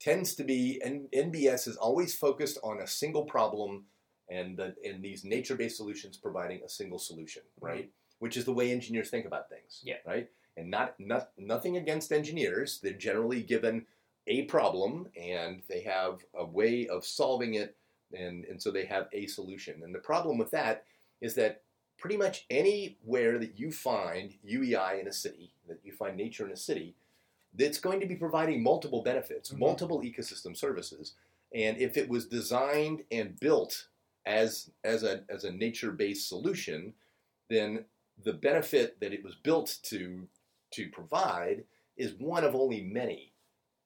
tends 0.00 0.34
to 0.34 0.44
be 0.44 0.80
N- 0.84 1.08
NBS 1.14 1.68
is 1.68 1.76
always 1.76 2.14
focused 2.14 2.58
on 2.62 2.80
a 2.80 2.86
single 2.86 3.24
problem 3.24 3.84
and 4.28 4.56
the, 4.56 4.74
and 4.84 5.02
these 5.02 5.24
nature-based 5.24 5.76
solutions 5.76 6.16
providing 6.16 6.62
a 6.64 6.68
single 6.68 6.98
solution, 6.98 7.42
right? 7.60 7.90
Which 8.18 8.36
is 8.36 8.44
the 8.44 8.52
way 8.52 8.70
engineers 8.72 9.10
think 9.10 9.26
about 9.26 9.48
things, 9.48 9.80
Yeah. 9.84 9.96
right? 10.06 10.28
And 10.56 10.70
not, 10.70 10.94
not 10.98 11.30
nothing 11.36 11.76
against 11.76 12.12
engineers. 12.12 12.78
They're 12.82 12.92
generally 12.92 13.42
given 13.42 13.86
a 14.26 14.42
problem 14.42 15.08
and 15.20 15.62
they 15.68 15.80
have 15.82 16.24
a 16.34 16.44
way 16.44 16.86
of 16.88 17.04
solving 17.04 17.54
it, 17.54 17.76
and, 18.16 18.44
and 18.46 18.62
so 18.62 18.70
they 18.70 18.86
have 18.86 19.08
a 19.12 19.26
solution. 19.26 19.82
And 19.82 19.94
the 19.94 19.98
problem 19.98 20.38
with 20.38 20.50
that 20.52 20.84
is 21.20 21.34
that 21.34 21.62
pretty 21.98 22.16
much 22.16 22.46
anywhere 22.50 23.38
that 23.38 23.58
you 23.58 23.70
find 23.72 24.34
UEI 24.44 25.00
in 25.00 25.08
a 25.08 25.12
city, 25.12 25.52
that 25.68 25.80
you 25.84 25.92
find 25.92 26.16
nature 26.16 26.46
in 26.46 26.52
a 26.52 26.56
city, 26.56 26.94
that's 27.54 27.78
going 27.78 28.00
to 28.00 28.06
be 28.06 28.16
providing 28.16 28.62
multiple 28.62 29.02
benefits, 29.02 29.50
Mhm. 29.52 29.58
multiple 29.58 30.00
ecosystem 30.02 30.56
services. 30.56 31.14
And 31.52 31.78
if 31.78 31.96
it 31.96 32.08
was 32.08 32.26
designed 32.26 33.04
and 33.12 33.38
built 33.38 33.88
as 34.26 34.70
as 34.82 35.02
a 35.02 35.22
as 35.28 35.44
a 35.44 35.52
nature-based 35.52 36.28
solution, 36.28 36.94
then 37.50 37.84
the 38.22 38.32
benefit 38.32 39.00
that 39.00 39.12
it 39.12 39.24
was 39.24 39.34
built 39.34 39.78
to 39.84 40.28
to 40.72 40.88
provide 40.88 41.64
is 41.96 42.14
one 42.18 42.44
of 42.44 42.54
only 42.54 42.82
many, 42.82 43.32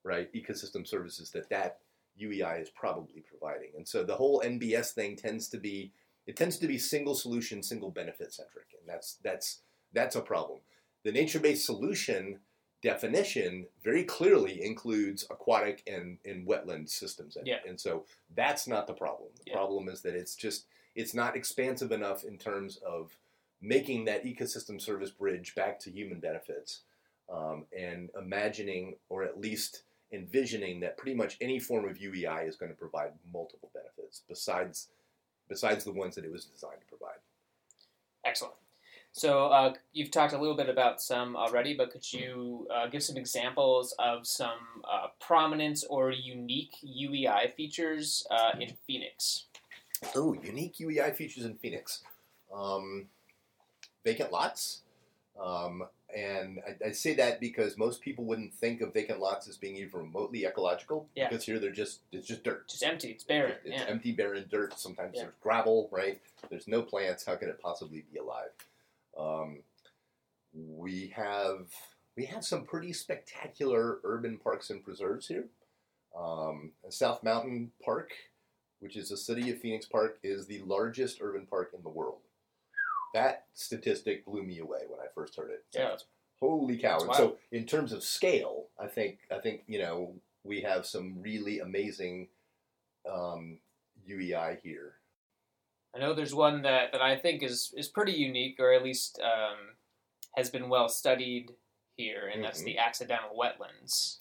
right, 0.04 0.33
ecosystem 0.33 0.87
services 0.87 1.30
that 1.30 1.50
that 1.50 1.78
UEI 2.21 2.62
is 2.62 2.71
probably 2.71 3.23
providing. 3.28 3.71
And 3.76 3.87
so 3.87 4.02
the 4.02 4.16
whole 4.16 4.42
NBS 4.45 4.92
thing 4.92 5.16
tends 5.16 5.49
to 5.49 5.59
be 5.59 5.92
it 6.26 6.37
tends 6.37 6.59
to 6.59 6.66
be 6.66 6.78
single 6.78 7.14
solution, 7.14 7.62
single 7.62 7.90
benefit 7.90 8.33
centric, 8.33 8.66
and 8.78 8.88
that's 8.88 9.18
that's 9.23 9.61
that's 9.92 10.16
a 10.16 10.21
problem. 10.21 10.61
The 11.04 11.12
nature-based 11.12 11.64
solution 11.64 12.40
definition 12.82 13.66
very 13.82 14.04
clearly 14.04 14.62
includes 14.64 15.25
aquatic 15.30 15.82
and, 15.87 16.18
and 16.25 16.47
wetland 16.47 16.88
systems 16.88 17.37
in 17.37 17.44
Yeah. 17.47 17.56
it. 17.56 17.62
And 17.68 17.80
so 17.80 18.04
that's 18.35 18.66
not 18.66 18.87
the 18.87 18.94
problem. 18.94 19.30
The 19.44 19.50
Yeah. 19.50 19.54
problem 19.54 19.88
is 19.88 20.02
that 20.02 20.14
it's 20.14 20.35
just 20.37 20.66
it's 20.94 21.14
not 21.14 21.37
expansive 21.37 21.92
enough 21.92 22.24
in 22.24 22.38
terms 22.38 22.76
of 22.79 23.16
making 23.61 24.05
that 24.07 24.24
ecosystem 24.24 24.81
service 24.81 25.11
bridge 25.11 25.55
back 25.55 25.79
to 25.81 25.90
human 25.90 26.18
benefits 26.20 26.83
um, 27.29 27.66
and 27.76 28.11
imagining 28.16 28.96
or 29.09 29.22
at 29.22 29.38
least 29.40 29.83
envisioning 30.12 30.81
that 30.81 30.96
pretty 30.96 31.14
much 31.14 31.37
any 31.40 31.59
form 31.61 31.88
of 31.88 31.98
UEI 31.98 32.48
is 32.48 32.57
going 32.57 32.70
to 32.72 32.79
provide 32.79 33.12
multiple 33.33 33.70
benefits 33.74 34.22
besides 34.29 34.88
besides 35.48 35.85
the 35.85 35.92
ones 35.92 36.14
that 36.14 36.24
it 36.24 36.31
was 36.33 36.44
designed 36.44 36.81
to 36.81 36.87
provide. 36.87 37.18
Excellent. 38.24 38.55
So 39.18 39.46
uh, 39.46 39.74
you've 39.92 40.12
talked 40.12 40.33
a 40.33 40.38
little 40.38 40.57
bit 40.57 40.68
about 40.68 41.02
some 41.02 41.35
already, 41.35 41.74
but 41.74 41.90
could 41.90 42.12
you 42.12 42.68
uh, 42.72 42.87
give 42.87 43.02
some 43.02 43.16
examples 43.16 43.92
of 43.98 44.24
some 44.28 44.59
uh, 44.85 45.09
prominent 45.20 45.83
or 45.90 46.12
unique 46.12 46.76
UEI 46.85 47.52
features 47.57 48.24
uh, 48.31 48.52
in 48.61 48.74
Phoenix? 48.87 49.46
Oh, 50.14 50.35
unique 50.35 50.76
UEI 50.76 51.16
features 51.16 51.44
in 51.44 51.57
Phoenix. 51.57 52.02
Um, 52.54 53.07
vacant 54.04 54.31
lots. 54.31 54.83
Um, 55.42 55.83
and 56.16 56.61
I, 56.66 56.88
I 56.88 56.92
say 56.92 57.14
that 57.14 57.40
because 57.40 57.76
most 57.76 58.00
people 58.00 58.24
wouldn't 58.24 58.54
think 58.54 58.81
of 58.83 58.94
vacant 58.94 59.18
lots 59.18 59.48
as 59.48 59.57
being 59.57 59.74
even 59.76 59.98
remotely 59.98 60.46
ecological. 60.46 61.09
Yeah. 61.16 61.28
Because 61.28 61.44
here 61.44 61.59
they're 61.59 61.72
just 61.72 62.02
it's 62.12 62.28
just 62.28 62.44
dirt. 62.44 62.68
Just 62.68 62.85
empty. 62.85 63.09
It's 63.09 63.24
barren. 63.24 63.57
It's 63.64 63.83
Yeah. 63.83 63.88
empty, 63.88 64.12
barren 64.12 64.46
dirt. 64.48 64.78
Sometimes 64.78 65.14
Yeah. 65.16 65.22
there's 65.22 65.35
gravel, 65.42 65.88
right? 65.90 66.20
There's 66.48 66.68
no 66.68 66.83
plants. 66.83 67.24
How 67.26 67.35
can 67.35 67.48
it 67.48 67.61
possibly 67.61 68.04
be 68.12 68.18
alive? 68.20 68.50
Um, 69.18 69.61
we 70.54 71.12
have 71.14 71.66
we 72.16 72.24
have 72.26 72.44
some 72.44 72.64
pretty 72.64 72.92
spectacular 72.92 73.98
urban 74.04 74.38
parks 74.38 74.70
and 74.70 74.83
preserves 74.83 75.28
here. 75.28 75.46
Um, 76.18 76.72
South 76.88 77.22
Mountain 77.22 77.70
Park, 77.85 78.11
which 78.81 78.96
is 78.96 79.11
the 79.11 79.16
city 79.16 79.50
of 79.50 79.61
Phoenix 79.61 79.87
Park, 79.87 80.18
is 80.22 80.46
the 80.46 80.61
largest 80.61 81.18
urban 81.20 81.46
park 81.46 81.70
in 81.76 81.83
the 81.83 81.88
world. 81.88 82.20
That 83.14 83.44
statistic 83.54 84.24
blew 84.24 84.42
me 84.42 84.59
away 84.59 84.81
when 84.88 85.00
I 85.00 85.07
first 85.14 85.37
heard 85.37 85.50
it. 85.50 85.64
Yeah. 85.74 85.96
Holy 86.40 86.76
cow! 86.76 86.98
And 87.00 87.14
so, 87.14 87.37
in 87.50 87.66
terms 87.66 87.92
of 87.92 88.04
scale, 88.04 88.66
I 88.78 88.87
think 88.87 89.18
I 89.31 89.38
think 89.38 89.62
you 89.66 89.81
know 89.81 90.14
we 90.44 90.61
have 90.61 90.87
some 90.87 91.16
really 91.20 91.59
amazing 91.59 92.28
um, 93.11 93.59
UEI 94.09 94.59
here. 94.62 94.94
I 95.98 96.00
know 96.00 96.14
there's 96.14 96.34
one 96.34 96.62
that, 96.62 96.92
that 96.92 97.02
I 97.02 97.16
think 97.16 97.42
is, 97.42 97.74
is 97.76 97.88
pretty 97.88 98.12
unique, 98.12 98.61
or 98.61 98.72
at 98.72 98.84
least 98.84 99.20
um, 99.22 99.56
has 100.37 100.48
been 100.48 100.68
well 100.68 100.88
studied 100.88 101.52
here, 101.96 102.30
and 102.32 102.44
that's 102.44 102.62
Mhm. 102.62 102.66
the 102.66 102.78
accidental 102.78 103.37
wetlands. 103.37 104.18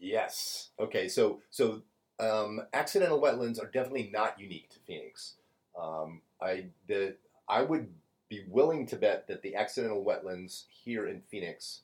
Yes. 0.00 0.70
Okay. 0.80 1.08
So 1.08 1.40
so 1.50 1.82
um, 2.18 2.62
accidental 2.72 3.20
wetlands 3.20 3.62
are 3.62 3.66
definitely 3.70 4.10
not 4.12 4.40
unique 4.40 4.70
to 4.70 4.78
Phoenix. 4.80 5.34
Um, 5.78 6.22
I 6.40 6.66
the 6.88 7.16
I 7.48 7.62
would 7.62 7.92
be 8.28 8.44
willing 8.48 8.86
to 8.86 8.96
bet 8.96 9.26
that 9.28 9.42
the 9.42 9.54
accidental 9.54 10.04
wetlands 10.04 10.64
here 10.68 11.06
in 11.06 11.20
Phoenix 11.20 11.82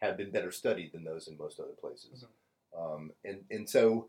have 0.00 0.16
been 0.16 0.30
better 0.30 0.52
studied 0.52 0.92
than 0.92 1.04
those 1.04 1.28
in 1.28 1.36
most 1.36 1.60
other 1.60 1.72
places. 1.72 2.24
Um, 2.76 3.12
and 3.24 3.44
and 3.50 3.68
so 3.68 4.08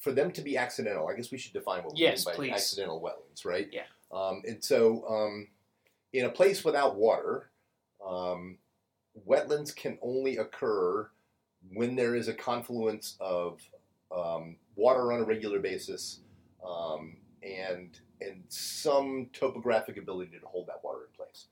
for 0.00 0.12
them 0.12 0.32
to 0.32 0.40
be 0.40 0.56
accidental, 0.56 1.06
I 1.08 1.14
guess 1.14 1.30
we 1.30 1.38
should 1.38 1.52
define 1.52 1.84
what 1.84 1.92
we 1.94 2.00
Yes, 2.00 2.26
mean 2.26 2.32
by 2.32 2.36
please. 2.36 2.52
accidental 2.52 3.00
wetlands, 3.00 3.44
right? 3.44 3.68
Yeah. 3.70 3.82
Um, 4.10 4.42
and 4.46 4.64
so 4.64 5.06
um, 5.06 5.48
in 6.12 6.24
a 6.24 6.30
place 6.30 6.64
without 6.64 6.96
water, 6.96 7.50
um, 8.04 8.56
wetlands 9.28 9.76
can 9.76 9.98
only 10.02 10.38
occur 10.38 11.08
when 11.72 11.94
there 11.96 12.16
is 12.16 12.28
a 12.28 12.34
confluence 12.34 13.16
of 13.20 13.60
um, 14.10 14.56
water 14.74 15.12
on 15.12 15.20
a 15.20 15.24
regular 15.24 15.60
basis 15.60 16.20
um, 16.66 17.16
and 17.42 18.00
and 18.22 18.42
some 18.48 19.28
topographic 19.32 19.96
ability 19.96 20.38
to 20.38 20.46
hold 20.46 20.66
that 20.66 20.80
water 20.82 21.00
in 21.10 21.16
place. 21.16 21.46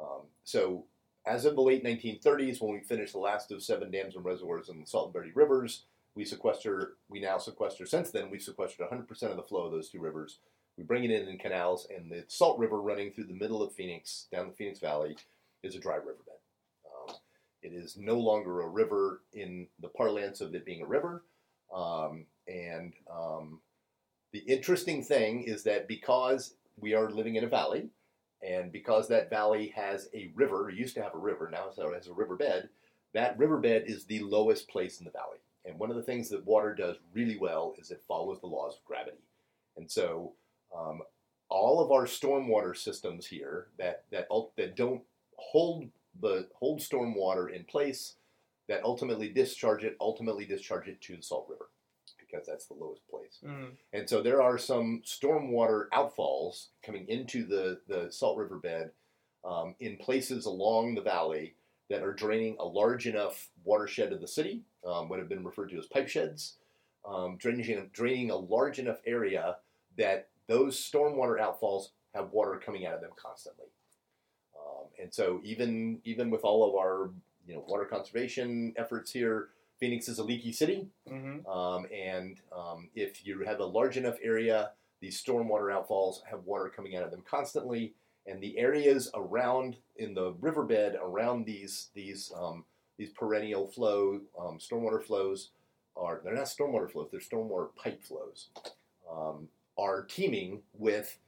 Um, 0.00 0.22
so, 0.44 0.84
as 1.24 1.44
of 1.44 1.56
the 1.56 1.62
late 1.62 1.82
1930s, 1.84 2.60
when 2.60 2.74
we 2.74 2.80
finished 2.80 3.12
the 3.12 3.18
last 3.18 3.50
of 3.50 3.60
seven 3.62 3.90
dams 3.90 4.14
and 4.14 4.24
reservoirs 4.24 4.68
in 4.68 4.78
the 4.80 4.86
Salt 4.86 5.06
and 5.06 5.12
Verde 5.14 5.32
rivers, 5.34 5.82
we 6.16 6.24
sequester. 6.24 6.94
We 7.08 7.20
now 7.20 7.38
sequester. 7.38 7.86
Since 7.86 8.10
then, 8.10 8.30
we've 8.30 8.42
sequestered 8.42 8.88
100% 8.90 9.22
of 9.30 9.36
the 9.36 9.42
flow 9.42 9.66
of 9.66 9.72
those 9.72 9.90
two 9.90 10.00
rivers. 10.00 10.38
We 10.76 10.82
bring 10.82 11.04
it 11.04 11.10
in 11.10 11.28
in 11.28 11.38
canals, 11.38 11.86
and 11.94 12.10
the 12.10 12.24
Salt 12.26 12.58
River 12.58 12.80
running 12.80 13.12
through 13.12 13.24
the 13.24 13.34
middle 13.34 13.62
of 13.62 13.72
Phoenix, 13.72 14.26
down 14.32 14.48
the 14.48 14.54
Phoenix 14.54 14.80
Valley, 14.80 15.16
is 15.62 15.74
a 15.74 15.78
dry 15.78 15.96
riverbed. 15.96 16.40
Um, 16.84 17.14
it 17.62 17.72
is 17.72 17.96
no 17.96 18.18
longer 18.18 18.62
a 18.62 18.68
river 18.68 19.22
in 19.32 19.68
the 19.80 19.88
parlance 19.88 20.40
of 20.40 20.54
it 20.54 20.66
being 20.66 20.82
a 20.82 20.86
river, 20.86 21.22
um, 21.74 22.26
and 22.48 22.94
um, 23.10 23.60
the 24.32 24.40
interesting 24.40 25.02
thing 25.02 25.42
is 25.42 25.62
that 25.64 25.88
because 25.88 26.54
we 26.78 26.94
are 26.94 27.10
living 27.10 27.36
in 27.36 27.44
a 27.44 27.48
valley, 27.48 27.88
and 28.42 28.70
because 28.70 29.08
that 29.08 29.30
valley 29.30 29.72
has 29.74 30.08
a 30.14 30.30
river, 30.34 30.70
used 30.70 30.94
to 30.96 31.02
have 31.02 31.14
a 31.14 31.18
river, 31.18 31.48
now 31.50 31.68
it 31.68 31.94
has 31.94 32.06
a 32.06 32.12
riverbed, 32.12 32.68
that 33.14 33.38
riverbed 33.38 33.84
is 33.86 34.04
the 34.04 34.20
lowest 34.20 34.68
place 34.68 34.98
in 34.98 35.06
the 35.06 35.10
valley. 35.10 35.38
And 35.66 35.78
one 35.78 35.90
of 35.90 35.96
the 35.96 36.02
things 36.02 36.28
that 36.30 36.46
water 36.46 36.74
does 36.74 36.96
really 37.12 37.36
well 37.36 37.74
is 37.78 37.90
it 37.90 38.02
follows 38.06 38.40
the 38.40 38.46
laws 38.46 38.76
of 38.76 38.84
gravity. 38.84 39.24
And 39.76 39.90
so 39.90 40.32
um, 40.76 41.02
all 41.48 41.80
of 41.84 41.90
our 41.90 42.04
stormwater 42.06 42.76
systems 42.76 43.26
here 43.26 43.66
that, 43.78 44.04
that, 44.12 44.28
that 44.56 44.76
don't 44.76 45.02
hold 45.36 45.88
the 46.20 46.48
hold 46.54 46.80
stormwater 46.80 47.52
in 47.52 47.64
place, 47.64 48.14
that 48.68 48.82
ultimately 48.84 49.28
discharge 49.28 49.84
it, 49.84 49.96
ultimately 50.00 50.44
discharge 50.44 50.88
it 50.88 51.00
to 51.02 51.16
the 51.16 51.22
Salt 51.22 51.46
River. 51.48 51.68
because 52.18 52.46
that's 52.46 52.66
the 52.66 52.74
lowest 52.74 53.06
place. 53.08 53.38
Mm. 53.44 53.70
And 53.92 54.08
so 54.08 54.22
there 54.22 54.42
are 54.42 54.58
some 54.58 55.02
stormwater 55.04 55.88
outfalls 55.92 56.68
coming 56.84 57.06
into 57.08 57.44
the, 57.44 57.80
the 57.88 58.10
Salt 58.10 58.38
River 58.38 58.56
bed 58.56 58.90
um, 59.44 59.74
in 59.80 59.96
places 59.96 60.46
along 60.46 60.94
the 60.94 61.02
valley 61.02 61.54
that 61.88 62.02
are 62.02 62.12
draining 62.12 62.56
a 62.58 62.64
large 62.64 63.06
enough 63.06 63.48
watershed 63.64 64.12
of 64.12 64.20
the 64.20 64.28
city, 64.28 64.62
um, 64.84 65.08
what 65.08 65.18
have 65.18 65.28
been 65.28 65.44
referred 65.44 65.70
to 65.70 65.78
as 65.78 65.86
pipe 65.86 66.08
sheds, 66.08 66.56
um, 67.08 67.36
draining, 67.36 67.88
draining 67.92 68.30
a 68.30 68.36
large 68.36 68.78
enough 68.78 68.98
area 69.06 69.56
that 69.96 70.28
those 70.48 70.78
stormwater 70.78 71.38
outfalls 71.40 71.88
have 72.14 72.30
water 72.32 72.60
coming 72.64 72.86
out 72.86 72.94
of 72.94 73.00
them 73.00 73.10
constantly. 73.16 73.66
Um, 74.58 74.86
and 75.00 75.12
so 75.12 75.40
even 75.44 76.00
even 76.04 76.30
with 76.30 76.42
all 76.42 76.68
of 76.68 76.74
our 76.74 77.10
you 77.46 77.54
know 77.54 77.64
water 77.68 77.84
conservation 77.84 78.72
efforts 78.76 79.12
here, 79.12 79.48
Phoenix 79.78 80.08
is 80.08 80.18
a 80.18 80.24
leaky 80.24 80.52
city, 80.52 80.88
hmm 81.08 81.46
um, 81.46 81.86
and 81.94 82.40
um, 82.56 82.88
if 82.94 83.26
you 83.26 83.40
have 83.44 83.60
a 83.60 83.64
large 83.64 83.96
enough 83.96 84.16
area, 84.22 84.70
these 85.00 85.22
stormwater 85.22 85.70
outfalls 85.70 86.16
have 86.30 86.44
water 86.44 86.72
coming 86.74 86.96
out 86.96 87.04
of 87.04 87.10
them 87.10 87.22
constantly, 87.28 87.94
and 88.26 88.40
the 88.40 88.58
areas 88.58 89.10
around 89.14 89.76
in 89.96 90.14
the 90.14 90.34
riverbed 90.40 90.96
around 91.02 91.44
these 91.46 91.88
these 91.94 92.32
um, 92.38 92.64
these 92.98 93.10
perennial 93.10 93.66
flow 93.66 94.20
um, 94.38 94.58
stormwater 94.58 95.02
flows 95.02 95.50
are 95.96 96.20
they're 96.24 96.34
not 96.34 96.44
stormwater 96.44 96.90
flows; 96.90 97.08
they're 97.10 97.20
stormwater 97.20 97.68
pipe 97.76 98.02
flows. 98.02 98.48
Um, 99.10 99.48
are 99.78 100.02
teeming 100.04 100.62
with 100.72 101.18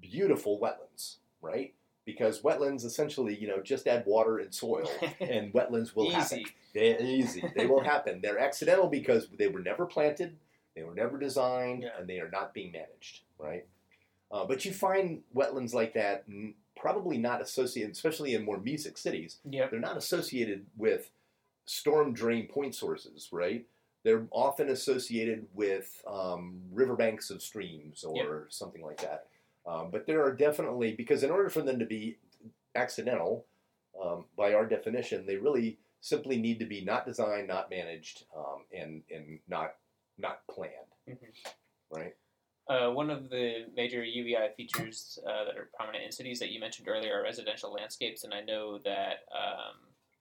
beautiful 0.00 0.58
wetlands, 0.60 1.16
right? 1.40 1.74
Because 2.04 2.40
wetlands 2.42 2.84
essentially, 2.84 3.36
you 3.36 3.48
know, 3.48 3.60
just 3.60 3.86
add 3.86 4.04
water 4.06 4.38
and 4.38 4.54
soil, 4.54 4.88
and 5.20 5.52
wetlands 5.52 5.94
will 5.94 6.10
happen. 6.10 6.40
Easy. 6.40 6.46
They 6.74 6.98
easy. 6.98 7.42
They 7.56 7.66
will 7.66 7.82
happen. 7.82 8.20
They're 8.22 8.38
accidental 8.38 8.88
because 8.88 9.28
they 9.38 9.48
were 9.48 9.60
never 9.60 9.86
planted, 9.86 10.36
they 10.74 10.82
were 10.82 10.94
never 10.94 11.18
designed, 11.18 11.82
Yeah. 11.82 11.90
and 11.98 12.08
they 12.08 12.20
are 12.20 12.30
not 12.30 12.52
being 12.52 12.72
managed. 12.72 13.20
Right. 13.38 13.66
Uh, 14.30 14.44
but 14.44 14.64
you 14.64 14.72
find 14.72 15.22
wetlands 15.34 15.72
like 15.72 15.94
that 15.94 16.24
probably 16.76 17.16
not 17.18 17.40
associated, 17.40 17.92
especially 17.92 18.34
in 18.34 18.44
more 18.44 18.58
mesic 18.58 18.98
cities. 18.98 19.38
Yep. 19.48 19.70
They're 19.70 19.80
not 19.80 19.96
associated 19.96 20.66
with 20.76 21.10
storm 21.64 22.12
drain 22.12 22.46
point 22.48 22.74
sources, 22.74 23.28
right? 23.32 23.66
They're 24.02 24.26
often 24.30 24.68
associated 24.68 25.46
with 25.54 26.02
um, 26.06 26.60
riverbanks 26.72 27.30
of 27.30 27.42
streams 27.42 28.04
or 28.04 28.46
something 28.50 28.82
like 28.84 28.98
that. 29.00 29.26
Um, 29.66 29.90
but 29.90 30.06
there 30.06 30.22
are 30.24 30.32
definitely 30.32 30.92
because 30.92 31.24
in 31.24 31.30
order 31.30 31.48
for 31.48 31.62
them 31.62 31.78
to 31.80 31.86
be 31.86 32.18
accidental, 32.76 33.46
um, 34.00 34.24
by 34.36 34.54
our 34.54 34.66
definition, 34.66 35.26
they 35.26 35.36
really 35.36 35.78
simply 36.00 36.36
need 36.36 36.60
to 36.60 36.66
be 36.66 36.84
not 36.84 37.04
designed, 37.06 37.48
not 37.48 37.68
managed, 37.70 38.24
um, 38.36 38.62
and 38.72 39.02
and 39.10 39.40
not 39.48 39.74
not 40.18 40.46
planned, 40.46 40.72
Mhm. 41.08 41.18
right? 41.90 42.14
Uh, 42.68 42.90
one 42.90 43.10
of 43.10 43.30
the 43.30 43.66
major 43.76 44.02
UEI 44.02 44.52
features 44.56 45.18
uh, 45.24 45.44
that 45.44 45.56
are 45.56 45.68
prominent 45.76 46.04
in 46.04 46.10
cities 46.10 46.40
that 46.40 46.50
you 46.50 46.58
mentioned 46.58 46.88
earlier 46.88 47.14
are 47.18 47.22
residential 47.22 47.72
landscapes, 47.72 48.24
and 48.24 48.34
I 48.34 48.40
know 48.40 48.78
that 48.78 49.24
um, 49.32 49.76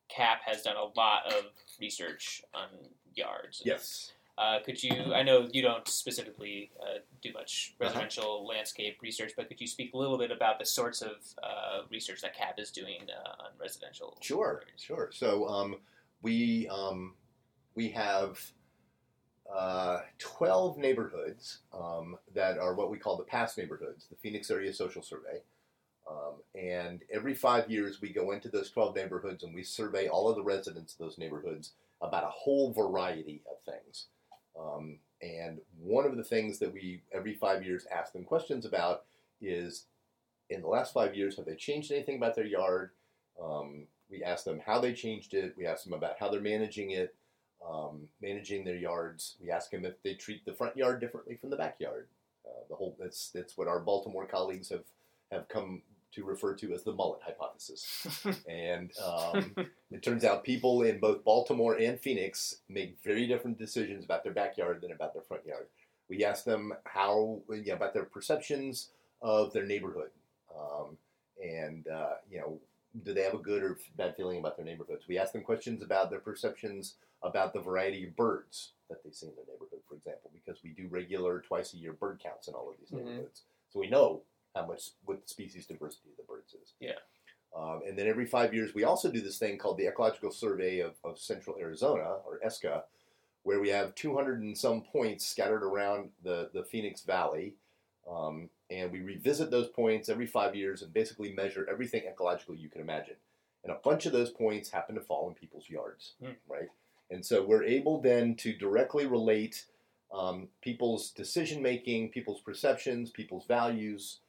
CAP 0.09 0.41
has 0.45 0.61
done 0.61 0.75
a 0.75 0.97
lot 0.99 1.25
of 1.27 1.45
research 1.81 2.43
on 2.53 2.67
yards. 3.15 3.63
Yes. 3.65 4.11
Uh, 4.37 4.59
could 4.63 4.83
you? 4.83 5.13
I 5.13 5.23
know 5.23 5.47
you 5.51 5.61
don't 5.63 5.87
specifically 5.87 6.69
uh, 6.81 6.99
do 7.21 7.31
much 7.33 7.73
Uh-huh. 7.79 7.85
residential 7.87 8.45
landscape 8.45 8.97
research, 9.01 9.31
but 9.35 9.47
could 9.47 9.59
you 9.61 9.65
speak 9.67 9.93
a 9.93 9.97
little 9.97 10.17
bit 10.17 10.29
about 10.29 10.59
the 10.59 10.65
sorts 10.65 11.01
of 11.01 11.15
uh, 11.41 11.83
research 11.89 12.21
that 12.21 12.35
CAP 12.35 12.59
is 12.59 12.69
doing 12.69 13.07
uh, 13.09 13.43
on 13.45 13.51
residential? 13.59 14.17
Sure, 14.21 14.61
areas? 14.65 14.81
sure. 14.81 15.09
So 15.13 15.47
um, 15.47 15.77
we 16.21 16.67
um, 16.67 17.13
we 17.75 17.89
have 17.89 18.39
uh, 19.53 20.01
twelve 20.17 20.77
neighborhoods 20.77 21.59
um, 21.73 22.17
that 22.33 22.57
are 22.57 22.73
what 22.73 22.89
we 22.89 22.97
call 22.97 23.17
the 23.17 23.23
PASS 23.23 23.57
neighborhoods, 23.57 24.07
the 24.09 24.15
Phoenix 24.15 24.49
Area 24.49 24.73
Social 24.73 25.01
Survey. 25.01 25.41
Um, 26.09 26.35
and 26.53 27.01
every 27.11 27.33
five 27.33 27.69
years, 27.69 28.01
we 28.01 28.09
go 28.09 28.31
into 28.31 28.49
those 28.49 28.69
twelve 28.69 28.95
neighborhoods 28.95 29.43
and 29.43 29.55
we 29.55 29.63
survey 29.63 30.07
all 30.07 30.29
of 30.29 30.35
the 30.35 30.43
residents 30.43 30.93
of 30.93 30.99
those 30.99 31.17
neighborhoods 31.17 31.71
about 32.01 32.23
a 32.23 32.27
whole 32.27 32.71
variety 32.73 33.41
of 33.49 33.57
things. 33.73 34.05
Um, 34.59 34.99
and 35.21 35.59
one 35.81 36.05
of 36.05 36.17
the 36.17 36.23
things 36.23 36.59
that 36.59 36.73
we 36.73 37.01
every 37.11 37.33
five 37.33 37.63
years 37.63 37.87
ask 37.91 38.13
them 38.13 38.23
questions 38.23 38.65
about 38.65 39.03
is, 39.41 39.85
in 40.49 40.61
the 40.61 40.67
last 40.67 40.93
five 40.93 41.15
years, 41.15 41.37
have 41.37 41.45
they 41.45 41.55
changed 41.55 41.91
anything 41.91 42.17
about 42.17 42.35
their 42.35 42.45
yard? 42.45 42.91
Um, 43.41 43.87
we 44.09 44.23
ask 44.23 44.45
them 44.45 44.61
how 44.63 44.79
they 44.79 44.93
changed 44.93 45.33
it. 45.33 45.55
We 45.57 45.65
ask 45.65 45.83
them 45.83 45.93
about 45.93 46.17
how 46.19 46.29
they're 46.29 46.39
managing 46.39 46.91
it, 46.91 47.15
um, 47.69 48.07
managing 48.21 48.63
their 48.63 48.77
yards. 48.77 49.35
We 49.41 49.51
ask 49.51 49.71
them 49.71 49.85
if 49.85 50.01
they 50.03 50.13
treat 50.13 50.45
the 50.45 50.53
front 50.53 50.77
yard 50.77 50.99
differently 50.99 51.35
from 51.35 51.49
the 51.49 51.57
backyard. 51.57 52.07
Uh, 52.45 52.63
the 52.69 52.75
whole 52.75 52.95
that's 52.99 53.29
that's 53.29 53.57
what 53.57 53.67
our 53.67 53.79
Baltimore 53.79 54.27
colleagues 54.27 54.69
have 54.69 54.83
have 55.31 55.47
come 55.47 55.81
to 56.13 56.23
refer 56.23 56.53
to 56.55 56.73
as 56.73 56.83
the 56.83 56.93
mullet 56.93 57.21
hypothesis. 57.23 58.15
and 58.49 58.91
um, 59.03 59.53
it 59.91 60.01
turns 60.01 60.23
out 60.23 60.43
people 60.43 60.83
in 60.83 60.99
both 60.99 61.23
Baltimore 61.23 61.75
and 61.75 61.99
Phoenix 61.99 62.57
make 62.69 62.97
very 63.03 63.27
different 63.27 63.57
decisions 63.57 64.05
about 64.05 64.23
their 64.23 64.33
backyard 64.33 64.81
than 64.81 64.91
about 64.91 65.13
their 65.13 65.23
front 65.23 65.45
yard. 65.45 65.67
We 66.07 66.23
ask 66.23 66.45
them 66.45 66.73
how 66.85 67.41
you 67.49 67.65
know, 67.65 67.73
about 67.73 67.93
their 67.93 68.05
perceptions 68.05 68.89
of 69.21 69.51
their 69.53 69.65
neighborhood, 69.65 70.11
um, 70.55 70.97
and 71.43 71.87
uh, 71.87 72.13
you 72.29 72.39
know 72.39 72.59
do 73.03 73.13
they 73.13 73.23
have 73.23 73.33
a 73.33 73.39
good 73.39 73.63
or 73.63 73.77
bad 73.97 74.15
feeling 74.15 74.39
about 74.39 74.57
their 74.57 74.65
neighborhoods? 74.65 75.07
We 75.07 75.17
ask 75.17 75.33
them 75.33 75.43
questions 75.43 75.81
about 75.83 76.09
their 76.09 76.19
perceptions 76.19 76.95
about 77.23 77.53
the 77.53 77.59
variety 77.59 78.07
of 78.07 78.15
birds 78.15 78.73
that 78.89 79.03
they 79.03 79.11
see 79.11 79.27
in 79.27 79.33
their 79.35 79.45
neighborhood, 79.45 79.79
for 79.87 79.95
example, 79.95 80.31
because 80.33 80.61
we 80.63 80.69
do 80.71 80.87
regular 80.87 81.41
twice 81.41 81.73
a 81.73 81.77
year 81.77 81.93
bird 81.93 82.19
counts 82.21 82.47
in 82.47 82.53
all 82.53 82.69
of 82.69 82.77
these 82.77 82.91
Mhm. 82.91 83.03
neighborhoods, 83.03 83.43
so 83.69 83.79
we 83.79 83.89
know 83.89 84.23
how 84.53 84.65
much 84.65 84.91
what 85.05 85.21
the 85.21 85.27
species 85.27 85.65
diversity 85.67 86.09
of 86.11 86.17
the 86.17 86.23
birds 86.23 86.53
is. 86.53 86.73
Yeah. 86.79 86.99
Um, 87.53 87.81
and 87.85 87.97
then 87.97 88.07
every 88.07 88.25
five 88.25 88.53
years, 88.53 88.73
we 88.73 88.83
also 88.83 89.09
do 89.09 89.21
this 89.21 89.37
thing 89.39 89.57
called 89.57 89.77
the 89.77 89.87
Ecological 89.87 90.31
Survey 90.31 90.79
of, 90.79 90.95
of 91.03 91.17
Central 91.17 91.57
Arizona, 91.57 92.19
or 92.25 92.39
ESCA, 92.39 92.83
where 93.43 93.59
we 93.59 93.69
have 93.69 93.95
200 93.95 94.41
and 94.41 94.57
some 94.57 94.81
points 94.81 95.25
scattered 95.25 95.63
around 95.63 96.11
the, 96.21 96.49
the 96.53 96.63
Phoenix 96.63 97.01
Valley. 97.01 97.55
Um, 98.09 98.49
and 98.69 98.91
we 98.91 99.01
revisit 99.01 99.51
those 99.51 99.67
points 99.67 100.09
every 100.09 100.25
five 100.25 100.55
years 100.55 100.81
and 100.81 100.93
basically 100.93 101.33
measure 101.33 101.67
everything 101.69 102.03
ecological 102.07 102.55
you 102.55 102.69
can 102.69 102.81
imagine. 102.81 103.15
And 103.63 103.71
a 103.71 103.79
bunch 103.83 104.05
of 104.05 104.11
those 104.11 104.29
points 104.29 104.69
happen 104.69 104.95
to 104.95 105.01
fall 105.01 105.27
in 105.27 105.35
people's 105.35 105.69
yards, 105.69 106.13
Hmm. 106.21 106.31
right? 106.47 106.69
And 107.09 107.25
so 107.25 107.43
we're 107.43 107.63
able 107.63 108.01
then 108.01 108.35
to 108.37 108.53
directly 108.53 109.05
relate 109.05 109.65
um, 110.11 110.47
people's 110.61 111.11
decision 111.11 111.61
making, 111.61 112.09
people's 112.09 112.41
perceptions, 112.41 113.09
people's 113.09 113.45
values 113.45 114.19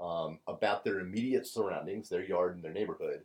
um, 0.00 0.38
about 0.46 0.84
their 0.84 1.00
immediate 1.00 1.46
surroundings, 1.46 2.08
their 2.08 2.24
yard 2.24 2.54
and 2.54 2.64
their 2.64 2.72
neighborhood, 2.72 3.22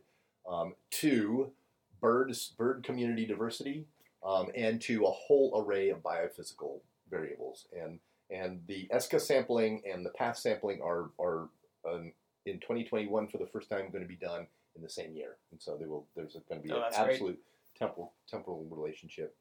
um, 0.48 0.74
to 0.90 1.52
birds, 2.00 2.52
bird 2.56 2.82
community 2.82 3.26
diversity, 3.26 3.86
um, 4.24 4.50
and 4.54 4.80
to 4.82 5.04
a 5.04 5.10
whole 5.10 5.62
array 5.62 5.88
of 5.90 6.02
biophysical 6.02 6.80
variables. 7.10 7.66
And 7.78 7.98
and 8.32 8.60
the 8.66 8.88
ESCA 8.92 9.20
sampling 9.20 9.82
and 9.90 10.04
the 10.04 10.10
PASS 10.10 10.42
sampling 10.42 10.80
are 10.82 11.10
are 11.20 11.48
um, 11.88 12.12
in 12.46 12.58
2021 12.60 13.28
for 13.28 13.38
the 13.38 13.46
first 13.46 13.68
time 13.68 13.90
going 13.90 14.02
to 14.02 14.08
be 14.08 14.16
done 14.16 14.46
in 14.74 14.82
the 14.82 14.88
same 14.88 15.14
year, 15.14 15.36
and 15.50 15.60
so 15.60 15.76
will 15.86 16.06
there's 16.16 16.36
going 16.48 16.60
to 16.60 16.66
be 16.66 16.72
Oh, 16.72 16.82
an 16.82 16.90
great. 17.04 17.12
absolute 17.14 17.38
temporal 17.78 18.12
temporal 18.28 18.64
relationship. 18.70 19.34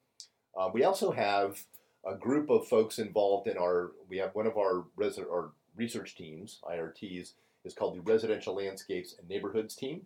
Uh, 0.57 0.69
we 0.73 0.83
also 0.83 1.11
have 1.11 1.63
a 2.05 2.15
group 2.15 2.49
of 2.49 2.67
folks 2.67 2.99
involved 2.99 3.47
in 3.47 3.57
our. 3.57 3.91
We 4.09 4.17
have 4.17 4.35
one 4.35 4.47
of 4.47 4.57
our 4.57 4.85
resi- 4.97 5.19
our 5.29 5.51
research 5.75 6.15
teams, 6.15 6.59
IRTs, 6.63 7.33
is 7.63 7.73
called 7.73 7.95
the 7.95 8.01
Residential 8.01 8.55
Landscapes 8.55 9.15
and 9.17 9.29
Neighborhoods 9.29 9.75
Team. 9.75 10.01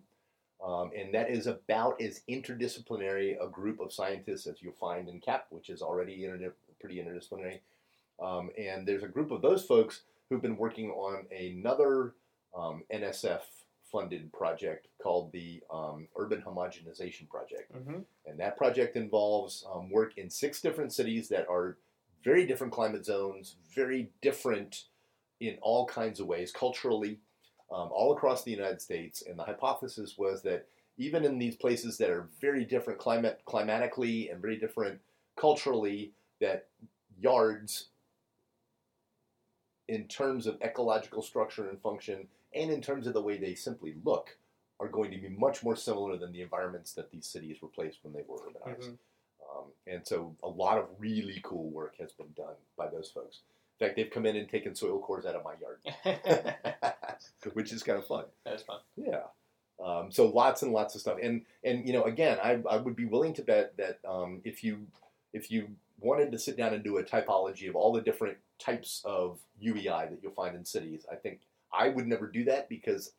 Um, 0.64 0.90
and 0.96 1.12
that 1.12 1.28
is 1.28 1.46
about 1.46 2.00
as 2.00 2.22
interdisciplinary 2.30 3.36
a 3.42 3.48
group 3.48 3.78
of 3.78 3.92
scientists 3.92 4.46
as 4.46 4.62
you'll 4.62 4.72
find 4.72 5.06
in 5.08 5.20
CAP, 5.20 5.46
which 5.50 5.68
is 5.68 5.82
already 5.82 6.26
pretty 6.80 6.96
interdisciplinary. 6.96 7.58
Um, 8.22 8.50
and 8.58 8.86
there's 8.86 9.02
a 9.02 9.08
group 9.08 9.30
of 9.30 9.42
those 9.42 9.64
folks 9.64 10.02
who've 10.28 10.42
been 10.42 10.56
working 10.56 10.90
on 10.90 11.26
another 11.30 12.14
um, 12.56 12.82
NSF 12.92 13.40
funded 13.90 14.32
project 14.32 14.88
called 15.02 15.30
the 15.32 15.62
um, 15.72 16.08
Urban 16.16 16.42
Homogenization 16.42 17.28
Project. 17.28 17.72
hmm 17.72 18.00
And 18.26 18.38
that 18.40 18.56
project 18.56 18.96
involves 18.96 19.64
um, 19.72 19.90
work 19.90 20.18
in 20.18 20.28
six 20.28 20.60
different 20.60 20.92
cities 20.92 21.28
that 21.28 21.46
are 21.48 21.78
very 22.24 22.46
different 22.46 22.72
climate 22.72 23.04
zones, 23.04 23.56
very 23.74 24.10
different 24.20 24.84
in 25.40 25.58
all 25.62 25.86
kinds 25.86 26.18
of 26.18 26.26
ways, 26.26 26.50
culturally, 26.50 27.20
um, 27.70 27.88
all 27.92 28.12
across 28.12 28.42
the 28.42 28.50
United 28.50 28.80
States. 28.80 29.22
And 29.28 29.38
the 29.38 29.44
hypothesis 29.44 30.16
was 30.18 30.42
that 30.42 30.66
even 30.98 31.24
in 31.24 31.38
these 31.38 31.56
places 31.56 31.98
that 31.98 32.10
are 32.10 32.28
very 32.40 32.64
different 32.64 32.98
climate, 32.98 33.42
climatically 33.44 34.30
and 34.30 34.40
very 34.40 34.56
different 34.56 34.98
culturally, 35.36 36.12
that 36.40 36.66
yards, 37.18 37.88
in 39.88 40.06
terms 40.08 40.46
of 40.46 40.60
ecological 40.62 41.22
structure 41.22 41.68
and 41.68 41.80
function, 41.80 42.28
and 42.54 42.70
in 42.70 42.80
terms 42.80 43.06
of 43.06 43.14
the 43.14 43.22
way 43.22 43.38
they 43.38 43.54
simply 43.54 43.94
look, 44.04 44.36
are 44.78 44.88
going 44.88 45.10
to 45.10 45.18
be 45.18 45.28
much 45.28 45.62
more 45.62 45.76
similar 45.76 46.16
than 46.16 46.32
the 46.32 46.42
environments 46.42 46.92
that 46.92 47.10
these 47.10 47.26
cities 47.26 47.58
replaced 47.62 47.98
when 48.02 48.12
they 48.12 48.22
were 48.26 48.38
urbanized. 48.38 48.90
Mhm. 48.90 48.98
Um, 49.48 49.64
and 49.86 50.06
so 50.06 50.36
a 50.42 50.48
lot 50.48 50.76
of 50.78 50.88
really 50.98 51.40
cool 51.42 51.70
work 51.70 51.96
has 51.98 52.12
been 52.12 52.32
done 52.36 52.56
by 52.76 52.88
those 52.88 53.08
folks. 53.10 53.40
In 53.78 53.86
fact, 53.86 53.96
they've 53.96 54.10
come 54.10 54.26
in 54.26 54.36
and 54.36 54.48
taken 54.48 54.74
soil 54.74 54.98
cores 55.00 55.24
out 55.26 55.34
of 55.34 55.44
my 55.44 55.54
yard, 55.60 55.80
which 57.52 57.72
is 57.72 57.82
kind 57.82 57.98
of 57.98 58.06
fun. 58.06 58.24
That's 58.44 58.62
fun. 58.62 58.80
Yeah. 58.96 59.24
Um, 59.82 60.10
so 60.10 60.26
lots 60.26 60.62
and 60.62 60.72
lots 60.72 60.94
of 60.94 61.02
stuff, 61.02 61.18
and 61.22 61.44
and 61.62 61.86
you 61.86 61.92
know, 61.92 62.04
again, 62.04 62.38
I, 62.42 62.62
I 62.68 62.78
would 62.78 62.96
be 62.96 63.04
willing 63.04 63.34
to 63.34 63.42
bet 63.42 63.76
that 63.76 63.98
um, 64.08 64.40
if 64.44 64.64
you 64.64 64.86
if 65.36 65.50
you 65.50 65.68
wanted 66.00 66.32
to 66.32 66.38
sit 66.38 66.56
down 66.56 66.72
and 66.72 66.82
do 66.82 66.96
a 66.96 67.02
typology 67.04 67.68
of 67.68 67.76
all 67.76 67.92
the 67.92 68.00
different 68.00 68.38
types 68.58 69.02
of 69.04 69.38
UEI 69.62 70.08
that 70.10 70.18
you'll 70.22 70.32
find 70.32 70.56
in 70.56 70.64
cities, 70.64 71.04
I 71.12 71.16
think 71.16 71.40
I 71.72 71.88
would 71.90 72.06
never 72.06 72.26
do 72.26 72.44
that 72.44 72.68
because 72.70 73.12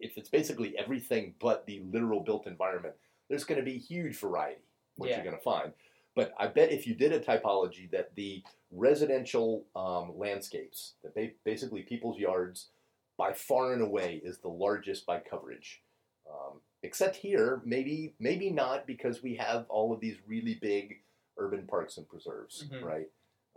if 0.00 0.18
it's 0.18 0.28
basically 0.28 0.76
everything 0.76 1.34
but 1.40 1.66
the 1.66 1.80
literal 1.92 2.20
built 2.20 2.46
environment, 2.46 2.94
there's 3.28 3.44
going 3.44 3.60
to 3.60 3.64
be 3.64 3.78
huge 3.78 4.16
variety 4.18 4.60
what 4.96 5.08
Yeah. 5.08 5.16
you're 5.16 5.24
going 5.24 5.36
to 5.36 5.42
find. 5.42 5.72
But 6.16 6.34
I 6.36 6.48
bet 6.48 6.72
if 6.72 6.84
you 6.86 6.94
did 6.96 7.12
a 7.12 7.20
typology 7.20 7.88
that 7.92 8.14
the 8.16 8.42
residential 8.72 9.64
um, 9.76 10.18
landscapes, 10.18 10.94
that 11.04 11.14
ba- 11.14 11.30
basically 11.44 11.82
people's 11.82 12.18
yards, 12.18 12.68
by 13.16 13.32
far 13.32 13.72
and 13.72 13.82
away 13.82 14.20
is 14.24 14.38
the 14.38 14.48
largest 14.48 15.06
by 15.06 15.20
coverage. 15.20 15.80
Um, 16.30 16.60
except 16.82 17.16
here, 17.16 17.60
maybe 17.64 18.14
maybe 18.18 18.50
not 18.50 18.86
because 18.86 19.22
we 19.22 19.36
have 19.36 19.66
all 19.68 19.92
of 19.92 20.00
these 20.00 20.16
really 20.26 20.54
big 20.54 21.00
urban 21.36 21.66
parks 21.66 21.96
and 21.96 22.08
preserves, 22.08 22.64
Mhm. 22.64 22.82
right? 22.82 23.10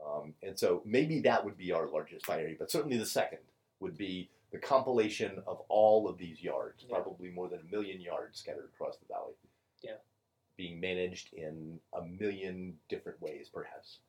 Um, 0.06 0.36
and 0.42 0.58
so 0.58 0.82
maybe 0.86 1.20
that 1.22 1.44
would 1.46 1.58
be 1.58 1.72
our 1.72 1.88
largest 1.88 2.30
area, 2.30 2.56
but 2.58 2.72
certainly 2.72 2.98
the 2.98 3.06
second 3.06 3.40
would 3.80 3.98
be 3.98 4.30
the 4.52 4.58
compilation 4.60 5.40
of 5.48 5.62
all 5.70 6.08
of 6.08 6.18
these 6.18 6.42
yards, 6.44 6.84
Yeah. 6.84 6.96
probably 6.96 7.30
more 7.30 7.48
than 7.50 7.60
a 7.60 7.64
million 7.64 8.02
yards 8.02 8.40
scattered 8.40 8.66
across 8.74 8.98
the 8.98 9.06
valley. 9.06 9.34
Yeah. 9.82 9.98
Being 10.58 10.80
managed 10.80 11.34
in 11.34 11.80
a 11.94 12.02
million 12.04 12.80
different 12.90 13.22
ways, 13.22 13.50
perhaps. 13.50 14.00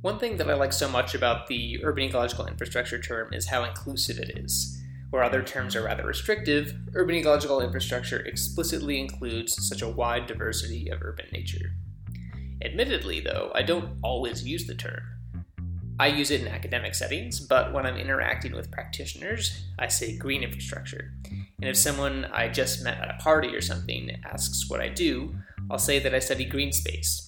One 0.00 0.18
thing 0.18 0.36
that 0.36 0.48
I 0.48 0.54
like 0.54 0.72
so 0.72 0.88
much 0.88 1.14
about 1.14 1.48
the 1.48 1.82
urban 1.84 2.04
ecological 2.04 2.46
infrastructure 2.46 3.00
term 3.00 3.32
is 3.32 3.46
how 3.48 3.64
inclusive 3.64 4.18
it 4.18 4.38
is. 4.38 4.77
Where 5.10 5.22
other 5.22 5.42
terms 5.42 5.74
are 5.74 5.84
rather 5.84 6.06
restrictive, 6.06 6.74
urban 6.94 7.16
ecological 7.16 7.62
infrastructure 7.62 8.20
explicitly 8.20 9.00
includes 9.00 9.66
such 9.66 9.80
a 9.80 9.88
wide 9.88 10.26
diversity 10.26 10.90
of 10.90 11.02
urban 11.02 11.26
nature. 11.32 11.72
Admittedly, 12.62 13.20
though, 13.20 13.50
I 13.54 13.62
don't 13.62 13.98
always 14.02 14.46
use 14.46 14.66
the 14.66 14.74
term. 14.74 15.00
I 16.00 16.08
use 16.08 16.30
it 16.30 16.42
in 16.42 16.48
academic 16.48 16.94
settings, 16.94 17.40
but 17.40 17.72
when 17.72 17.86
I'm 17.86 17.96
interacting 17.96 18.54
with 18.54 18.70
practitioners, 18.70 19.64
I 19.78 19.88
say 19.88 20.16
green 20.16 20.42
infrastructure. 20.42 21.12
And 21.60 21.68
if 21.68 21.76
someone 21.76 22.26
I 22.26 22.48
just 22.48 22.84
met 22.84 23.00
at 23.00 23.10
a 23.10 23.22
party 23.22 23.48
or 23.48 23.60
something 23.60 24.10
asks 24.24 24.70
what 24.70 24.80
I 24.80 24.88
do, 24.88 25.34
I'll 25.70 25.78
say 25.78 25.98
that 25.98 26.14
I 26.14 26.20
study 26.20 26.44
green 26.44 26.70
space. 26.70 27.27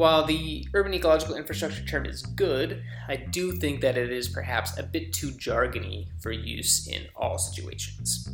While 0.00 0.24
the 0.24 0.66
urban 0.72 0.94
ecological 0.94 1.36
infrastructure 1.36 1.84
term 1.84 2.06
is 2.06 2.22
good, 2.22 2.82
I 3.06 3.16
do 3.16 3.52
think 3.52 3.82
that 3.82 3.98
it 3.98 4.10
is 4.10 4.30
perhaps 4.30 4.78
a 4.78 4.82
bit 4.82 5.12
too 5.12 5.32
jargony 5.32 6.06
for 6.22 6.32
use 6.32 6.86
in 6.86 7.08
all 7.14 7.36
situations. 7.36 8.26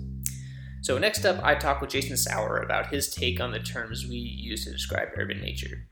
So, 0.82 0.96
next 0.96 1.24
up, 1.24 1.42
I 1.42 1.56
talk 1.56 1.80
with 1.80 1.90
Jason 1.90 2.16
Sauer 2.16 2.58
about 2.58 2.90
his 2.90 3.12
take 3.12 3.40
on 3.40 3.50
the 3.50 3.58
terms 3.58 4.06
we 4.06 4.14
use 4.14 4.64
to 4.64 4.70
describe 4.70 5.08
urban 5.16 5.40
nature. 5.40 5.88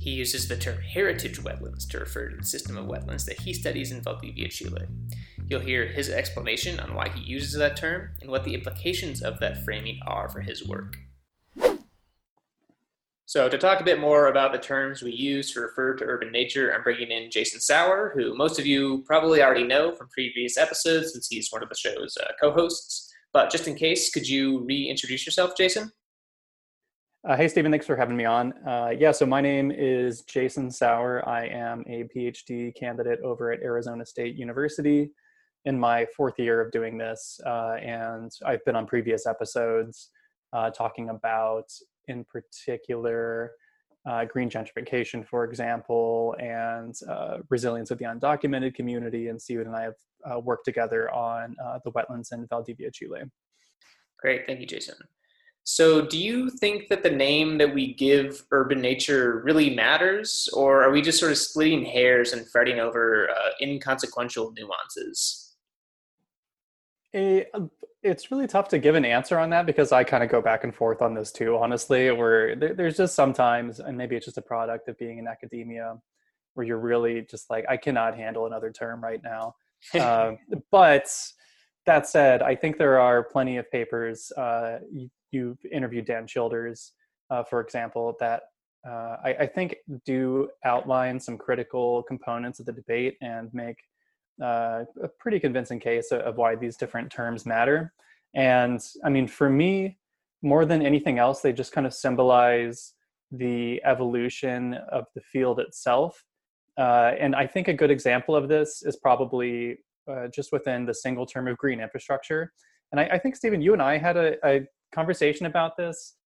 He 0.00 0.10
uses 0.10 0.48
the 0.48 0.56
term 0.56 0.82
heritage 0.82 1.40
wetlands 1.40 1.88
to 1.90 2.00
refer 2.00 2.30
to 2.30 2.36
the 2.36 2.44
system 2.44 2.76
of 2.76 2.86
wetlands 2.86 3.24
that 3.26 3.38
he 3.38 3.54
studies 3.54 3.92
in 3.92 4.02
Valdivia, 4.02 4.48
Chile. 4.48 4.88
You'll 5.46 5.60
hear 5.60 5.86
his 5.86 6.10
explanation 6.10 6.80
on 6.80 6.92
why 6.92 7.08
he 7.10 7.22
uses 7.22 7.54
that 7.54 7.76
term 7.76 8.08
and 8.20 8.32
what 8.32 8.42
the 8.42 8.54
implications 8.54 9.22
of 9.22 9.38
that 9.38 9.64
framing 9.64 10.00
are 10.08 10.28
for 10.28 10.40
his 10.40 10.66
work. 10.66 10.96
So, 13.26 13.48
to 13.48 13.56
talk 13.56 13.80
a 13.80 13.84
bit 13.84 13.98
more 13.98 14.26
about 14.26 14.52
the 14.52 14.58
terms 14.58 15.02
we 15.02 15.12
use 15.12 15.50
to 15.52 15.60
refer 15.60 15.94
to 15.94 16.04
urban 16.04 16.30
nature, 16.30 16.74
I'm 16.74 16.82
bringing 16.82 17.10
in 17.10 17.30
Jason 17.30 17.58
Sauer, 17.58 18.12
who 18.14 18.36
most 18.36 18.58
of 18.58 18.66
you 18.66 19.02
probably 19.06 19.42
already 19.42 19.64
know 19.64 19.92
from 19.92 20.08
previous 20.08 20.58
episodes 20.58 21.12
since 21.12 21.28
he's 21.28 21.48
one 21.50 21.62
of 21.62 21.70
the 21.70 21.74
show's 21.74 22.16
uh, 22.22 22.32
co 22.40 22.52
hosts. 22.52 23.10
But 23.32 23.50
just 23.50 23.66
in 23.66 23.74
case, 23.74 24.10
could 24.10 24.28
you 24.28 24.64
reintroduce 24.64 25.24
yourself, 25.24 25.56
Jason? 25.56 25.90
Uh, 27.26 27.36
hey, 27.36 27.48
Stephen, 27.48 27.72
thanks 27.72 27.86
for 27.86 27.96
having 27.96 28.18
me 28.18 28.26
on. 28.26 28.52
Uh, 28.68 28.90
yeah, 28.96 29.10
so 29.10 29.24
my 29.24 29.40
name 29.40 29.70
is 29.70 30.20
Jason 30.22 30.70
Sauer. 30.70 31.26
I 31.26 31.46
am 31.46 31.82
a 31.86 32.04
PhD 32.14 32.74
candidate 32.74 33.20
over 33.24 33.50
at 33.50 33.62
Arizona 33.62 34.04
State 34.04 34.36
University 34.36 35.10
in 35.64 35.78
my 35.80 36.06
fourth 36.14 36.38
year 36.38 36.60
of 36.60 36.70
doing 36.70 36.98
this. 36.98 37.40
Uh, 37.46 37.76
and 37.80 38.30
I've 38.44 38.62
been 38.66 38.76
on 38.76 38.86
previous 38.86 39.26
episodes 39.26 40.10
uh, 40.52 40.68
talking 40.68 41.08
about, 41.08 41.64
in 42.08 42.24
particular, 42.24 43.52
uh, 44.06 44.24
green 44.24 44.50
gentrification, 44.50 45.26
for 45.26 45.44
example, 45.44 46.36
and 46.38 46.94
uh, 47.08 47.38
resilience 47.48 47.90
of 47.90 47.98
the 47.98 48.04
undocumented 48.04 48.74
community. 48.74 49.28
And 49.28 49.40
Stephen 49.40 49.66
and 49.66 49.76
I 49.76 49.82
have 49.82 49.94
uh, 50.30 50.40
worked 50.40 50.64
together 50.64 51.10
on 51.10 51.56
uh, 51.64 51.78
the 51.84 51.92
wetlands 51.92 52.32
in 52.32 52.46
Valdivia, 52.46 52.90
Chile. 52.90 53.22
Great, 54.18 54.46
thank 54.46 54.60
you, 54.60 54.66
Jason. 54.66 54.96
So, 55.66 56.04
do 56.04 56.18
you 56.18 56.50
think 56.50 56.88
that 56.88 57.02
the 57.02 57.10
name 57.10 57.56
that 57.56 57.72
we 57.72 57.94
give 57.94 58.44
urban 58.50 58.82
nature 58.82 59.40
really 59.42 59.74
matters, 59.74 60.46
or 60.52 60.82
are 60.82 60.90
we 60.90 61.00
just 61.00 61.18
sort 61.18 61.32
of 61.32 61.38
splitting 61.38 61.86
hairs 61.86 62.34
and 62.34 62.46
fretting 62.46 62.80
over 62.80 63.30
uh, 63.30 63.50
inconsequential 63.62 64.52
nuances? 64.52 65.43
Eh, 67.14 67.44
it's 68.02 68.30
really 68.30 68.46
tough 68.46 68.68
to 68.68 68.78
give 68.78 68.96
an 68.96 69.04
answer 69.04 69.38
on 69.38 69.48
that 69.50 69.64
because 69.64 69.92
I 69.92 70.04
kind 70.04 70.22
of 70.22 70.30
go 70.30 70.42
back 70.42 70.64
and 70.64 70.74
forth 70.74 71.00
on 71.00 71.14
this 71.14 71.32
too, 71.32 71.56
honestly. 71.56 72.10
Where 72.10 72.54
there, 72.56 72.74
there's 72.74 72.96
just 72.96 73.14
sometimes, 73.14 73.80
and 73.80 73.96
maybe 73.96 74.16
it's 74.16 74.26
just 74.26 74.36
a 74.36 74.42
product 74.42 74.88
of 74.88 74.98
being 74.98 75.18
in 75.18 75.26
academia, 75.26 75.96
where 76.54 76.66
you're 76.66 76.78
really 76.78 77.22
just 77.30 77.48
like, 77.48 77.64
I 77.68 77.76
cannot 77.76 78.16
handle 78.16 78.46
another 78.46 78.70
term 78.70 79.02
right 79.02 79.20
now. 79.22 79.54
um, 80.00 80.38
but 80.70 81.06
that 81.86 82.06
said, 82.06 82.42
I 82.42 82.54
think 82.54 82.78
there 82.78 82.98
are 82.98 83.22
plenty 83.22 83.58
of 83.58 83.70
papers. 83.70 84.32
Uh, 84.32 84.78
you, 84.90 85.08
you've 85.30 85.58
interviewed 85.70 86.06
Dan 86.06 86.26
Childers, 86.26 86.92
uh, 87.30 87.44
for 87.44 87.60
example, 87.60 88.16
that 88.20 88.42
uh, 88.86 89.16
I, 89.24 89.36
I 89.40 89.46
think 89.46 89.76
do 90.04 90.48
outline 90.64 91.18
some 91.18 91.38
critical 91.38 92.02
components 92.02 92.60
of 92.60 92.66
the 92.66 92.72
debate 92.72 93.16
and 93.22 93.52
make 93.54 93.76
uh, 94.42 94.84
a 95.02 95.08
pretty 95.18 95.40
convincing 95.40 95.80
case 95.80 96.10
of, 96.12 96.36
why 96.36 96.56
these 96.56 96.76
different 96.76 97.10
terms 97.10 97.46
matter. 97.46 97.92
And 98.34 98.80
I 99.04 99.10
mean, 99.10 99.28
for 99.28 99.48
me, 99.48 99.98
more 100.42 100.64
than 100.64 100.82
anything 100.82 101.18
else, 101.18 101.40
they 101.40 101.52
just 101.52 101.72
kind 101.72 101.86
of 101.86 101.94
symbolize 101.94 102.94
the 103.30 103.82
evolution 103.84 104.74
of 104.90 105.06
the 105.14 105.20
field 105.20 105.60
itself. 105.60 106.24
Uh, 106.76 107.12
and 107.18 107.34
I 107.34 107.46
think 107.46 107.68
a 107.68 107.72
good 107.72 107.90
example 107.90 108.34
of 108.34 108.48
this 108.48 108.82
is 108.82 108.96
probably 108.96 109.78
uh, 110.10 110.28
just 110.34 110.52
within 110.52 110.84
the 110.84 110.94
single 110.94 111.26
term 111.26 111.48
of 111.48 111.56
green 111.56 111.80
infrastructure. 111.80 112.52
And 112.92 113.00
I, 113.00 113.04
I 113.12 113.18
think, 113.18 113.36
Stephen, 113.36 113.62
you 113.62 113.72
and 113.72 113.82
I 113.82 113.96
had 113.96 114.16
a, 114.16 114.36
a 114.46 114.66
conversation 114.92 115.46
about 115.46 115.76
this 115.76 116.16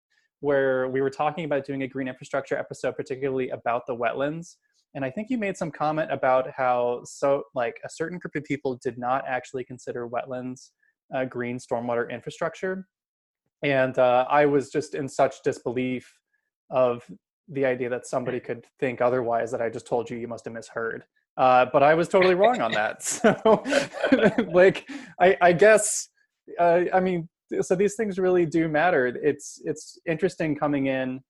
where 0.41 0.89
we 0.89 1.01
were 1.01 1.11
talking 1.11 1.45
about 1.45 1.65
doing 1.65 1.83
a 1.83 1.89
green 1.89 2.09
infrastructure 2.09 2.57
episode, 2.57 2.97
particularly 2.97 3.51
about 3.51 3.87
the 3.87 3.95
wetlands. 3.95 4.57
And 4.95 5.05
I 5.05 5.11
think 5.11 5.29
you 5.31 5.39
made 5.39 5.57
some 5.57 5.71
comment 5.71 6.11
about 6.11 6.51
how 6.57 7.03
so 7.05 7.45
like 7.55 7.79
a 7.85 7.89
certain 7.91 8.19
group 8.19 8.35
of 8.35 8.45
people 8.45 8.79
did 8.83 8.99
not 8.99 9.25
actually 9.27 9.65
consider 9.65 10.09
wetlands 10.09 10.71
uh, 11.15 11.25
green 11.25 11.59
stormwater 11.59 12.11
infrastructure. 12.11 12.87
And 13.63 13.99
uh, 13.99 14.27
I 14.29 14.47
was 14.47 14.71
just 14.71 14.95
in 14.95 15.09
such 15.09 15.43
disbelief 15.43 16.11
of 16.71 17.05
the 17.49 17.65
idea 17.65 17.89
that 17.89 18.07
somebody 18.07 18.41
could 18.41 18.67
think 18.79 19.01
otherwise 19.01 19.51
that 19.51 19.63
I 19.63 19.69
just 19.69 19.87
told 19.87 20.11
you 20.11 20.17
you 20.17 20.29
must 20.29 20.45
have 20.45 20.55
misheard. 20.55 21.05
Uh, 21.37 21.67
but 21.73 21.83
I 21.83 21.95
was 21.95 22.09
totally 22.09 22.35
wrong 22.35 22.61
on 22.61 22.73
that. 22.73 23.03
So, 23.03 23.63
like, 24.53 24.89
I, 25.21 25.37
I 25.41 25.53
guess, 25.53 26.09
uh, 26.59 26.83
I 26.93 27.01
mean, 27.01 27.29
so 27.61 27.75
these 27.75 27.95
things 27.95 28.19
really 28.19 28.45
do 28.45 28.69
matter. 28.69 29.07
It's 29.07 29.61
it's 29.65 29.99
interesting 30.07 30.55
coming 30.55 30.87
in 30.87 31.21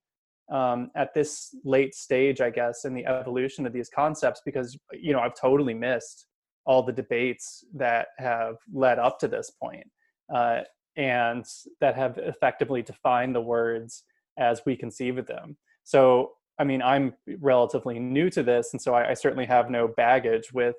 um, 0.51 0.89
at 0.95 1.13
this 1.13 1.55
late 1.63 1.93
stage, 1.93 2.41
I 2.41 2.49
guess, 2.49 2.85
in 2.85 2.93
the 2.93 3.05
evolution 3.05 3.65
of 3.65 3.73
these 3.73 3.89
concepts 3.89 4.41
because 4.45 4.77
you 4.93 5.13
know 5.13 5.19
I've 5.19 5.39
totally 5.39 5.73
missed 5.73 6.25
all 6.65 6.83
the 6.83 6.93
debates 6.93 7.63
that 7.73 8.07
have 8.17 8.55
led 8.73 8.99
up 8.99 9.19
to 9.19 9.27
this 9.27 9.51
point, 9.51 9.87
uh, 10.33 10.61
and 10.95 11.45
that 11.81 11.95
have 11.95 12.17
effectively 12.17 12.81
defined 12.81 13.35
the 13.35 13.41
words 13.41 14.03
as 14.37 14.61
we 14.65 14.75
conceive 14.75 15.17
of 15.17 15.27
them. 15.27 15.57
So, 15.83 16.31
I 16.59 16.63
mean, 16.63 16.81
I'm 16.81 17.13
relatively 17.39 17.99
new 17.99 18.29
to 18.31 18.43
this, 18.43 18.69
and 18.73 18.81
so 18.81 18.93
I, 18.93 19.11
I 19.11 19.13
certainly 19.13 19.45
have 19.45 19.69
no 19.69 19.87
baggage 19.87 20.51
with 20.53 20.75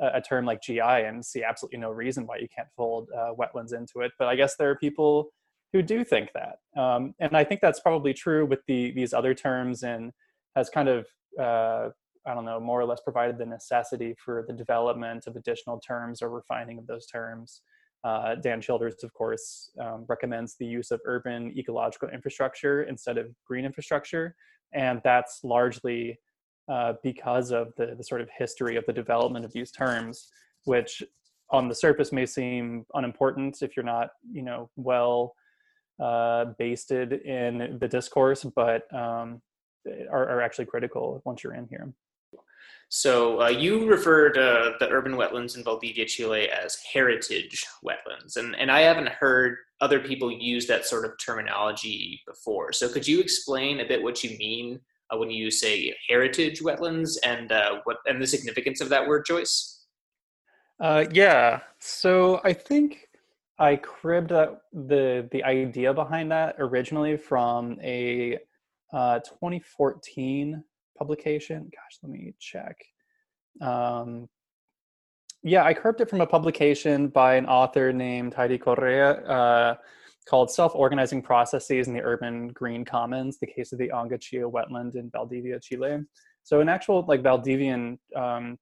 a, 0.00 0.12
a, 0.14 0.20
term 0.20 0.44
like 0.44 0.62
GI, 0.62 0.80
and 0.80 1.24
see 1.24 1.42
absolutely 1.42 1.78
no 1.78 1.90
reason 1.90 2.26
why 2.26 2.36
you 2.36 2.48
can't 2.54 2.68
fold 2.76 3.08
uh, 3.16 3.32
wetlands 3.38 3.74
into 3.74 4.00
it. 4.00 4.12
But 4.18 4.28
I 4.28 4.36
guess 4.36 4.56
there 4.56 4.70
are 4.70 4.76
people 4.76 5.30
who 5.74 5.82
do 5.82 6.04
think 6.04 6.30
that, 6.32 6.80
um, 6.80 7.14
and 7.18 7.36
I 7.36 7.44
think 7.44 7.60
that's 7.60 7.80
probably 7.80 8.14
true 8.14 8.46
with 8.46 8.60
the 8.66 8.92
these 8.92 9.12
other 9.12 9.34
terms, 9.34 9.82
and 9.82 10.12
has 10.56 10.70
kind 10.70 10.88
of 10.88 11.06
uh, 11.38 11.90
I 12.26 12.34
don't 12.34 12.46
know 12.46 12.60
more 12.60 12.80
or 12.80 12.86
less 12.86 13.00
provided 13.00 13.36
the 13.36 13.44
necessity 13.44 14.14
for 14.24 14.44
the 14.46 14.54
development 14.54 15.26
of 15.26 15.36
additional 15.36 15.78
terms 15.80 16.22
or 16.22 16.30
refining 16.30 16.78
of 16.78 16.86
those 16.86 17.06
terms. 17.06 17.60
uh, 18.04 18.34
Dan 18.36 18.60
Childers, 18.60 19.02
of 19.02 19.12
course, 19.14 19.70
um, 19.80 20.04
recommends 20.08 20.56
the 20.56 20.66
use 20.66 20.90
of 20.90 21.00
urban 21.06 21.52
ecological 21.56 22.10
infrastructure 22.10 22.82
instead 22.84 23.16
of 23.18 23.34
green 23.46 23.64
infrastructure. 23.64 24.36
And 24.72 25.00
that's 25.02 25.40
largely 25.42 26.18
uh, 26.68 26.94
because 27.02 27.50
of 27.50 27.72
the, 27.76 27.94
the 27.96 28.04
sort 28.04 28.20
of 28.20 28.28
history 28.36 28.76
of 28.76 28.84
the 28.86 28.92
development 28.92 29.44
of 29.44 29.52
these 29.52 29.70
terms, 29.70 30.28
which 30.64 31.02
on 31.50 31.68
the 31.68 31.74
surface 31.74 32.12
may 32.12 32.26
seem 32.26 32.84
unimportant 32.94 33.62
if 33.62 33.76
you're 33.76 33.84
not, 33.84 34.10
you 34.30 34.42
know, 34.42 34.70
well 34.76 35.34
uh, 36.00 36.46
basted 36.58 37.12
in 37.12 37.78
the 37.80 37.88
discourse, 37.88 38.44
but 38.56 38.92
um, 38.94 39.40
are, 40.10 40.28
are 40.28 40.42
actually 40.42 40.66
critical 40.66 41.22
once 41.24 41.44
you're 41.44 41.54
in 41.54 41.66
here. 41.68 41.92
So 42.88 43.42
uh, 43.42 43.48
you 43.48 43.88
referred 43.88 44.38
uh, 44.38 44.72
the 44.78 44.88
urban 44.90 45.14
wetlands 45.14 45.56
in 45.56 45.64
Valdivia, 45.64 46.06
Chile 46.06 46.48
as 46.48 46.78
heritage 46.92 47.64
wetlands, 47.84 48.36
and, 48.36 48.54
and 48.56 48.70
I 48.70 48.80
haven't 48.80 49.08
heard 49.08 49.56
other 49.80 49.98
people 49.98 50.30
use 50.30 50.66
that 50.66 50.86
sort 50.86 51.04
of 51.04 51.12
terminology 51.18 52.20
before. 52.26 52.72
So 52.72 52.88
could 52.88 53.06
you 53.06 53.20
explain 53.20 53.80
a 53.80 53.84
bit 53.84 54.02
what 54.02 54.22
you 54.22 54.38
mean 54.38 54.80
uh, 55.10 55.18
when 55.18 55.30
you 55.30 55.50
say 55.50 55.94
heritage 56.08 56.60
wetlands 56.60 57.16
and 57.24 57.50
uh, 57.50 57.80
what 57.84 57.98
and 58.06 58.22
the 58.22 58.26
significance 58.26 58.80
of 58.80 58.88
that 58.90 59.06
word 59.06 59.24
choice? 59.24 59.86
Uh, 60.80 61.04
yeah, 61.12 61.60
so 61.80 62.40
I 62.44 62.52
think 62.52 63.08
I 63.58 63.76
cribbed 63.76 64.30
that, 64.30 64.62
the 64.72 65.28
the 65.30 65.44
idea 65.44 65.94
behind 65.94 66.30
that 66.32 66.56
originally 66.58 67.16
from 67.16 67.78
a 67.82 68.38
uh, 68.92 69.20
2014 69.20 70.62
publication. 70.98 71.70
Gosh, 71.72 71.98
let 72.02 72.10
me 72.10 72.34
check. 72.38 72.76
Um, 73.60 74.28
yeah, 75.42 75.64
I 75.64 75.74
cribbed 75.74 76.00
it 76.00 76.08
from 76.08 76.20
a 76.20 76.26
publication 76.26 77.08
by 77.08 77.34
an 77.34 77.46
author 77.46 77.92
named 77.92 78.34
Heidi 78.34 78.56
Correa 78.56 79.12
uh, 79.26 79.74
called 80.26 80.50
Self-Organizing 80.50 81.22
Processes 81.22 81.86
in 81.86 81.92
the 81.92 82.00
Urban 82.00 82.48
Green 82.48 82.84
Commons, 82.84 83.38
the 83.38 83.46
case 83.46 83.72
of 83.72 83.78
the 83.78 83.90
Angachilla 83.90 84.50
wetland 84.50 84.96
in 84.96 85.10
Valdivia, 85.10 85.60
Chile. 85.60 85.98
So 86.44 86.60
an 86.60 86.68
actual 86.68 87.04
like 87.06 87.22
Valdivian 87.22 87.98
um, 88.16 88.58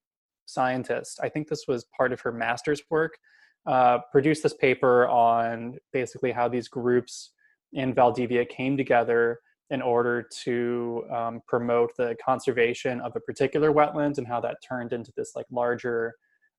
scientist, 0.46 1.20
I 1.22 1.28
think 1.28 1.48
this 1.48 1.64
was 1.68 1.86
part 1.96 2.12
of 2.12 2.20
her 2.20 2.32
master's 2.32 2.82
work, 2.90 3.16
uh, 3.66 3.98
produced 4.10 4.42
this 4.42 4.54
paper 4.54 5.08
on 5.08 5.78
basically 5.92 6.32
how 6.32 6.48
these 6.48 6.68
groups 6.68 7.30
in 7.72 7.94
Valdivia 7.94 8.44
came 8.44 8.76
together 8.76 9.40
in 9.70 9.80
order 9.80 10.28
to 10.44 11.04
um, 11.10 11.40
promote 11.48 11.90
the 11.96 12.14
conservation 12.24 13.00
of 13.00 13.12
a 13.16 13.20
particular 13.20 13.72
wetland 13.72 14.18
and 14.18 14.26
how 14.26 14.40
that 14.40 14.58
turned 14.66 14.92
into 14.92 15.10
this 15.16 15.32
like 15.34 15.46
larger 15.50 16.14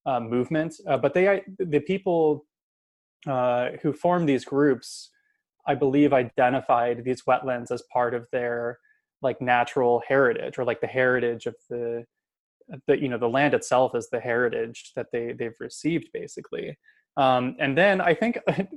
uh, 0.06 0.20
movement. 0.20 0.74
Uh, 0.88 0.98
but 0.98 1.14
they, 1.14 1.42
the 1.60 1.80
people 1.82 2.46
uh, 3.28 3.70
who 3.82 3.94
formed 3.94 4.28
these 4.28 4.44
groups, 4.44 5.12
I 5.68 5.76
believe, 5.76 6.12
identified 6.12 7.04
these 7.04 7.24
wetlands 7.24 7.72
as 7.72 7.84
part 7.92 8.14
of 8.14 8.28
their 8.32 8.80
like 9.22 9.42
natural 9.42 10.02
heritage 10.08 10.58
or 10.58 10.66
like 10.66 10.82
the 10.82 10.88
heritage 10.88 11.46
of 11.46 11.56
the 11.70 12.06
the 12.88 13.00
you 13.00 13.08
know 13.08 13.18
the 13.18 13.28
land 13.28 13.54
itself 13.54 13.96
is 13.96 14.10
the 14.10 14.20
heritage 14.20 14.92
that 14.96 15.08
they 15.12 15.34
they've 15.34 15.60
received 15.60 16.10
basically 16.14 16.78
um, 17.18 17.56
and 17.60 17.78
then 17.78 18.02
i 18.02 18.14
think 18.14 18.38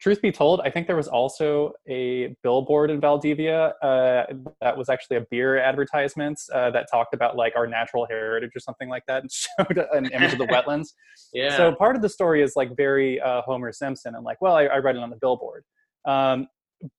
truth 0.00 0.20
be 0.20 0.30
told, 0.30 0.60
I 0.60 0.70
think 0.70 0.86
there 0.86 0.96
was 0.96 1.08
also 1.08 1.72
a 1.88 2.36
billboard 2.42 2.90
in 2.90 3.00
Valdivia 3.00 3.68
uh, 3.82 4.24
that 4.60 4.76
was 4.76 4.88
actually 4.88 5.18
a 5.18 5.26
beer 5.30 5.58
advertisement 5.58 6.38
uh, 6.52 6.70
that 6.70 6.86
talked 6.90 7.14
about 7.14 7.36
like 7.36 7.54
our 7.56 7.66
natural 7.66 8.06
heritage 8.08 8.50
or 8.54 8.60
something 8.60 8.88
like 8.88 9.04
that 9.06 9.22
and 9.22 9.30
showed 9.32 9.78
an 9.92 10.06
image 10.12 10.32
of 10.32 10.38
the 10.38 10.46
wetlands. 10.48 10.88
Yeah. 11.32 11.56
So 11.56 11.74
part 11.74 11.96
of 11.96 12.02
the 12.02 12.08
story 12.08 12.42
is 12.42 12.54
like 12.56 12.76
very 12.76 13.20
uh, 13.20 13.42
Homer 13.42 13.72
Simpson 13.72 14.14
and 14.14 14.24
like, 14.24 14.40
well, 14.40 14.54
I, 14.54 14.64
I 14.64 14.78
read 14.78 14.96
it 14.96 15.02
on 15.02 15.10
the 15.10 15.16
billboard. 15.16 15.64
Um, 16.04 16.48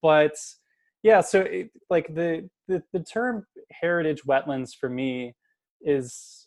but 0.02 0.36
yeah, 1.04 1.22
so 1.22 1.42
it, 1.42 1.70
like 1.90 2.14
the, 2.14 2.50
the, 2.68 2.84
the 2.94 3.00
term 3.00 3.46
heritage 3.72 4.24
wetlands 4.24 4.72
for 4.80 4.90
me 4.90 5.34
is 5.82 6.47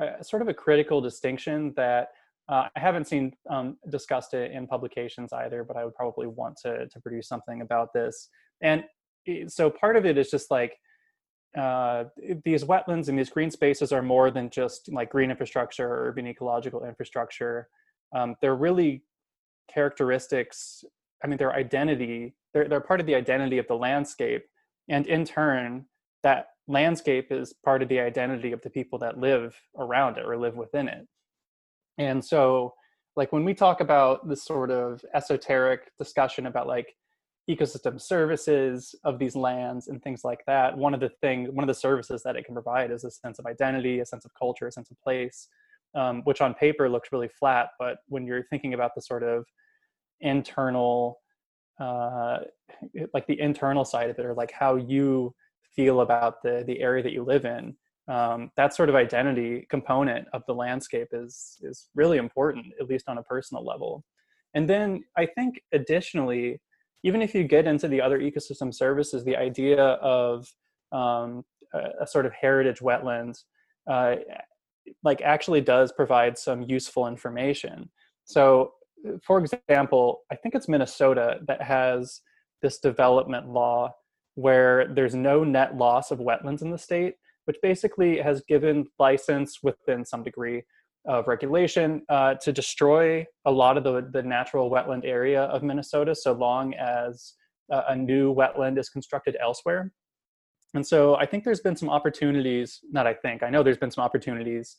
uh, 0.00 0.22
sort 0.22 0.42
of 0.42 0.48
a 0.48 0.54
critical 0.54 1.00
distinction 1.00 1.72
that 1.76 2.08
uh, 2.48 2.68
I 2.76 2.80
haven't 2.80 3.08
seen 3.08 3.34
um, 3.50 3.76
discussed 3.88 4.34
it 4.34 4.52
in 4.52 4.66
publications 4.66 5.32
either, 5.32 5.64
but 5.64 5.76
I 5.76 5.84
would 5.84 5.94
probably 5.94 6.26
want 6.26 6.56
to 6.62 6.86
to 6.86 7.00
produce 7.00 7.28
something 7.28 7.60
about 7.60 7.92
this. 7.92 8.28
And 8.62 8.84
so 9.48 9.70
part 9.70 9.96
of 9.96 10.06
it 10.06 10.16
is 10.16 10.30
just 10.30 10.50
like 10.50 10.78
uh, 11.58 12.04
these 12.44 12.64
wetlands 12.64 13.08
and 13.08 13.18
these 13.18 13.30
green 13.30 13.50
spaces 13.50 13.92
are 13.92 14.02
more 14.02 14.30
than 14.30 14.50
just 14.50 14.92
like 14.92 15.10
green 15.10 15.30
infrastructure 15.30 15.88
or 15.88 16.08
urban 16.08 16.26
ecological 16.26 16.84
infrastructure. 16.84 17.68
Um, 18.14 18.36
they're 18.40 18.54
really 18.54 19.02
characteristics. 19.72 20.84
I 21.24 21.26
mean, 21.26 21.38
their 21.38 21.54
identity. 21.54 22.34
They're 22.52 22.68
they're 22.68 22.80
part 22.80 23.00
of 23.00 23.06
the 23.06 23.14
identity 23.14 23.58
of 23.58 23.66
the 23.66 23.74
landscape, 23.74 24.44
and 24.88 25.06
in 25.06 25.24
turn, 25.24 25.86
that 26.22 26.48
landscape 26.68 27.30
is 27.30 27.54
part 27.64 27.82
of 27.82 27.88
the 27.88 28.00
identity 28.00 28.52
of 28.52 28.60
the 28.62 28.70
people 28.70 28.98
that 28.98 29.18
live 29.18 29.56
around 29.78 30.18
it 30.18 30.24
or 30.26 30.36
live 30.36 30.56
within 30.56 30.88
it. 30.88 31.06
And 31.98 32.24
so, 32.24 32.74
like 33.14 33.32
when 33.32 33.44
we 33.44 33.54
talk 33.54 33.80
about 33.80 34.28
this 34.28 34.44
sort 34.44 34.70
of 34.70 35.02
esoteric 35.14 35.90
discussion 35.98 36.46
about 36.46 36.66
like 36.66 36.94
ecosystem 37.48 38.00
services 38.00 38.94
of 39.04 39.18
these 39.18 39.34
lands 39.36 39.88
and 39.88 40.02
things 40.02 40.22
like 40.24 40.40
that, 40.46 40.76
one 40.76 40.92
of 40.92 41.00
the 41.00 41.10
things, 41.20 41.48
one 41.50 41.64
of 41.64 41.68
the 41.68 41.80
services 41.80 42.22
that 42.24 42.36
it 42.36 42.44
can 42.44 42.54
provide 42.54 42.90
is 42.90 43.04
a 43.04 43.10
sense 43.10 43.38
of 43.38 43.46
identity, 43.46 44.00
a 44.00 44.06
sense 44.06 44.24
of 44.24 44.32
culture, 44.38 44.66
a 44.66 44.72
sense 44.72 44.90
of 44.90 45.00
place, 45.00 45.48
um, 45.94 46.22
which 46.24 46.40
on 46.40 46.52
paper 46.52 46.88
looks 46.88 47.10
really 47.12 47.28
flat, 47.28 47.68
but 47.78 47.98
when 48.08 48.26
you're 48.26 48.44
thinking 48.50 48.74
about 48.74 48.94
the 48.94 49.00
sort 49.00 49.22
of 49.22 49.46
internal, 50.20 51.20
uh, 51.80 52.38
like 53.14 53.26
the 53.26 53.40
internal 53.40 53.84
side 53.84 54.10
of 54.10 54.18
it, 54.18 54.26
or 54.26 54.34
like 54.34 54.52
how 54.52 54.76
you 54.76 55.34
feel 55.76 56.00
about 56.00 56.42
the 56.42 56.64
the 56.66 56.80
area 56.80 57.02
that 57.02 57.12
you 57.12 57.22
live 57.22 57.44
in, 57.44 57.76
um, 58.08 58.50
that 58.56 58.74
sort 58.74 58.88
of 58.88 58.94
identity 58.94 59.66
component 59.70 60.26
of 60.32 60.42
the 60.46 60.54
landscape 60.54 61.08
is 61.12 61.58
is 61.62 61.88
really 61.94 62.18
important, 62.18 62.66
at 62.80 62.88
least 62.88 63.08
on 63.08 63.18
a 63.18 63.22
personal 63.22 63.64
level. 63.64 64.04
And 64.54 64.68
then 64.68 65.04
I 65.16 65.26
think 65.26 65.60
additionally, 65.72 66.60
even 67.02 67.20
if 67.20 67.34
you 67.34 67.44
get 67.44 67.66
into 67.66 67.88
the 67.88 68.00
other 68.00 68.18
ecosystem 68.20 68.72
services, 68.72 69.24
the 69.24 69.36
idea 69.36 69.82
of 69.82 70.46
um, 70.92 71.44
a, 71.74 72.02
a, 72.02 72.06
sort 72.06 72.26
of 72.26 72.32
heritage 72.32 72.78
wetlands, 72.80 73.44
uh, 73.90 74.16
like 75.02 75.20
actually 75.20 75.60
does 75.60 75.92
provide 75.92 76.38
some 76.38 76.62
useful 76.62 77.06
information. 77.06 77.90
So, 78.24 78.72
for 79.22 79.38
example, 79.38 80.22
I 80.32 80.36
think 80.36 80.54
it's 80.54 80.68
Minnesota 80.68 81.40
that 81.46 81.62
has 81.62 82.20
this 82.62 82.78
development 82.78 83.48
law 83.48 83.92
where 84.36 84.86
there's 84.88 85.14
no 85.14 85.44
net 85.44 85.76
loss 85.76 86.10
of 86.10 86.20
wetlands 86.20 86.62
in 86.62 86.70
the 86.70 86.78
state 86.78 87.16
which 87.46 87.56
basically 87.62 88.18
has 88.18 88.42
given 88.48 88.86
license 88.98 89.60
within 89.62 90.04
some 90.04 90.22
degree 90.22 90.62
of 91.06 91.28
regulation 91.28 92.02
uh, 92.08 92.34
to 92.34 92.52
destroy 92.52 93.24
a 93.44 93.50
lot 93.50 93.78
of 93.78 93.84
the, 93.84 94.08
the 94.12 94.22
natural 94.22 94.70
wetland 94.70 95.04
area 95.04 95.44
of 95.44 95.62
Minnesota 95.62 96.14
so 96.14 96.32
long 96.32 96.74
as 96.74 97.34
uh, 97.72 97.82
a 97.88 97.96
new 97.96 98.34
wetland 98.34 98.78
is 98.78 98.88
constructed 98.88 99.36
elsewhere. 99.40 99.92
And 100.74 100.84
so 100.84 101.14
I 101.14 101.26
think 101.26 101.44
there's 101.44 101.60
been 101.60 101.76
some 101.76 101.88
opportunities, 101.88 102.80
not 102.90 103.06
I 103.06 103.14
think, 103.14 103.44
I 103.44 103.50
know 103.50 103.62
there's 103.62 103.78
been 103.78 103.92
some 103.92 104.04
opportunities 104.04 104.76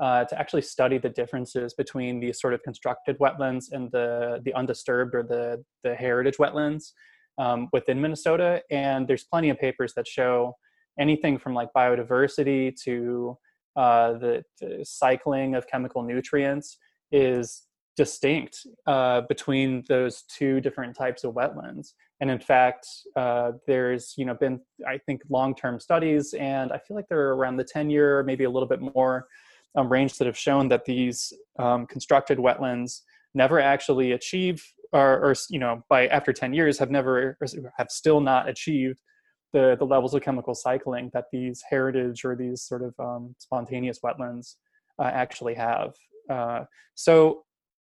uh, 0.00 0.24
to 0.24 0.38
actually 0.38 0.62
study 0.62 0.98
the 0.98 1.08
differences 1.08 1.72
between 1.72 2.20
these 2.20 2.40
sort 2.40 2.52
of 2.52 2.62
constructed 2.62 3.18
wetlands 3.18 3.72
and 3.72 3.90
the, 3.90 4.40
the 4.44 4.52
undisturbed 4.54 5.14
or 5.14 5.22
the, 5.22 5.64
the 5.82 5.94
heritage 5.94 6.36
wetlands 6.36 6.92
um, 7.40 7.68
within 7.72 8.00
Minnesota. 8.00 8.62
And 8.70 9.08
there's 9.08 9.24
plenty 9.24 9.48
of 9.48 9.58
papers 9.58 9.94
that 9.94 10.06
show 10.06 10.56
anything 10.98 11.38
from 11.38 11.54
like 11.54 11.70
biodiversity 11.74 12.76
to 12.84 13.36
uh, 13.76 14.12
the, 14.14 14.44
the, 14.60 14.84
cycling 14.84 15.54
of 15.54 15.66
chemical 15.66 16.02
nutrients 16.02 16.76
is 17.10 17.62
distinct 17.96 18.66
uh, 18.86 19.22
between 19.22 19.84
those 19.88 20.22
two 20.22 20.60
different 20.60 20.94
types 20.94 21.24
of 21.24 21.34
wetlands. 21.34 21.92
And 22.20 22.30
in 22.30 22.38
fact, 22.38 22.86
uh, 23.16 23.52
there's 23.66 24.14
you 24.18 24.26
know 24.26 24.34
been 24.34 24.60
I 24.86 24.98
think 24.98 25.22
long-term 25.30 25.80
studies, 25.80 26.34
and 26.34 26.72
I 26.72 26.78
feel 26.78 26.96
like 26.96 27.06
they're 27.08 27.32
around 27.32 27.56
the 27.56 27.64
10-year, 27.64 28.22
maybe 28.24 28.44
a 28.44 28.50
little 28.50 28.68
bit 28.68 28.80
more 28.80 29.26
um, 29.76 29.90
range 29.90 30.18
that 30.18 30.26
have 30.26 30.36
shown 30.36 30.68
that 30.68 30.84
these 30.84 31.32
um, 31.58 31.86
constructed 31.86 32.38
wetlands 32.38 33.00
never 33.34 33.60
actually 33.60 34.12
achieve, 34.12 34.62
or, 34.92 35.30
or 35.30 35.34
you 35.48 35.58
know 35.58 35.82
by 35.88 36.06
after 36.08 36.32
10 36.32 36.52
years 36.52 36.78
have 36.78 36.90
never 36.90 37.38
have 37.76 37.90
still 37.90 38.20
not 38.20 38.48
achieved 38.48 38.98
the, 39.52 39.76
the 39.78 39.84
levels 39.84 40.14
of 40.14 40.22
chemical 40.22 40.54
cycling 40.54 41.10
that 41.12 41.26
these 41.32 41.62
heritage 41.68 42.24
or 42.24 42.36
these 42.36 42.62
sort 42.62 42.82
of 42.82 42.94
um, 42.98 43.34
spontaneous 43.38 44.00
wetlands 44.00 44.56
uh, 44.98 45.10
actually 45.12 45.54
have. 45.54 45.94
Uh, 46.28 46.64
so 46.94 47.44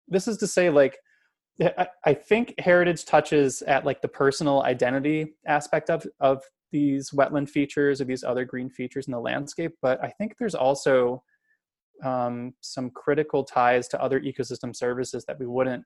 this 0.08 0.28
is 0.28 0.38
to 0.38 0.48
say 0.48 0.70
like, 0.70 0.98
I, 1.62 1.88
I 2.06 2.14
think 2.14 2.54
heritage 2.60 3.06
touches 3.06 3.62
at 3.64 3.86
like 3.86 4.02
the 4.02 4.08
personal 4.08 4.62
identity 4.62 5.34
aspect 5.48 5.90
of, 5.90 6.06
of 6.20 6.44
these 6.72 7.10
wetland 7.12 7.50
features 7.50 8.02
or 8.02 8.06
these 8.06 8.24
other 8.24 8.46
green 8.46 8.70
features 8.70 9.08
in 9.08 9.14
the 9.14 9.20
landscape, 9.20 9.72
but 9.82 10.04
I 10.04 10.10
think 10.10 10.36
there's 10.38 10.56
also 10.56 11.24
um, 12.04 12.54
some 12.62 12.92
critical 12.92 13.44
ties 13.44 13.88
to 13.88 14.02
other 14.02 14.20
ecosystem 14.22 14.76
services 14.76 15.26
that 15.26 15.40
we 15.40 15.48
wouldn't 15.48 15.84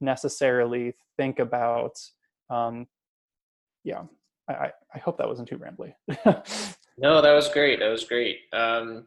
necessarily 0.00 0.94
think 1.16 1.38
about 1.38 1.98
um, 2.50 2.86
yeah 3.84 4.02
I, 4.48 4.72
I 4.94 4.98
hope 4.98 5.16
that 5.18 5.28
wasn't 5.28 5.48
too 5.48 5.58
rambly. 5.58 5.94
No 6.96 7.20
that 7.20 7.32
was 7.32 7.48
great 7.48 7.80
that 7.80 7.88
was 7.88 8.04
great. 8.04 8.38
Um, 8.52 9.06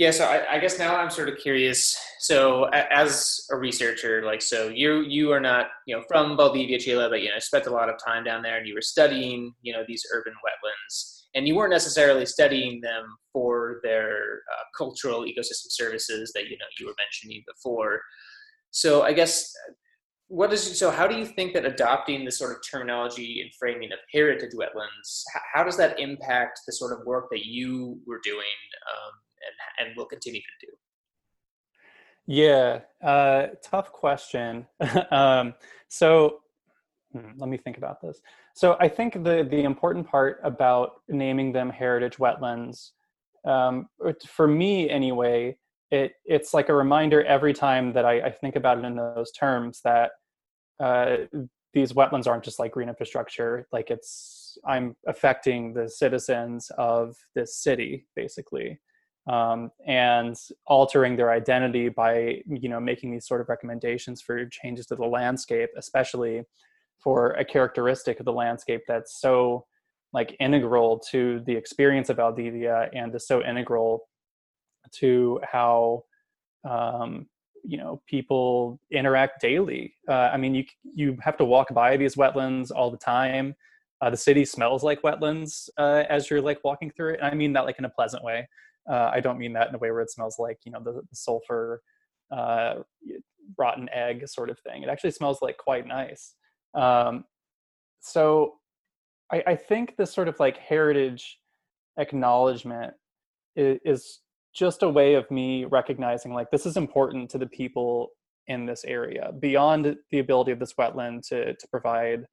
yeah 0.00 0.10
so 0.10 0.24
I, 0.24 0.54
I, 0.54 0.58
guess 0.58 0.78
now 0.78 0.96
i'm 0.96 1.10
sort 1.10 1.28
of 1.28 1.36
curious 1.36 1.94
so 2.20 2.64
as 2.72 3.46
a 3.50 3.56
researcher 3.56 4.24
like 4.24 4.40
so 4.40 4.68
you 4.68 5.02
you 5.02 5.30
are 5.30 5.40
not 5.40 5.66
you 5.86 5.94
know 5.94 6.02
from 6.08 6.38
valdivia 6.38 6.78
chile 6.78 7.06
but 7.10 7.20
you 7.20 7.28
know 7.28 7.38
spent 7.38 7.66
a 7.66 7.70
lot 7.70 7.90
of 7.90 7.96
time 8.02 8.24
down 8.24 8.40
there 8.42 8.56
and 8.56 8.66
you 8.66 8.74
were 8.74 8.80
studying 8.80 9.52
you 9.60 9.72
know 9.72 9.84
these 9.86 10.04
urban 10.12 10.32
wetlands. 10.32 11.18
And 11.36 11.46
you 11.46 11.54
weren't 11.54 11.70
necessarily 11.70 12.26
studying 12.26 12.80
them 12.80 13.04
for 13.32 13.78
their 13.84 14.40
uh, 14.52 14.64
cultural 14.76 15.20
ecosystem 15.20 15.70
services 15.70 16.32
that 16.34 16.48
you 16.48 16.56
know 16.58 16.66
you 16.78 16.86
were 16.86 16.94
mentioning 16.98 17.44
before. 17.46 18.00
So 18.70 19.02
i 19.02 19.12
guess 19.12 19.52
what 20.30 20.52
is 20.52 20.78
so 20.78 20.92
how 20.92 21.08
do 21.08 21.16
you 21.16 21.26
think 21.26 21.52
that 21.52 21.64
adopting 21.64 22.24
the 22.24 22.30
sort 22.30 22.52
of 22.52 22.58
terminology 22.62 23.40
and 23.42 23.50
framing 23.58 23.92
of 23.92 23.98
heritage 24.12 24.52
wetlands 24.52 25.24
how 25.52 25.64
does 25.64 25.76
that 25.76 25.98
impact 25.98 26.60
the 26.68 26.72
sort 26.72 26.96
of 26.96 27.04
work 27.04 27.26
that 27.32 27.44
you 27.46 27.98
were 28.06 28.20
doing 28.22 28.38
um, 28.92 29.12
and, 29.80 29.88
and 29.88 29.96
will 29.96 30.06
continue 30.06 30.40
to 30.40 30.66
do? 30.66 30.72
Yeah 32.26 32.80
uh, 33.02 33.48
tough 33.62 33.92
question. 33.92 34.66
Um, 35.10 35.54
so 35.88 36.42
hmm, 37.12 37.32
let 37.36 37.48
me 37.48 37.56
think 37.56 37.76
about 37.76 38.00
this. 38.00 38.22
So 38.54 38.76
i 38.78 38.86
think 38.86 39.14
the 39.24 39.48
the 39.50 39.64
important 39.64 40.06
part 40.06 40.40
about 40.44 41.02
naming 41.08 41.50
them 41.52 41.70
heritage 41.70 42.18
wetlands 42.18 42.90
um, 43.44 43.88
for 44.28 44.46
me 44.46 44.88
anyway 44.88 45.56
it 45.90 46.12
it's 46.24 46.54
like 46.54 46.68
a 46.68 46.74
reminder 46.74 47.24
every 47.24 47.52
time 47.52 47.92
that 47.94 48.04
I, 48.04 48.20
I 48.20 48.30
think 48.30 48.54
about 48.54 48.78
it 48.78 48.84
in 48.84 48.94
those 48.94 49.32
terms 49.32 49.80
that 49.82 50.12
uh, 50.80 51.16
these 51.72 51.92
wetlands 51.92 52.26
aren't 52.26 52.44
just 52.44 52.58
like 52.58 52.72
green 52.72 52.88
infrastructure. 52.88 53.66
Like 53.72 53.90
it's 53.90 54.58
i'm 54.66 54.96
affecting 55.06 55.72
the 55.72 55.88
citizens 55.88 56.70
of 56.78 57.16
this 57.34 57.56
city 57.56 58.06
basically. 58.16 58.78
Um, 59.26 59.70
and 59.86 60.34
altering 60.66 61.14
their 61.14 61.30
identity 61.30 61.88
by 61.90 62.42
you 62.46 62.68
know 62.68 62.80
making 62.80 63.12
these 63.12 63.26
sort 63.26 63.42
of 63.42 63.48
recommendations 63.48 64.22
for 64.22 64.46
changes 64.46 64.86
to 64.86 64.96
the 64.96 65.04
landscape 65.04 65.68
especially 65.76 66.42
for 66.98 67.32
a 67.32 67.44
characteristic 67.44 68.18
of 68.18 68.24
the 68.24 68.32
landscape 68.32 68.80
that's 68.88 69.20
so 69.20 69.66
like 70.14 70.34
integral 70.40 70.98
to 71.10 71.42
the 71.46 71.54
experience 71.54 72.08
of 72.08 72.16
Valdivia 72.16 72.88
and 72.94 73.14
is 73.14 73.26
so 73.26 73.44
integral 73.44 74.08
to 74.92 75.38
how 75.44 76.02
um, 76.68 77.26
you 77.64 77.76
know 77.76 78.02
people 78.06 78.80
interact 78.90 79.40
daily. 79.40 79.94
Uh, 80.08 80.30
i 80.32 80.36
mean 80.36 80.54
you 80.54 80.64
you 80.94 81.16
have 81.20 81.36
to 81.36 81.44
walk 81.44 81.72
by 81.74 81.96
these 81.96 82.16
wetlands 82.16 82.70
all 82.74 82.90
the 82.90 82.96
time. 82.96 83.54
Uh, 84.00 84.08
the 84.08 84.16
city 84.16 84.44
smells 84.44 84.82
like 84.82 85.02
wetlands 85.02 85.68
uh, 85.78 86.04
as 86.08 86.30
you're 86.30 86.40
like 86.40 86.58
walking 86.64 86.90
through 86.90 87.14
it. 87.14 87.20
And 87.20 87.30
i 87.30 87.34
mean 87.34 87.52
that 87.52 87.64
like 87.64 87.78
in 87.78 87.84
a 87.84 87.90
pleasant 87.90 88.24
way. 88.24 88.48
Uh, 88.88 89.10
i 89.12 89.20
don't 89.20 89.38
mean 89.38 89.52
that 89.52 89.68
in 89.68 89.74
a 89.74 89.78
way 89.78 89.90
where 89.90 90.00
it 90.00 90.10
smells 90.10 90.36
like 90.38 90.58
you 90.64 90.72
know 90.72 90.80
the, 90.82 90.92
the 90.92 91.16
sulfur 91.16 91.82
uh, 92.32 92.74
rotten 93.58 93.88
egg 93.92 94.28
sort 94.28 94.50
of 94.50 94.58
thing. 94.60 94.82
It 94.82 94.88
actually 94.88 95.10
smells 95.10 95.42
like 95.42 95.58
quite 95.58 95.86
nice. 95.86 96.34
Um, 96.74 97.24
so 98.00 98.54
I, 99.32 99.42
I 99.48 99.56
think 99.56 99.96
this 99.96 100.12
sort 100.12 100.28
of 100.28 100.38
like 100.40 100.56
heritage 100.56 101.38
acknowledgement 101.98 102.94
is, 103.56 103.78
is 103.84 104.18
just 104.54 104.82
a 104.82 104.88
way 104.88 105.14
of 105.14 105.30
me 105.30 105.64
recognizing 105.64 106.32
like 106.32 106.50
this 106.50 106.66
is 106.66 106.76
important 106.76 107.30
to 107.30 107.38
the 107.38 107.46
people 107.46 108.08
in 108.46 108.66
this 108.66 108.84
area 108.84 109.30
beyond 109.38 109.96
the 110.10 110.18
ability 110.18 110.50
of 110.50 110.58
this 110.58 110.74
wetland 110.74 111.26
to 111.26 111.54
to 111.54 111.68
provide 111.68 112.24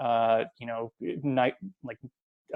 uh, 0.00 0.44
you 0.58 0.66
know 0.66 0.92
night 1.22 1.54
like 1.82 1.98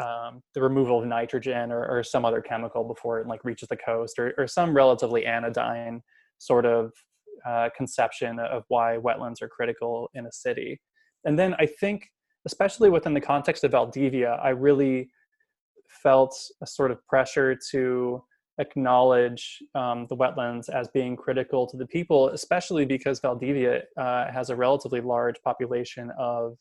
um, 0.01 0.43
the 0.55 0.63
removal 0.63 1.01
of 1.01 1.07
nitrogen 1.07 1.71
or, 1.71 1.87
or, 1.87 2.03
some 2.03 2.25
other 2.25 2.41
chemical 2.41 2.83
before 2.83 3.21
it 3.21 3.29
like 3.29 3.45
reaches 3.45 3.69
the 3.69 3.77
coast 3.77 4.19
or, 4.19 4.35
or 4.37 4.49
some 4.49 4.75
relatively 4.75 5.25
anodyne 5.25 6.03
sort 6.39 6.67
of 6.67 6.91
uh, 7.47 7.69
conception 7.77 8.41
of 8.41 8.65
why 8.67 8.97
wetlands 8.97 9.41
are 9.41 9.49
critical 9.49 10.11
in 10.15 10.27
a 10.27 10.33
city. 10.33 10.81
And 11.25 11.39
then 11.39 11.55
i 11.61 11.67
think 11.67 12.09
especially 12.47 12.91
within 12.91 13.15
the 13.15 13.21
context 13.21 13.65
of 13.65 13.71
valdivia 13.73 14.39
i 14.43 14.51
really 14.51 15.09
felt 15.89 16.35
a 16.63 16.67
sort 16.67 16.91
of 16.91 17.05
pressure 17.07 17.57
to 17.71 18.23
acknowledge 18.59 19.63
um, 19.75 20.07
the 20.09 20.17
wetlands 20.17 20.69
as 20.69 20.89
being 20.89 21.17
critical 21.17 21.67
to 21.67 21.77
the 21.77 21.87
people, 21.87 22.29
especially 22.29 22.85
because 22.85 23.21
Valdivia 23.21 23.83
uh, 23.97 24.31
has 24.31 24.51
a 24.51 24.57
relatively 24.57 25.01
large 25.01 25.41
population 25.43 26.13
of 26.19 26.57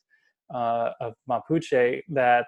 uh, 0.54 0.91
of 1.00 1.14
Mapuche 1.30 2.02
that 2.10 2.48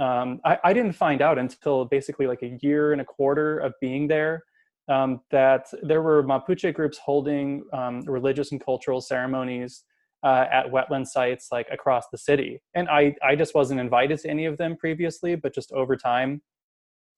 um, 0.00 0.40
I, 0.44 0.58
I, 0.64 0.72
didn't 0.72 0.92
find 0.92 1.22
out 1.22 1.38
until 1.38 1.84
basically 1.84 2.26
like 2.26 2.42
a 2.42 2.58
year 2.62 2.92
and 2.92 3.00
a 3.00 3.04
quarter 3.04 3.58
of 3.58 3.74
being 3.80 4.08
there 4.08 4.42
um, 4.88 5.20
that 5.30 5.66
there 5.82 6.02
were 6.02 6.22
Mapuche 6.24 6.72
groups 6.74 6.98
holding 6.98 7.64
um, 7.72 8.00
religious 8.06 8.50
and 8.50 8.64
cultural 8.64 9.00
ceremonies 9.00 9.84
uh, 10.24 10.46
at 10.50 10.66
wetland 10.66 11.06
sites 11.06 11.48
like 11.52 11.68
across 11.70 12.04
the 12.10 12.18
city, 12.18 12.60
and 12.74 12.88
I 12.88 13.14
I 13.22 13.36
just 13.36 13.54
wasn't 13.54 13.80
invited 13.80 14.18
to 14.20 14.30
any 14.30 14.46
of 14.46 14.56
them 14.56 14.76
previously, 14.76 15.36
but 15.36 15.54
just 15.54 15.70
over 15.72 15.96
time 15.96 16.42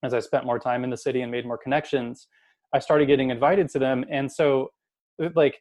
as 0.02 0.14
I 0.14 0.20
spent 0.20 0.46
more 0.46 0.58
time 0.58 0.84
in 0.84 0.90
the 0.90 0.96
city 0.96 1.22
and 1.22 1.30
made 1.30 1.46
more 1.46 1.58
connections, 1.58 2.28
I 2.72 2.78
started 2.78 3.06
getting 3.06 3.30
invited 3.30 3.68
to 3.70 3.78
them. 3.78 4.04
And 4.10 4.30
so, 4.30 4.70
like, 5.34 5.60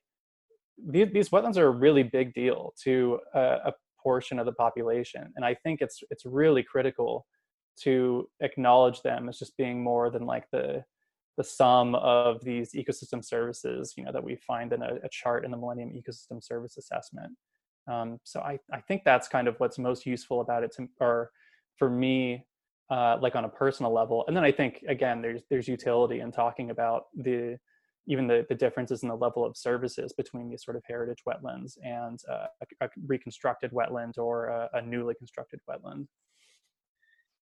these, 0.78 1.08
these 1.12 1.30
wetlands 1.30 1.58
are 1.58 1.68
a 1.68 1.72
really 1.72 2.04
big 2.04 2.34
deal 2.34 2.74
to 2.84 3.20
a, 3.34 3.40
a 3.40 3.74
portion 4.02 4.40
of 4.40 4.46
the 4.46 4.54
population. 4.54 5.34
And 5.36 5.44
I 5.44 5.54
think 5.56 5.82
it's 5.82 6.02
it's 6.10 6.26
really 6.26 6.64
critical 6.64 7.26
to 7.82 8.30
acknowledge 8.42 9.02
them 9.02 9.30
as 9.30 9.40
just 9.40 9.58
being 9.58 9.84
more 9.84 10.10
than 10.10 10.26
like 10.26 10.46
the 10.52 10.84
the 11.38 11.44
sum 11.44 11.96
of 11.96 12.44
these 12.44 12.74
ecosystem 12.74 13.24
services, 13.24 13.94
you 13.96 14.04
know, 14.04 14.12
that 14.12 14.24
we 14.24 14.36
find 14.36 14.74
in 14.74 14.82
a, 14.82 14.96
a 15.04 15.10
chart 15.10 15.46
in 15.46 15.52
the 15.52 15.58
Millennium 15.58 15.90
Ecosystem 15.92 16.44
Service 16.44 16.78
Assessment. 16.78 17.32
Um, 17.90 18.20
so 18.26 18.42
I, 18.42 18.60
I 18.74 18.82
think 18.82 19.04
that's 19.06 19.30
kind 19.30 19.48
of 19.48 19.58
what's 19.58 19.80
most 19.80 20.06
useful 20.06 20.42
about 20.42 20.64
it 20.64 20.74
to, 20.76 20.90
or 21.00 21.32
for 21.78 21.90
me 21.90 22.46
uh, 22.90 23.18
like 23.22 23.36
on 23.36 23.46
a 23.46 23.50
personal 23.50 23.94
level. 23.94 24.24
And 24.28 24.36
then 24.36 24.44
I 24.44 24.52
think 24.52 24.84
again, 24.88 25.22
there's 25.22 25.42
there's 25.50 25.68
utility 25.68 26.22
in 26.22 26.32
talking 26.32 26.72
about 26.72 27.06
the 27.16 27.58
even 28.08 28.26
the, 28.26 28.46
the 28.50 28.56
differences 28.56 29.04
in 29.04 29.10
the 29.10 29.16
level 29.16 29.46
of 29.46 29.56
services 29.56 30.14
between 30.14 30.50
these 30.50 30.64
sort 30.64 30.76
of 30.76 30.84
heritage 30.88 31.20
wetlands 31.28 31.78
and 31.84 32.20
uh, 32.30 32.48
a, 32.82 32.86
a, 32.86 32.90
reconstructed 33.06 33.72
wetland 33.72 34.18
or 34.18 34.48
a, 34.48 34.70
a, 34.74 34.82
newly 34.82 35.14
constructed 35.14 35.60
wetland. 35.70 36.08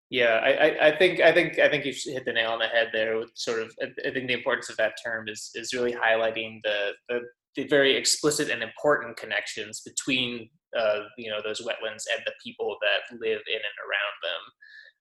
Yeah, 0.10 0.42
I, 0.44 0.88
I, 0.88 0.98
think 0.98 1.20
I 1.20 1.34
think 1.34 1.60
I 1.60 1.70
think 1.70 1.86
you 1.86 1.94
hit 1.94 2.24
the 2.26 2.32
nail 2.32 2.52
on 2.52 2.60
the 2.60 2.68
head 2.68 2.90
there. 2.94 3.18
With 3.18 3.32
sort 3.36 3.62
of, 3.62 3.74
I 3.82 4.12
think 4.12 4.28
the 4.28 4.34
importance 4.34 4.70
of 4.70 4.78
that 4.78 4.94
term 5.04 5.28
is 5.28 5.52
is 5.54 5.74
really 5.74 5.94
highlighting 5.94 6.60
the 6.64 6.92
the, 7.10 7.20
the 7.58 7.68
very 7.68 7.96
explicit 7.96 8.50
and 8.50 8.64
important 8.64 9.18
connections 9.18 9.82
between 9.82 10.50
uh, 10.78 11.02
you 11.18 11.30
know 11.30 11.40
those 11.44 11.60
wetlands 11.60 12.06
and 12.14 12.24
the 12.26 12.32
people 12.42 12.78
that 12.82 13.18
live 13.18 13.42
in 13.48 13.56
and 13.56 13.78
around 13.84 14.18
them. 14.24 14.42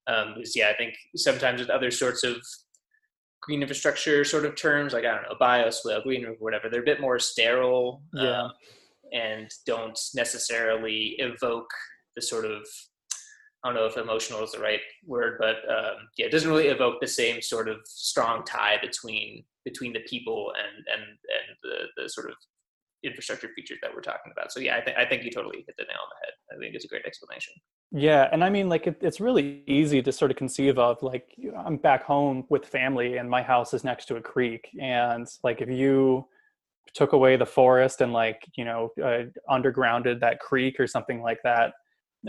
Um, 0.08 0.34
because 0.34 0.56
yeah, 0.56 0.68
I 0.68 0.76
think 0.76 0.94
sometimes 1.16 1.60
with 1.60 1.70
other 1.70 1.90
sorts 1.90 2.24
of 2.24 2.36
green 3.42 3.62
infrastructure 3.62 4.24
sort 4.24 4.44
of 4.44 4.56
terms, 4.56 4.92
like 4.92 5.04
I 5.04 5.14
don't 5.14 5.22
know, 5.22 5.36
bioswale, 5.40 6.02
green 6.02 6.24
roof, 6.24 6.36
whatever, 6.40 6.68
they're 6.68 6.82
a 6.82 6.84
bit 6.84 7.00
more 7.00 7.18
sterile 7.18 8.02
yeah. 8.12 8.42
Um, 8.42 8.52
and 9.12 9.48
don't 9.66 9.98
necessarily 10.14 11.14
evoke 11.18 11.70
the 12.16 12.22
sort 12.22 12.44
of 12.44 12.66
I 13.64 13.68
don't 13.68 13.76
know 13.76 13.86
if 13.86 13.96
emotional 13.96 14.44
is 14.44 14.52
the 14.52 14.60
right 14.60 14.80
word, 15.04 15.38
but 15.40 15.56
um, 15.68 16.08
yeah, 16.16 16.26
it 16.26 16.32
doesn't 16.32 16.48
really 16.48 16.68
evoke 16.68 17.00
the 17.00 17.06
same 17.06 17.42
sort 17.42 17.68
of 17.68 17.78
strong 17.84 18.44
tie 18.44 18.78
between 18.80 19.44
between 19.64 19.92
the 19.92 20.04
people 20.08 20.52
and 20.56 20.84
and 20.92 21.02
and 21.02 21.56
the 21.62 22.02
the 22.02 22.08
sort 22.08 22.30
of 22.30 22.36
infrastructure 23.06 23.48
features 23.54 23.78
that 23.82 23.94
we're 23.94 24.02
talking 24.02 24.32
about. 24.32 24.52
So 24.52 24.60
yeah, 24.60 24.76
I 24.76 24.80
think 24.82 24.96
I 24.96 25.06
think 25.06 25.22
you 25.22 25.30
totally 25.30 25.64
hit 25.66 25.76
the 25.78 25.84
nail 25.84 26.02
on 26.02 26.08
the 26.10 26.26
head. 26.26 26.34
I 26.52 26.58
think 26.58 26.74
it's 26.74 26.84
a 26.84 26.88
great 26.88 27.04
explanation. 27.06 27.54
Yeah, 27.92 28.28
and 28.32 28.42
I 28.42 28.50
mean, 28.50 28.68
like, 28.68 28.86
it, 28.86 28.98
it's 29.00 29.20
really 29.20 29.62
easy 29.66 30.02
to 30.02 30.12
sort 30.12 30.30
of 30.30 30.36
conceive 30.36 30.78
of. 30.78 31.02
Like, 31.02 31.28
I'm 31.56 31.76
back 31.76 32.02
home 32.04 32.44
with 32.48 32.66
family, 32.66 33.16
and 33.18 33.30
my 33.30 33.42
house 33.42 33.72
is 33.74 33.84
next 33.84 34.06
to 34.06 34.16
a 34.16 34.20
creek, 34.20 34.68
and 34.80 35.26
like, 35.42 35.60
if 35.60 35.68
you 35.68 36.26
took 36.94 37.12
away 37.12 37.36
the 37.36 37.46
forest 37.46 38.00
and 38.00 38.12
like, 38.12 38.40
you 38.56 38.64
know, 38.64 38.90
uh, 39.02 39.24
undergrounded 39.50 40.20
that 40.20 40.40
creek 40.40 40.80
or 40.80 40.86
something 40.86 41.20
like 41.20 41.38
that, 41.44 41.72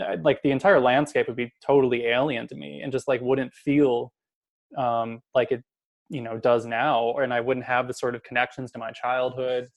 uh, 0.02 0.16
like 0.22 0.42
the 0.42 0.50
entire 0.50 0.80
landscape 0.80 1.26
would 1.26 1.36
be 1.36 1.52
totally 1.64 2.06
alien 2.06 2.46
to 2.48 2.54
me, 2.54 2.80
and 2.82 2.92
just 2.92 3.08
like 3.08 3.20
wouldn't 3.20 3.52
feel 3.54 4.12
um, 4.76 5.20
like 5.34 5.50
it, 5.50 5.62
you 6.08 6.22
know, 6.22 6.38
does 6.38 6.66
now, 6.66 7.14
and 7.14 7.32
I 7.34 7.40
wouldn't 7.40 7.66
have 7.66 7.88
the 7.88 7.94
sort 7.94 8.14
of 8.14 8.22
connections 8.22 8.70
to 8.72 8.78
my 8.78 8.92
childhood 8.92 9.68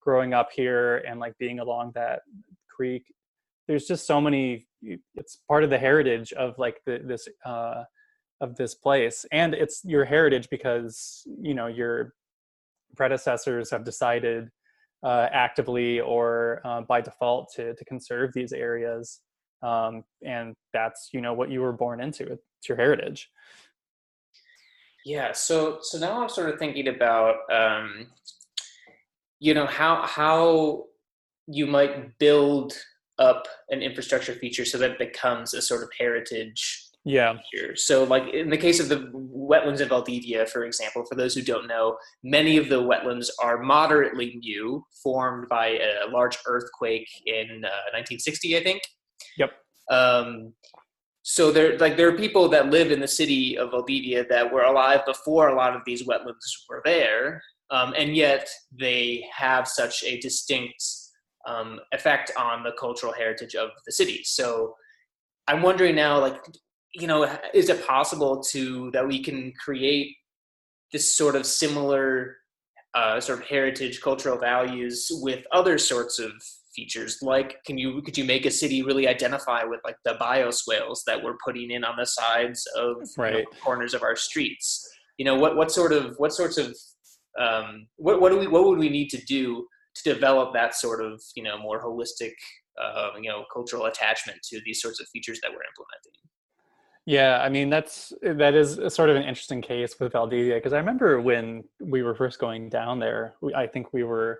growing 0.00 0.34
up 0.34 0.50
here 0.52 0.98
and 0.98 1.20
like 1.20 1.36
being 1.38 1.60
along 1.60 1.92
that 1.94 2.20
creek 2.68 3.04
there's 3.68 3.86
just 3.86 4.06
so 4.06 4.20
many 4.20 4.66
it's 5.14 5.38
part 5.48 5.62
of 5.62 5.70
the 5.70 5.78
heritage 5.78 6.32
of 6.32 6.58
like 6.58 6.80
the, 6.86 7.00
this 7.04 7.28
uh, 7.44 7.84
of 8.40 8.56
this 8.56 8.74
place 8.74 9.26
and 9.32 9.52
it's 9.54 9.82
your 9.84 10.04
heritage 10.04 10.48
because 10.50 11.22
you 11.40 11.54
know 11.54 11.66
your 11.66 12.14
predecessors 12.96 13.70
have 13.70 13.84
decided 13.84 14.50
uh, 15.02 15.28
actively 15.32 16.00
or 16.00 16.60
uh, 16.64 16.82
by 16.82 17.00
default 17.00 17.50
to 17.54 17.74
to 17.74 17.84
conserve 17.84 18.32
these 18.34 18.52
areas, 18.52 19.20
um, 19.62 20.04
and 20.24 20.54
that's 20.72 21.10
you 21.12 21.20
know 21.20 21.32
what 21.32 21.50
you 21.50 21.60
were 21.60 21.72
born 21.72 22.00
into. 22.00 22.24
It's 22.24 22.68
your 22.68 22.76
heritage. 22.76 23.28
Yeah. 25.04 25.32
So 25.32 25.78
so 25.80 25.98
now 25.98 26.20
I'm 26.22 26.28
sort 26.28 26.50
of 26.50 26.58
thinking 26.58 26.88
about 26.88 27.36
um, 27.50 28.08
you 29.40 29.54
know 29.54 29.66
how 29.66 30.06
how 30.06 30.84
you 31.46 31.66
might 31.66 32.16
build 32.18 32.74
up 33.18 33.48
an 33.70 33.82
infrastructure 33.82 34.34
feature 34.34 34.64
so 34.64 34.78
that 34.78 34.92
it 34.92 34.98
becomes 34.98 35.52
a 35.52 35.60
sort 35.60 35.82
of 35.82 35.90
heritage 35.98 36.86
yeah. 37.04 37.34
feature. 37.50 37.74
so 37.74 38.04
like 38.04 38.32
in 38.34 38.50
the 38.50 38.56
case 38.56 38.78
of 38.78 38.88
the 38.88 39.10
wetlands 39.14 39.80
of 39.80 39.88
valdivia 39.88 40.46
for 40.46 40.64
example 40.64 41.04
for 41.06 41.14
those 41.14 41.34
who 41.34 41.42
don't 41.42 41.66
know 41.66 41.96
many 42.22 42.56
of 42.56 42.68
the 42.68 42.80
wetlands 42.80 43.28
are 43.42 43.62
moderately 43.62 44.36
new 44.40 44.84
formed 45.02 45.48
by 45.48 45.68
a 45.68 46.08
large 46.10 46.38
earthquake 46.46 47.08
in 47.26 47.64
uh, 47.64 47.90
1960 47.92 48.56
i 48.56 48.62
think. 48.62 48.82
Yep. 49.38 49.50
Um, 49.90 50.52
so 51.22 51.50
there 51.50 51.78
like 51.78 51.96
there 51.96 52.08
are 52.08 52.16
people 52.16 52.48
that 52.48 52.70
live 52.70 52.90
in 52.90 53.00
the 53.00 53.08
city 53.08 53.56
of 53.56 53.70
valdivia 53.70 54.26
that 54.28 54.52
were 54.52 54.62
alive 54.62 55.04
before 55.06 55.48
a 55.48 55.54
lot 55.54 55.74
of 55.74 55.82
these 55.84 56.06
wetlands 56.06 56.36
were 56.68 56.82
there 56.84 57.42
um, 57.70 57.94
and 57.96 58.16
yet 58.16 58.48
they 58.72 59.24
have 59.34 59.68
such 59.68 60.02
a 60.04 60.18
distinct 60.20 60.84
um, 61.46 61.80
effect 61.92 62.30
on 62.36 62.62
the 62.62 62.72
cultural 62.78 63.12
heritage 63.12 63.54
of 63.54 63.70
the 63.86 63.92
city. 63.92 64.20
So 64.24 64.74
I'm 65.48 65.62
wondering 65.62 65.94
now, 65.94 66.18
like, 66.20 66.36
you 66.94 67.06
know, 67.06 67.24
is 67.54 67.68
it 67.68 67.86
possible 67.86 68.42
to 68.50 68.90
that 68.92 69.06
we 69.06 69.22
can 69.22 69.52
create 69.64 70.16
this 70.92 71.16
sort 71.16 71.36
of 71.36 71.46
similar 71.46 72.36
uh, 72.94 73.20
sort 73.20 73.38
of 73.38 73.46
heritage, 73.46 74.00
cultural 74.00 74.36
values 74.36 75.08
with 75.22 75.44
other 75.52 75.78
sorts 75.78 76.18
of 76.18 76.32
features? 76.74 77.18
Like, 77.22 77.62
can 77.64 77.78
you 77.78 78.02
could 78.02 78.18
you 78.18 78.24
make 78.24 78.46
a 78.46 78.50
city 78.50 78.82
really 78.82 79.06
identify 79.06 79.62
with 79.64 79.80
like 79.84 79.96
the 80.04 80.14
bioswales 80.20 80.98
that 81.06 81.22
we're 81.22 81.36
putting 81.44 81.70
in 81.70 81.84
on 81.84 81.96
the 81.96 82.06
sides 82.06 82.66
of 82.76 82.96
right. 83.16 83.32
you 83.34 83.38
know, 83.42 83.46
corners 83.62 83.94
of 83.94 84.02
our 84.02 84.16
streets? 84.16 84.86
You 85.16 85.24
know, 85.24 85.36
what 85.36 85.56
what 85.56 85.70
sort 85.70 85.92
of 85.92 86.16
what 86.18 86.32
sorts 86.32 86.58
of 86.58 86.76
um, 87.38 87.86
what 87.96 88.20
what 88.20 88.30
do 88.30 88.38
we 88.38 88.46
what 88.46 88.64
would 88.64 88.78
we 88.78 88.88
need 88.88 89.08
to 89.10 89.22
do 89.24 89.66
to 89.96 90.14
develop 90.14 90.52
that 90.54 90.74
sort 90.74 91.04
of 91.04 91.20
you 91.36 91.42
know 91.42 91.58
more 91.58 91.82
holistic 91.82 92.32
uh, 92.82 93.10
you 93.20 93.28
know 93.28 93.44
cultural 93.52 93.86
attachment 93.86 94.38
to 94.44 94.60
these 94.64 94.80
sorts 94.80 95.00
of 95.00 95.06
features 95.12 95.38
that 95.42 95.50
we're 95.50 95.62
implementing? 95.62 96.12
Yeah 97.06 97.40
i 97.42 97.48
mean 97.48 97.70
that's 97.70 98.12
that 98.22 98.54
is 98.54 98.78
sort 98.94 99.08
of 99.10 99.16
an 99.16 99.22
interesting 99.22 99.62
case 99.62 99.98
with 99.98 100.12
valdivia 100.12 100.56
because 100.56 100.74
i 100.74 100.78
remember 100.78 101.20
when 101.20 101.64
we 101.80 102.02
were 102.02 102.14
first 102.14 102.38
going 102.38 102.68
down 102.68 102.98
there 102.98 103.34
we, 103.40 103.54
i 103.54 103.66
think 103.66 103.92
we 103.92 104.04
were 104.04 104.38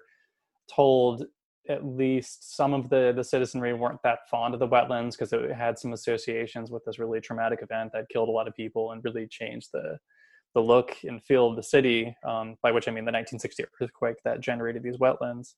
told 0.71 1.25
at 1.69 1.85
least 1.85 2.55
some 2.57 2.75
of 2.75 2.89
the 2.91 3.13
the 3.17 3.25
citizenry 3.25 3.73
weren't 3.73 4.03
that 4.03 4.21
fond 4.31 4.55
of 4.55 4.61
the 4.61 4.69
wetlands 4.69 5.13
because 5.13 5.33
it 5.33 5.53
had 5.53 5.79
some 5.79 5.93
associations 5.93 6.71
with 6.71 6.85
this 6.85 6.99
really 6.99 7.21
traumatic 7.21 7.61
event 7.63 7.91
that 7.93 8.09
killed 8.11 8.29
a 8.29 8.33
lot 8.33 8.49
of 8.49 8.55
people 8.55 8.93
and 8.93 9.03
really 9.05 9.27
changed 9.27 9.69
the 9.73 9.99
the 10.55 10.61
look 10.61 10.97
and 11.05 11.23
feel 11.23 11.49
of 11.49 11.57
the 11.57 11.63
city, 11.63 12.17
um, 12.25 12.57
by 12.63 12.73
which 12.73 12.89
I 12.89 12.91
mean 12.91 13.05
the 13.05 13.13
1960 13.13 13.65
earthquake 13.81 14.17
that 14.25 14.41
generated 14.41 14.83
these 14.83 14.97
wetlands. 14.97 15.55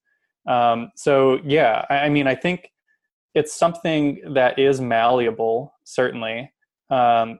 Um, 0.46 0.90
so 0.96 1.40
yeah, 1.44 1.84
I, 1.88 1.98
I, 2.00 2.08
mean, 2.08 2.26
I 2.26 2.34
think 2.34 2.70
it's 3.34 3.54
something 3.54 4.20
that 4.34 4.58
is 4.58 4.80
malleable, 4.80 5.72
certainly, 5.84 6.52
um, 6.90 7.38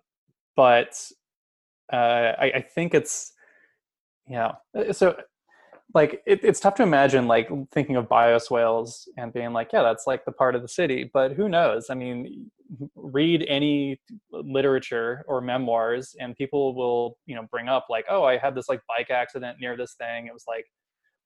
but 0.57 0.95
uh, 1.93 2.33
I, 2.39 2.53
I, 2.55 2.61
think 2.61 2.95
it's 2.95 3.33
yeah. 4.29 4.53
So 4.93 5.17
like 5.95 6.23
it, 6.27 6.41
it's 6.43 6.61
tough 6.61 6.75
to 6.77 6.83
imagine 6.83 7.27
like 7.27 7.51
thinking 7.71 7.97
of 7.97 8.09
bioswales 8.09 9.09
and 9.17 9.33
being 9.33 9.53
like 9.53 9.71
yeah 9.73 9.83
that's 9.83 10.07
like 10.07 10.25
the 10.25 10.33
part 10.33 10.55
of 10.55 10.63
the 10.63 10.69
city 10.69 11.11
but 11.13 11.33
who 11.33 11.49
knows 11.49 11.91
i 11.91 11.95
mean 11.95 12.51
read 12.95 13.45
any 13.49 14.01
literature 14.31 15.25
or 15.29 15.41
memoirs 15.41 16.15
and 16.19 16.37
people 16.37 16.75
will 16.75 17.19
you 17.27 17.35
know 17.35 17.47
bring 17.51 17.69
up 17.69 17.87
like 17.91 18.05
oh 18.09 18.25
i 18.25 18.37
had 18.37 18.55
this 18.55 18.69
like 18.69 18.81
bike 18.89 19.11
accident 19.11 19.59
near 19.61 19.77
this 19.77 19.95
thing. 19.95 20.27
It 20.27 20.33
was 20.33 20.45
like 20.49 20.67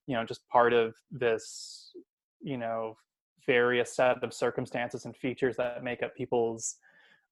you 0.06 0.14
know 0.14 0.24
just 0.24 0.46
part 0.48 0.72
of 0.72 0.94
this 1.10 1.92
you 2.40 2.58
know 2.58 2.96
various 3.46 3.94
set 3.94 4.22
of 4.22 4.34
circumstances 4.34 5.04
and 5.04 5.16
features 5.16 5.56
that 5.56 5.84
make 5.84 6.02
up 6.02 6.16
people's 6.16 6.76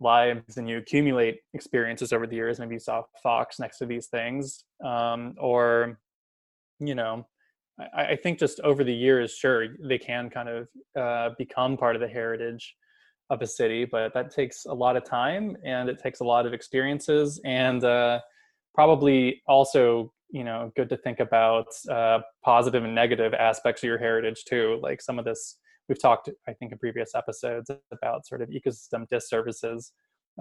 lives 0.00 0.56
and 0.56 0.68
you 0.68 0.78
accumulate 0.78 1.38
experiences 1.54 2.12
over 2.12 2.26
the 2.26 2.36
years. 2.36 2.58
Maybe 2.58 2.74
you 2.74 2.80
saw 2.80 3.02
fox 3.22 3.58
next 3.58 3.78
to 3.78 3.86
these 3.86 4.06
things 4.06 4.64
um, 4.84 5.34
or 5.38 5.98
you 6.80 6.94
know 6.94 7.26
I, 7.78 8.04
I, 8.04 8.16
think 8.16 8.38
just 8.38 8.60
over 8.60 8.82
the 8.84 8.94
years 8.94 9.34
sure 9.34 9.76
they 9.80 9.98
can 9.98 10.30
kind 10.30 10.48
of 10.48 10.68
uh, 10.98 11.34
become 11.38 11.76
part 11.76 11.94
of 11.94 12.00
the 12.00 12.08
heritage 12.08 12.74
of 13.30 13.40
a 13.42 13.46
city 13.46 13.84
but 13.84 14.12
that 14.14 14.30
takes 14.30 14.66
a 14.66 14.72
lot 14.72 14.96
of 14.96 15.04
time 15.04 15.56
and 15.64 15.88
it 15.88 15.98
takes 15.98 16.20
a 16.20 16.24
lot 16.24 16.46
of 16.46 16.52
experiences 16.52 17.40
and 17.44 17.84
uh, 17.84 18.20
probably 18.74 19.42
also 19.46 20.12
you 20.30 20.44
know 20.44 20.72
good 20.76 20.88
to 20.88 20.96
think 20.96 21.20
about 21.20 21.66
uh, 21.90 22.18
positive 22.44 22.84
and 22.84 22.94
negative 22.94 23.32
aspects 23.34 23.82
of 23.82 23.86
your 23.86 23.98
heritage 23.98 24.44
too 24.44 24.78
like 24.82 25.00
some 25.00 25.18
of 25.18 25.24
this 25.24 25.58
we've 25.88 26.00
talked 26.00 26.28
i 26.48 26.52
think 26.52 26.72
in 26.72 26.78
previous 26.78 27.14
episodes 27.14 27.70
about 27.92 28.26
sort 28.26 28.42
of 28.42 28.48
ecosystem 28.50 29.08
disservices. 29.08 29.92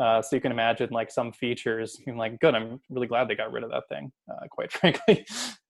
Uh, 0.01 0.19
so 0.23 0.35
you 0.35 0.41
can 0.41 0.51
imagine 0.51 0.89
like 0.89 1.11
some 1.11 1.31
features 1.31 2.01
being 2.03 2.17
like 2.17 2.39
good 2.39 2.55
i'm 2.55 2.79
really 2.89 3.05
glad 3.05 3.27
they 3.27 3.35
got 3.35 3.51
rid 3.51 3.63
of 3.63 3.69
that 3.69 3.83
thing 3.89 4.11
uh, 4.31 4.47
quite 4.49 4.71
frankly. 4.79 5.23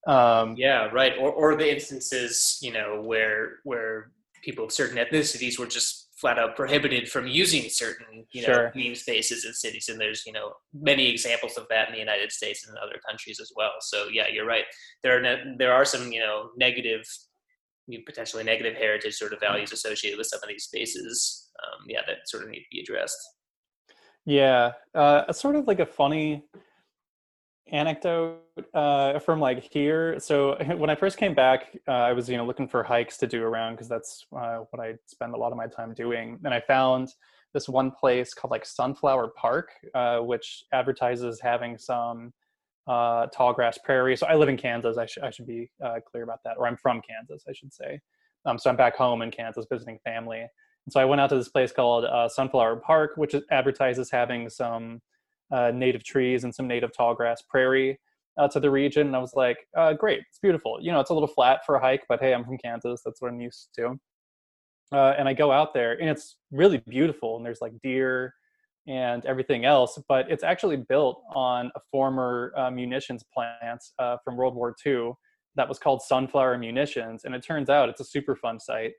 Um, 0.07 0.55
yeah 0.57 0.86
right 0.93 1.14
or, 1.20 1.30
or 1.32 1.55
the 1.57 1.70
instances 1.70 2.57
you 2.61 2.72
know 2.72 3.01
where 3.01 3.57
where 3.66 4.11
people 4.41 4.64
of 4.66 4.72
certain 4.72 4.97
ethnicities 4.97 5.59
were 5.59 5.68
just 5.68 6.09
flat 6.24 6.39
out 6.39 6.55
prohibited 6.55 7.11
from 7.11 7.28
using 7.28 7.69
certain 7.69 8.26
you 8.32 8.41
know 8.43 8.53
sure. 8.53 8.71
green 8.71 8.95
spaces 8.95 9.43
in 9.43 9.51
cities 9.51 9.89
and 9.89 9.99
there's 9.99 10.24
you 10.26 10.32
know 10.32 10.53
many 10.74 11.09
examples 11.09 11.57
of 11.57 11.65
that 11.69 11.89
in 11.89 11.93
the 11.93 11.99
united 11.99 12.32
states 12.32 12.65
and 12.65 12.71
in 12.74 12.82
other 12.82 12.97
countries 13.05 13.41
as 13.41 13.51
well. 13.57 13.74
So 13.82 14.07
yeah 14.09 14.28
you're 14.32 14.45
right. 14.45 14.63
There 15.03 15.17
are 15.17 15.21
ne- 15.21 15.55
there 15.57 15.74
are 15.74 15.84
some 15.84 16.13
you 16.13 16.21
know 16.21 16.51
negative 16.55 17.03
potentially 18.05 18.45
negative 18.45 18.76
heritage 18.76 19.15
sort 19.15 19.34
of 19.34 19.41
values 19.41 19.74
associated 19.74 20.17
with 20.17 20.28
some 20.28 20.39
of 20.41 20.47
these 20.47 20.63
spaces 20.63 21.49
um, 21.61 21.86
yeah 21.89 21.99
that 22.07 22.19
sort 22.28 22.43
of 22.43 22.49
need 22.49 22.61
to 22.61 22.71
be 22.71 22.80
addressed. 22.80 23.21
Yeah 24.26 24.71
uh, 24.95 25.30
sort 25.34 25.57
of 25.57 25.67
like 25.67 25.82
a 25.82 25.86
funny 25.86 26.45
anecdote 27.72 28.39
uh, 28.74 29.20
from 29.20 29.39
like 29.39 29.64
here. 29.72 30.20
So 30.20 30.55
when 30.78 30.89
I 30.89 30.95
first 30.95 31.18
came 31.18 31.34
back, 31.34 31.78
uh, 31.88 31.91
I 31.91 32.14
was 32.14 32.30
you 32.30 32.38
know 32.38 32.45
looking 32.45 32.68
for 32.68 32.84
hikes 32.84 33.18
to 33.18 33.28
do 33.28 33.43
around 33.43 33.74
because 33.74 33.88
that's 33.88 34.26
uh, 34.36 34.59
what 34.72 34.82
I 34.82 34.95
spend 35.05 35.34
a 35.34 35.38
lot 35.38 35.51
of 35.51 35.57
my 35.57 35.68
time 35.68 35.93
doing. 35.93 36.39
And 36.43 36.53
I 36.53 36.61
found 36.61 37.09
this 37.53 37.70
one 37.70 37.91
place 37.91 38.34
called 38.34 38.51
like 38.51 38.66
Sunflower 38.66 39.32
Park, 39.38 39.70
uh, 39.93 40.20
which 40.20 40.64
advertises 40.74 41.39
having 41.39 41.78
some 41.78 42.34
uh, 42.88 43.28
tall 43.28 43.53
grass 43.53 43.78
prairie. 43.78 44.18
So 44.18 44.28
I 44.28 44.36
live 44.36 44.49
in 44.49 44.57
Kansas. 44.57 44.97
I 44.97 45.05
should 45.05 45.24
I 45.24 45.30
should 45.30 45.47
be 45.47 45.70
uh, 45.84 45.99
clear 46.05 46.24
about 46.24 46.39
that, 46.45 46.57
or 46.57 46.68
I'm 46.68 46.78
from 46.78 47.01
Kansas, 47.01 47.43
I 47.47 47.53
should 47.53 47.74
say. 47.74 47.99
Um, 48.45 48.59
so 48.59 48.70
I'm 48.70 48.76
back 48.76 48.97
home 48.97 49.22
in 49.22 49.32
Kansas 49.32 49.66
visiting 49.72 49.99
family. 50.03 50.39
And 50.39 50.91
so 50.91 50.99
I 50.99 51.05
went 51.05 51.22
out 51.22 51.30
to 51.30 51.36
this 51.38 51.47
place 51.47 51.72
called 51.72 52.05
Sunflower 52.30 52.78
Park, 52.78 53.11
which 53.16 53.34
advertises 53.51 54.11
having 54.11 54.49
some 54.49 55.01
uh, 55.52 55.72
native 55.72 56.04
trees 56.04 56.44
and 56.44 56.54
some 56.54 56.68
native 56.68 56.91
tall 56.96 57.14
grass 57.14 57.41
prairie 57.50 58.00
uh, 58.38 58.48
to 58.48 58.60
the 58.60 58.70
region. 58.70 59.08
And 59.08 59.16
I 59.16 59.20
was 59.20 59.34
like, 59.36 59.58
uh, 59.78 59.94
great, 59.94 60.22
it's 60.30 60.39
beautiful. 60.39 60.80
You 60.82 60.91
know, 60.91 61.00
it's 61.00 61.10
a 61.10 61.14
little 61.14 61.28
flat 61.28 61.62
for 61.66 61.76
a 61.76 61.82
hike, 61.82 62.04
but 62.10 62.20
hey, 62.22 62.34
I'm 62.34 62.44
from 62.44 62.58
Kansas. 62.58 63.02
That's 63.04 63.22
what 63.22 63.32
I'm 63.32 63.41
used 63.41 63.70
to. 63.76 64.00
Uh, 64.91 65.16
and 65.18 65.28
I 65.28 65.34
go 65.34 65.52
out 65.52 65.74
there 65.74 65.94
and 65.94 66.10
it's 66.10 66.38
really 66.52 66.78
beautiful. 66.88 67.38
And 67.38 67.46
there's 67.46 67.62
like 67.62 67.74
deer 67.82 68.34
and 68.88 69.26
everything 69.26 69.66
else, 69.66 70.00
but 70.10 70.30
it's 70.30 70.44
actually 70.44 70.78
built 70.78 71.24
on 71.34 71.72
a 71.76 71.80
former 71.91 72.54
uh, 72.58 72.70
munitions 72.70 73.24
plant 73.34 73.82
uh, 73.98 74.18
from 74.24 74.36
World 74.36 74.56
War 74.56 74.76
II 74.86 75.14
that 75.56 75.70
was 75.70 75.80
called 75.80 76.02
Sunflower 76.02 76.58
Munitions. 76.58 77.26
And 77.26 77.34
it 77.34 77.44
turns 77.44 77.70
out 77.70 77.89
it's 77.89 78.02
a 78.02 78.20
Superfund 78.20 78.62
site. 78.62 78.94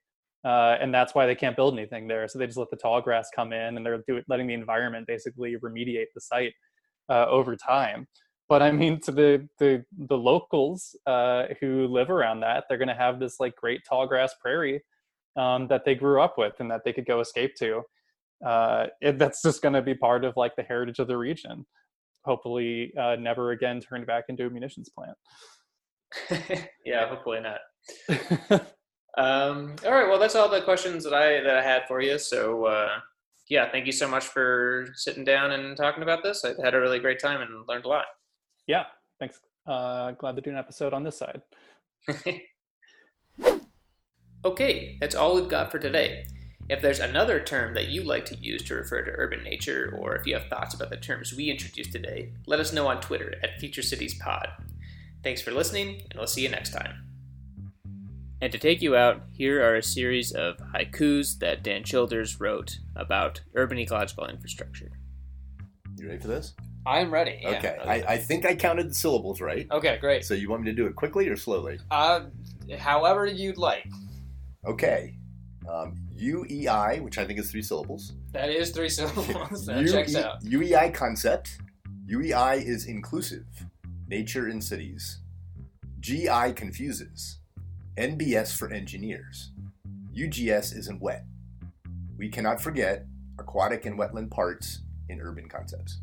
Uh, 0.44 0.76
and 0.80 0.92
that's 0.92 1.14
why 1.14 1.26
they 1.26 1.34
can't 1.34 1.56
build 1.56 1.72
anything 1.72 2.06
there. 2.06 2.28
So 2.28 2.38
they 2.38 2.46
just 2.46 2.58
let 2.58 2.70
the 2.70 2.76
tall 2.76 3.00
grass 3.00 3.28
come 3.34 3.52
in, 3.52 3.76
and 3.76 3.86
they're 3.86 4.02
do, 4.06 4.20
letting 4.28 4.46
the 4.46 4.54
environment 4.54 5.06
basically 5.06 5.56
remediate 5.56 6.06
the 6.14 6.20
site 6.20 6.52
uh, 7.08 7.26
over 7.26 7.56
time. 7.56 8.06
But 8.48 8.60
I 8.60 8.70
mean, 8.72 9.00
to 9.00 9.12
the 9.12 9.48
the 9.58 9.84
the 9.96 10.18
locals 10.18 10.94
uh, 11.06 11.46
who 11.60 11.86
live 11.86 12.10
around 12.10 12.40
that, 12.40 12.64
they're 12.68 12.78
going 12.78 12.88
to 12.88 12.94
have 12.94 13.18
this 13.18 13.40
like 13.40 13.56
great 13.56 13.80
tall 13.88 14.06
grass 14.06 14.34
prairie 14.40 14.82
um, 15.36 15.66
that 15.68 15.84
they 15.84 15.94
grew 15.94 16.20
up 16.20 16.36
with 16.36 16.54
and 16.60 16.70
that 16.70 16.82
they 16.84 16.92
could 16.92 17.06
go 17.06 17.20
escape 17.20 17.54
to. 17.56 17.82
Uh, 18.44 18.86
it, 19.00 19.18
that's 19.18 19.40
just 19.40 19.62
going 19.62 19.72
to 19.72 19.80
be 19.80 19.94
part 19.94 20.24
of 20.24 20.36
like 20.36 20.54
the 20.56 20.62
heritage 20.62 20.98
of 20.98 21.08
the 21.08 21.16
region. 21.16 21.64
Hopefully, 22.26 22.92
uh, 23.00 23.16
never 23.16 23.52
again 23.52 23.80
turned 23.80 24.06
back 24.06 24.24
into 24.28 24.46
a 24.46 24.50
munitions 24.50 24.90
plant. 24.90 25.16
yeah, 26.84 27.08
hopefully 27.08 27.40
not. 27.40 28.66
Um, 29.16 29.76
all 29.84 29.92
right. 29.92 30.08
Well, 30.08 30.18
that's 30.18 30.34
all 30.34 30.48
the 30.48 30.62
questions 30.62 31.04
that 31.04 31.14
I 31.14 31.40
that 31.40 31.56
I 31.56 31.62
had 31.62 31.86
for 31.86 32.00
you. 32.00 32.18
So 32.18 32.66
uh, 32.66 32.98
yeah, 33.48 33.70
thank 33.70 33.86
you 33.86 33.92
so 33.92 34.08
much 34.08 34.24
for 34.24 34.88
sitting 34.94 35.24
down 35.24 35.52
and 35.52 35.76
talking 35.76 36.02
about 36.02 36.22
this. 36.22 36.44
I 36.44 36.54
had 36.62 36.74
a 36.74 36.80
really 36.80 36.98
great 36.98 37.20
time 37.20 37.40
and 37.40 37.68
learned 37.68 37.84
a 37.84 37.88
lot. 37.88 38.06
Yeah. 38.66 38.84
Thanks. 39.20 39.40
Uh, 39.66 40.12
glad 40.12 40.36
to 40.36 40.42
do 40.42 40.50
an 40.50 40.56
episode 40.56 40.92
on 40.92 41.04
this 41.04 41.18
side. 41.18 41.42
Okay, 44.44 44.98
that's 45.00 45.14
all 45.14 45.34
we've 45.34 45.48
got 45.48 45.70
for 45.70 45.78
today. 45.78 46.26
If 46.68 46.82
there's 46.82 47.00
another 47.00 47.40
term 47.40 47.72
that 47.74 47.88
you 47.88 48.02
like 48.02 48.26
to 48.26 48.36
use 48.36 48.62
to 48.64 48.74
refer 48.74 49.02
to 49.02 49.10
urban 49.10 49.42
nature, 49.42 49.98
or 49.98 50.16
if 50.16 50.26
you 50.26 50.34
have 50.34 50.48
thoughts 50.48 50.74
about 50.74 50.90
the 50.90 50.98
terms 50.98 51.32
we 51.32 51.50
introduced 51.50 51.92
today, 51.92 52.30
let 52.46 52.60
us 52.60 52.72
know 52.72 52.86
on 52.86 53.00
Twitter 53.00 53.36
at 53.42 53.58
Future 53.58 53.82
Cities 53.82 54.14
Pod. 54.18 54.48
Thanks 55.22 55.40
for 55.40 55.50
listening, 55.50 56.02
and 56.10 56.18
we'll 56.18 56.26
see 56.26 56.42
you 56.42 56.50
next 56.50 56.74
time. 56.74 57.13
And 58.44 58.52
to 58.52 58.58
take 58.58 58.82
you 58.82 58.94
out, 58.94 59.22
here 59.32 59.64
are 59.64 59.76
a 59.76 59.82
series 59.82 60.30
of 60.30 60.58
haikus 60.74 61.38
that 61.38 61.62
Dan 61.64 61.82
Childers 61.82 62.38
wrote 62.38 62.78
about 62.94 63.40
urban 63.54 63.78
ecological 63.78 64.26
infrastructure. 64.26 64.90
You 65.96 66.08
ready 66.08 66.20
for 66.20 66.28
this? 66.28 66.52
I'm 66.84 67.10
ready. 67.10 67.38
yeah. 67.40 67.56
Okay. 67.56 67.78
I, 67.82 67.94
I 68.06 68.18
think 68.18 68.44
I 68.44 68.54
counted 68.54 68.90
the 68.90 68.94
syllables 68.94 69.40
right. 69.40 69.66
Okay, 69.70 69.96
great. 69.98 70.26
So 70.26 70.34
you 70.34 70.50
want 70.50 70.62
me 70.62 70.70
to 70.70 70.76
do 70.76 70.84
it 70.84 70.94
quickly 70.94 71.26
or 71.30 71.36
slowly? 71.36 71.78
Uh, 71.90 72.26
however 72.76 73.24
you'd 73.24 73.56
like. 73.56 73.88
Okay. 74.66 75.16
Um, 75.66 75.96
UEI, 76.14 77.00
which 77.00 77.16
I 77.16 77.24
think 77.24 77.38
is 77.38 77.50
three 77.50 77.62
syllables. 77.62 78.12
That 78.32 78.50
is 78.50 78.72
three 78.72 78.90
syllables. 78.90 79.64
that 79.64 79.80
UE 79.80 79.88
checks 79.90 80.14
out. 80.16 80.44
UEI 80.44 80.92
concept. 80.92 81.60
UEI 82.12 82.62
is 82.62 82.84
inclusive. 82.84 83.46
Nature 84.06 84.50
in 84.50 84.60
cities. 84.60 85.20
GI 86.00 86.52
confuses. 86.54 87.38
NBS 87.96 88.56
for 88.56 88.72
engineers. 88.72 89.52
UGS 90.12 90.72
isn't 90.76 91.00
wet. 91.00 91.24
We 92.16 92.28
cannot 92.28 92.60
forget 92.60 93.06
aquatic 93.38 93.86
and 93.86 93.96
wetland 93.96 94.32
parts 94.32 94.80
in 95.08 95.20
urban 95.20 95.48
concepts. 95.48 96.00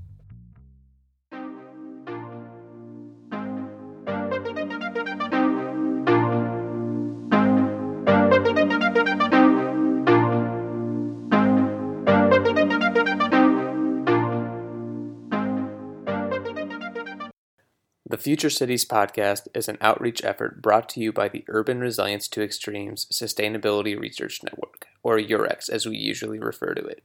The 18.12 18.18
Future 18.18 18.49
Cities 18.49 18.84
podcast 18.84 19.47
is 19.53 19.70
an 19.70 19.78
outreach 19.80 20.22
effort 20.26 20.62
brought 20.62 20.89
to 20.89 20.99
you 20.99 21.14
by 21.14 21.30
the 21.30 21.45
Urban 21.47 21.80
Resilience 21.80 22.28
to 22.28 22.43
Extremes 22.43 23.05
Sustainability 23.05 23.97
Research 23.97 24.43
Network, 24.43 24.88
or 25.01 25.18
UREX 25.18 25.70
as 25.70 25.86
we 25.86 25.95
usually 25.95 26.38
refer 26.38 26.74
to 26.74 26.86
it. 26.86 27.01